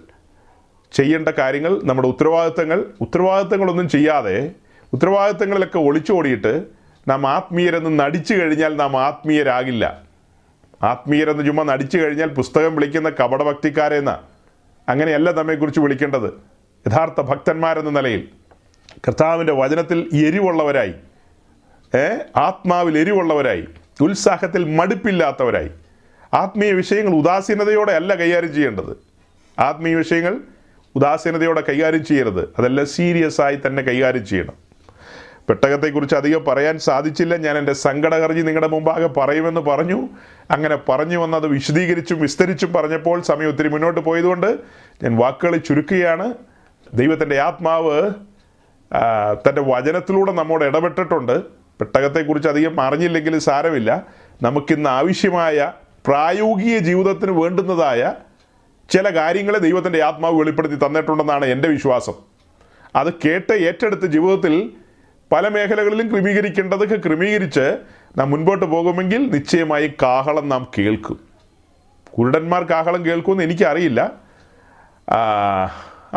ചെയ്യേണ്ട 0.91 1.29
കാര്യങ്ങൾ 1.29 1.79
നമ്മുടെ 1.83 2.07
ഉത്തരവാദിത്തങ്ങൾ 2.07 2.85
ഉത്തരവാദിത്തങ്ങളൊന്നും 3.01 3.89
ചെയ്യാതെ 3.89 4.51
ഉത്തരവാദിത്തങ്ങളിലൊക്കെ 4.93 5.79
ഒളിച്ചോടിയിട്ട് 5.79 6.63
നാം 7.07 7.27
ആത്മീയരെന്ന് 7.27 7.99
നടിച്ചു 7.99 8.33
കഴിഞ്ഞാൽ 8.33 8.75
നാം 8.75 8.97
ആത്മീയരാകില്ല. 8.97 10.01
ആത്മീയരെന്ന് 10.83 11.45
ചുമ്മാ 11.45 11.63
നടിച്ചു 11.63 11.97
കഴിഞ്ഞാൽ 11.97 12.27
പുസ്തകം 12.27 12.75
വിളിക്കുന്ന 12.75 13.09
കപടഭക്തിക്കാരെന്ന 13.09 14.19
അങ്ങനെയല്ല 14.89 15.31
നമ്മെക്കുറിച്ച് 15.31 15.79
വിളിക്കേണ്ടത്. 15.79 16.33
യഥാർത്ഥ 16.87 17.21
ഭക്തന്മാരെന്ന 17.21 17.89
നിലയിൽ 17.89 18.27
കർത്താവിന്റെ 19.07 19.53
വചനത്തിൽ 19.53 20.09
എരിവുള്ളവരായി 20.13 20.93
ഏ 21.95 22.17
ആത്മാവിൽ 22.35 22.97
എരിവുള്ളവരായി 22.97 23.67
ഉത്സാഹത്തിൽ 24.01 24.75
മടുപ്പില്ലാത്തവരായി 24.75 25.69
ആത്മീയ 26.33 26.71
വിഷയങ്ങൾ 26.71 27.13
ഉദാസീനതയോടെ 27.13 27.91
അല്ല 27.91 28.15
കൈകാര്യം 28.15 28.53
ചെയ്യേണ്ടത്. 28.53 28.97
ആത്മീയ 29.59 29.95
വിഷയങ്ങൾ 29.95 30.37
ഉദാസീനതയോടെ 30.95 31.63
കൈകാര്യം 31.69 32.05
ചെയ്യരുത്. 32.05 32.49
അതെല്ലാം 32.59 32.87
സീരിയസ് 32.87 33.41
ആയി 33.41 33.59
തന്നെ 33.65 33.83
കൈകാര്യം 33.83 34.25
ചെയ്യണം. 34.25 34.53
പെട്ടകത്തെക്കുറിച്ച് 35.49 36.15
അധികം 36.15 36.45
പറയാൻ 36.45 36.79
സാധിച്ചില്ല. 36.79 37.35
ഞാൻ 37.35 37.57
എന്റെ 37.57 37.73
സങ്കടകർജി 37.73 38.41
നിങ്ങളുടെ 38.41 38.67
മുമ്പാകെ 38.67 39.07
പറയുമെന്ന് 39.07 39.61
പറഞ്ഞു. 39.61 40.09
അങ്ങനെ 40.51 40.77
പറഞ്ഞു 40.89 41.17
വന്നത് 41.17 41.47
വിശദീകരിച്ചും 41.47 42.19
വിസ്തരിച്ചും 42.19 42.73
പറഞ്ഞപ്പോൾ 42.73 43.21
സമയം 43.21 43.47
ഒത്തിരി 43.47 43.67
മുന്നോട്ട് 43.67 43.99
പോയതുകൊണ്ട് 43.99 44.57
ഞാൻ 45.03 45.17
വാക്കുകൾ 45.17 45.57
ചുരുക്കുകയാണ്. 45.57 46.33
ദൈവത്തിന്റെ 46.93 47.39
ആത്മാവ് 47.39 48.11
തന്റെ 49.47 49.61
വചനത്തിലൂടെ 49.61 50.31
നമ്മോട് 50.31 50.65
ഇടപെട്ടിട്ടുണ്ട്. 50.65 51.41
പെട്ടകത്തെക്കുറിച്ച് 51.79 52.49
അധികം 52.49 52.81
അറിഞ്ഞില്ലെങ്കിൽ 52.81 53.39
സാരമില്ല. 53.39 54.05
നമുക്കിന്ന് 54.41 54.89
ആവശ്യമായ 54.89 55.71
പ്രായോഗിക 56.07 56.77
ജീവിതത്തിന് 56.77 57.31
വേണ്ടുന്നതായ 57.31 58.13
ചില 58.89 59.15
കാര്യങ്ങളെ 59.15 59.59
ദൈവത്തിന്റെ 59.59 60.03
ആത്മാവ് 60.03 60.39
വെളിപ്പെടുത്തി 60.39 60.75
തന്നിട്ടുണ്ടെന്നാണ് 60.75 61.45
എന്റെ 61.45 61.69
വിശ്വാസം. 61.69 62.13
അത് 62.95 63.13
കേട്ട് 63.13 63.53
ഏറ്റെടുത്ത് 63.53 64.05
ജീവിതത്തിൽ 64.05 64.71
പല 65.31 65.47
മേഖലകളിലും 65.47 66.11
ക്രമീകരിക്കേണ്ടതൊക്കെ 66.11 66.95
ക്രമീകരിച്ച് 66.95 67.77
നാം 68.17 68.31
മുൻപോട്ട് 68.31 68.65
പോകുമെങ്കിൽ 68.65 69.29
നിശ്ചയമായി 69.31 69.93
കാഹളം 70.01 70.49
നാം 70.49 70.67
കേൾക്കും. 70.77 71.19
കുരുടന്മാർ 72.17 72.63
കാഹളം 72.63 73.05
കേൾക്കുമെന്ന് 73.05 73.43
എനിക്കറിയില്ല. 73.43 74.11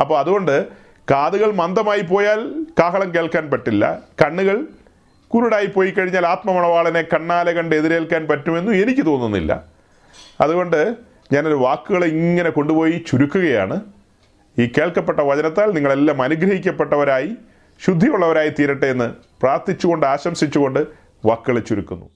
അപ്പോൾ 0.01 0.19
അതുകൊണ്ട് 0.19 0.69
കാതുകൾ 1.11 1.53
മന്ദമായി 1.53 2.01
പോയാൽ 2.01 2.41
കാഹളം 2.81 3.15
കേൾക്കാൻ 3.15 3.51
പറ്റില്ല. 3.51 3.99
കണ്ണുകൾ 4.25 4.67
കുരുടായി 5.29 5.67
പോയി 5.67 5.91
കഴിഞ്ഞാൽ 5.91 6.27
ആത്മമണവാളനെ 6.27 7.03
കണ്ണാലെ 7.03 7.53
കണ്ട് 7.53 7.77
എതിരേൽക്കാൻ 7.77 8.27
പറ്റുമെന്നും 8.27 8.75
എനിക്ക് 8.75 9.07
തോന്നുന്നില്ല. 9.07 9.63
അതുകൊണ്ട് 10.41 11.10
ഞാനൊരു 11.33 11.55
വാക്കുകളെ 11.55 12.07
ഇങ്ങനെ 12.07 12.51
കൊണ്ടുപോയി 12.51 13.05
ചുരുക്കുകയാണ്. 13.07 13.81
ഈ 14.59 14.73
കേൾക്കപ്പെട്ട 14.79 15.21
വചനത്താൽ 15.21 15.73
നിങ്ങളെല്ലാം 15.73 16.23
അനുഗ്രഹിക്കപ്പെട്ടവരായി 16.23 17.37
ശുദ്ധിയുള്ളവരായി 17.87 18.49
തീരട്ടെ 18.49 18.87
എന്ന് 18.87 19.15
പ്രാർത്ഥിച്ചുകൊണ്ട് 19.41 20.07
ആശംസിച്ചുകൊണ്ട് 20.07 20.87
വാക്കുകളെ 21.25 21.61
ചുരുക്കുന്നു. 21.61 22.11